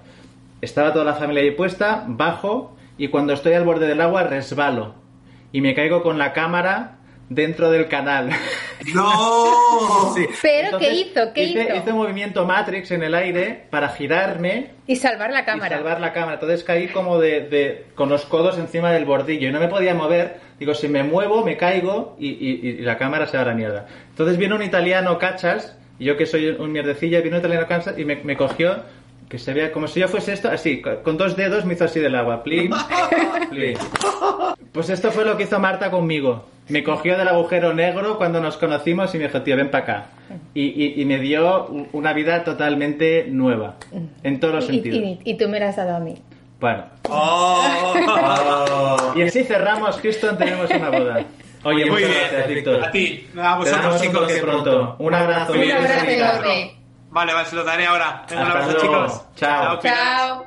Estaba 0.62 0.93
toda 0.93 1.04
la 1.04 1.16
familia 1.16 1.41
ahí 1.41 1.50
puesta, 1.50 2.04
bajo, 2.06 2.76
y 3.00 3.08
cuando 3.08 3.34
estoy 3.34 3.54
al 3.54 3.64
borde 3.64 3.88
del 3.88 4.02
agua 4.02 4.22
resbalo. 4.22 4.93
Y 5.52 5.62
me 5.62 5.74
caigo 5.74 6.04
con 6.04 6.20
la 6.20 6.32
cámara 6.32 6.99
dentro 7.30 7.69
del 7.71 7.88
canal. 7.88 8.30
¡No! 8.93 10.13
Sí. 10.15 10.25
Pero, 10.41 10.77
¿qué 10.80 10.93
hizo? 10.93 11.32
¿Qué 11.34 11.43
hice, 11.43 11.63
hizo? 11.63 11.75
hice 11.75 11.91
un 11.91 11.97
movimiento 11.97 12.45
Matrix 12.45 12.91
en 12.91 13.03
el 13.03 13.13
aire 13.13 13.65
para 13.69 13.89
girarme 13.89 14.71
Y 14.88 14.95
salvar 14.95 15.32
la 15.32 15.41
y 15.41 15.45
cámara. 15.45 15.75
salvar 15.77 15.99
la 16.01 16.11
cámara. 16.13 16.34
Entonces 16.36 16.63
caí 16.63 16.88
como 16.88 17.19
de, 17.19 17.41
de- 17.41 17.86
con 17.95 18.09
los 18.09 18.25
codos 18.25 18.57
encima 18.57 18.91
del 18.91 19.05
bordillo 19.05 19.47
y 19.47 19.51
no 19.51 19.59
me 19.59 19.67
podía 19.67 19.93
mover. 19.93 20.38
Digo, 20.59 20.73
si 20.73 20.88
me 20.88 21.03
muevo, 21.03 21.43
me 21.45 21.55
caigo 21.57 22.15
y, 22.19 22.30
y- 22.30 22.59
y 22.69 22.77
la 22.82 22.97
cámara 22.97 23.27
se 23.27 23.38
va 23.38 23.43
a 23.43 23.47
la 23.47 23.53
mierda. 23.53 23.88
Entonces 24.09 24.38
viene 24.38 24.55
un 24.55 24.63
italiano 24.63 25.17
cachas, 25.19 25.77
y 25.99 26.05
yo 26.05 26.17
que 26.17 26.25
soy 26.25 26.47
un 26.49 26.71
mierdecilla, 26.71 27.21
vino 27.21 27.36
un 27.36 27.39
italiano 27.41 27.67
cachas 27.67 27.97
y 27.97 28.05
me, 28.05 28.15
me 28.17 28.36
cogió, 28.36 28.77
que 29.30 29.38
se 29.38 29.53
vea 29.53 29.71
como 29.71 29.88
si 29.88 29.99
yo 29.99 30.07
fuese 30.07 30.34
esto, 30.34 30.49
así, 30.49 30.82
co- 30.82 31.03
con 31.03 31.17
dos 31.17 31.36
dedos 31.38 31.63
me 31.65 31.75
hizo 31.75 31.86
así 31.86 31.99
del 31.99 32.15
agua. 32.15 32.41
Plim, 32.43 32.71
plim. 33.49 33.77
Pues 34.74 34.89
esto 34.89 35.11
fue 35.11 35.26
lo 35.26 35.38
que 35.38 35.43
hizo 35.43 35.59
Marta 35.59 35.89
conmigo. 35.91 36.45
Me 36.67 36.84
cogió 36.84 37.17
del 37.17 37.28
agujero 37.28 37.74
negro 37.74 38.17
cuando 38.17 38.39
nos 38.39 38.57
conocimos 38.57 39.13
y 39.15 39.17
me 39.17 39.24
dijo, 39.26 39.41
tío, 39.41 39.55
ven 39.57 39.72
para 39.72 39.84
acá. 39.84 40.05
Y, 40.53 40.65
y- 40.86 41.01
y 41.01 41.05
me 41.05 41.17
dio 41.17 41.65
una 41.93 42.13
vida 42.13 42.43
totalmente 42.43 43.26
nueva, 43.30 43.76
en 44.22 44.39
todos 44.39 44.53
los 44.55 44.63
Y, 44.65 44.67
sentidos. 44.74 44.99
y- 44.99 45.20
y 45.32 45.38
tú 45.38 45.49
me 45.49 45.59
la 45.59 45.70
has 45.70 45.78
dado 45.78 45.95
a 45.95 45.99
mí. 45.99 46.15
Bueno, 46.59 46.84
¡Oh! 47.09 49.13
y 49.15 49.24
así 49.24 49.43
cerramos, 49.43 49.99
Houston, 50.01 50.38
tenemos 50.38 50.70
una 50.70 50.89
boda. 50.89 51.26
Oye, 51.63 51.86
Muy 51.86 51.89
muchas 52.03 52.09
bien, 52.09 52.22
gracias, 52.32 52.47
Víctor. 52.47 52.84
A 52.84 52.91
ti, 52.91 53.28
a 53.41 53.57
vosotros 53.57 54.01
chicos. 54.01 54.22
toque 54.28 54.41
pronto. 54.41 54.95
Un 54.99 55.13
abrazo. 55.15 55.53
Un 55.53 55.61
bien, 55.61 55.78
abrazo. 55.78 56.05
Vale, 57.11 57.34
vale, 57.34 57.47
se 57.49 57.55
lo 57.55 57.63
daré 57.63 57.88
ahora. 57.88 58.24
Un 58.32 58.38
abrazo, 58.38 58.72
luego. 58.72 59.05
chicos. 59.07 59.26
Chao. 59.36 59.80
Pilar. 59.80 59.95
Chao. 59.97 60.45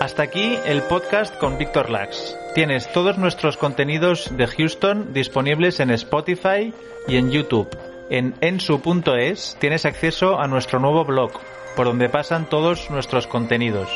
Hasta 0.00 0.22
aquí 0.24 0.58
el 0.66 0.82
podcast 0.82 1.36
con 1.38 1.56
Víctor 1.58 1.88
Lax. 1.88 2.36
Tienes 2.54 2.92
todos 2.92 3.16
nuestros 3.16 3.56
contenidos 3.56 4.30
de 4.36 4.46
Houston 4.46 5.14
disponibles 5.14 5.80
en 5.80 5.90
Spotify 5.90 6.74
y 7.08 7.16
en 7.16 7.30
YouTube. 7.30 7.74
En 8.10 8.34
ensu.es 8.42 9.56
tienes 9.58 9.86
acceso 9.86 10.38
a 10.38 10.46
nuestro 10.48 10.78
nuevo 10.78 11.06
blog, 11.06 11.32
por 11.74 11.86
donde 11.86 12.10
pasan 12.10 12.50
todos 12.50 12.90
nuestros 12.90 13.26
contenidos. 13.26 13.88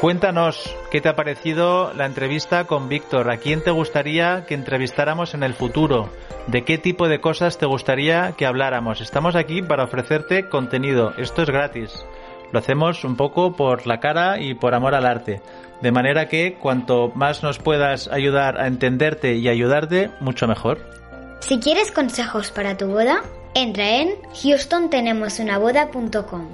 Cuéntanos 0.00 0.74
qué 0.90 1.00
te 1.00 1.08
ha 1.08 1.14
parecido 1.14 1.92
la 1.94 2.06
entrevista 2.06 2.64
con 2.64 2.88
Víctor, 2.88 3.30
a 3.30 3.36
quién 3.36 3.62
te 3.62 3.70
gustaría 3.70 4.44
que 4.44 4.54
entrevistáramos 4.54 5.34
en 5.34 5.44
el 5.44 5.54
futuro, 5.54 6.08
de 6.48 6.64
qué 6.64 6.78
tipo 6.78 7.06
de 7.06 7.20
cosas 7.20 7.58
te 7.58 7.66
gustaría 7.66 8.32
que 8.36 8.44
habláramos. 8.44 9.00
Estamos 9.00 9.36
aquí 9.36 9.62
para 9.62 9.84
ofrecerte 9.84 10.48
contenido, 10.48 11.12
esto 11.16 11.42
es 11.42 11.50
gratis. 11.50 12.04
Lo 12.52 12.58
hacemos 12.58 13.04
un 13.04 13.16
poco 13.16 13.56
por 13.56 13.86
la 13.86 14.00
cara 14.00 14.40
y 14.40 14.54
por 14.54 14.74
amor 14.74 14.94
al 14.94 15.06
arte. 15.06 15.40
De 15.80 15.90
manera 15.90 16.28
que 16.28 16.54
cuanto 16.54 17.10
más 17.14 17.42
nos 17.42 17.58
puedas 17.58 18.08
ayudar 18.08 18.60
a 18.60 18.66
entenderte 18.68 19.34
y 19.34 19.48
ayudarte, 19.48 20.10
mucho 20.20 20.46
mejor. 20.46 20.78
Si 21.40 21.58
quieres 21.58 21.90
consejos 21.90 22.52
para 22.52 22.76
tu 22.76 22.86
boda, 22.86 23.22
entra 23.54 24.00
en 24.00 24.10
houstontenemosunaboda.com. 24.42 26.46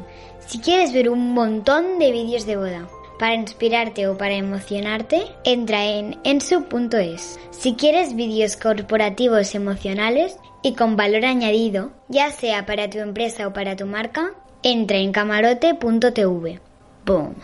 Si 0.46 0.60
quieres 0.60 0.94
ver 0.94 1.10
un 1.10 1.34
montón 1.34 1.98
de 1.98 2.10
vídeos 2.10 2.46
de 2.46 2.56
boda 2.56 2.88
para 3.18 3.34
inspirarte 3.34 4.08
o 4.08 4.16
para 4.16 4.32
emocionarte, 4.34 5.24
entra 5.44 5.84
en 5.84 6.18
ensu.es. 6.24 7.38
Si 7.50 7.74
quieres 7.74 8.14
vídeos 8.14 8.56
corporativos 8.56 9.54
emocionales 9.54 10.38
y 10.62 10.74
con 10.74 10.96
valor 10.96 11.26
añadido, 11.26 11.90
ya 12.08 12.30
sea 12.30 12.64
para 12.64 12.88
tu 12.88 12.96
empresa 12.98 13.46
o 13.46 13.52
para 13.52 13.76
tu 13.76 13.84
marca, 13.84 14.32
entra 14.62 14.98
en 14.98 15.12
camarote.tv. 15.12 16.60
Boom. 17.04 17.34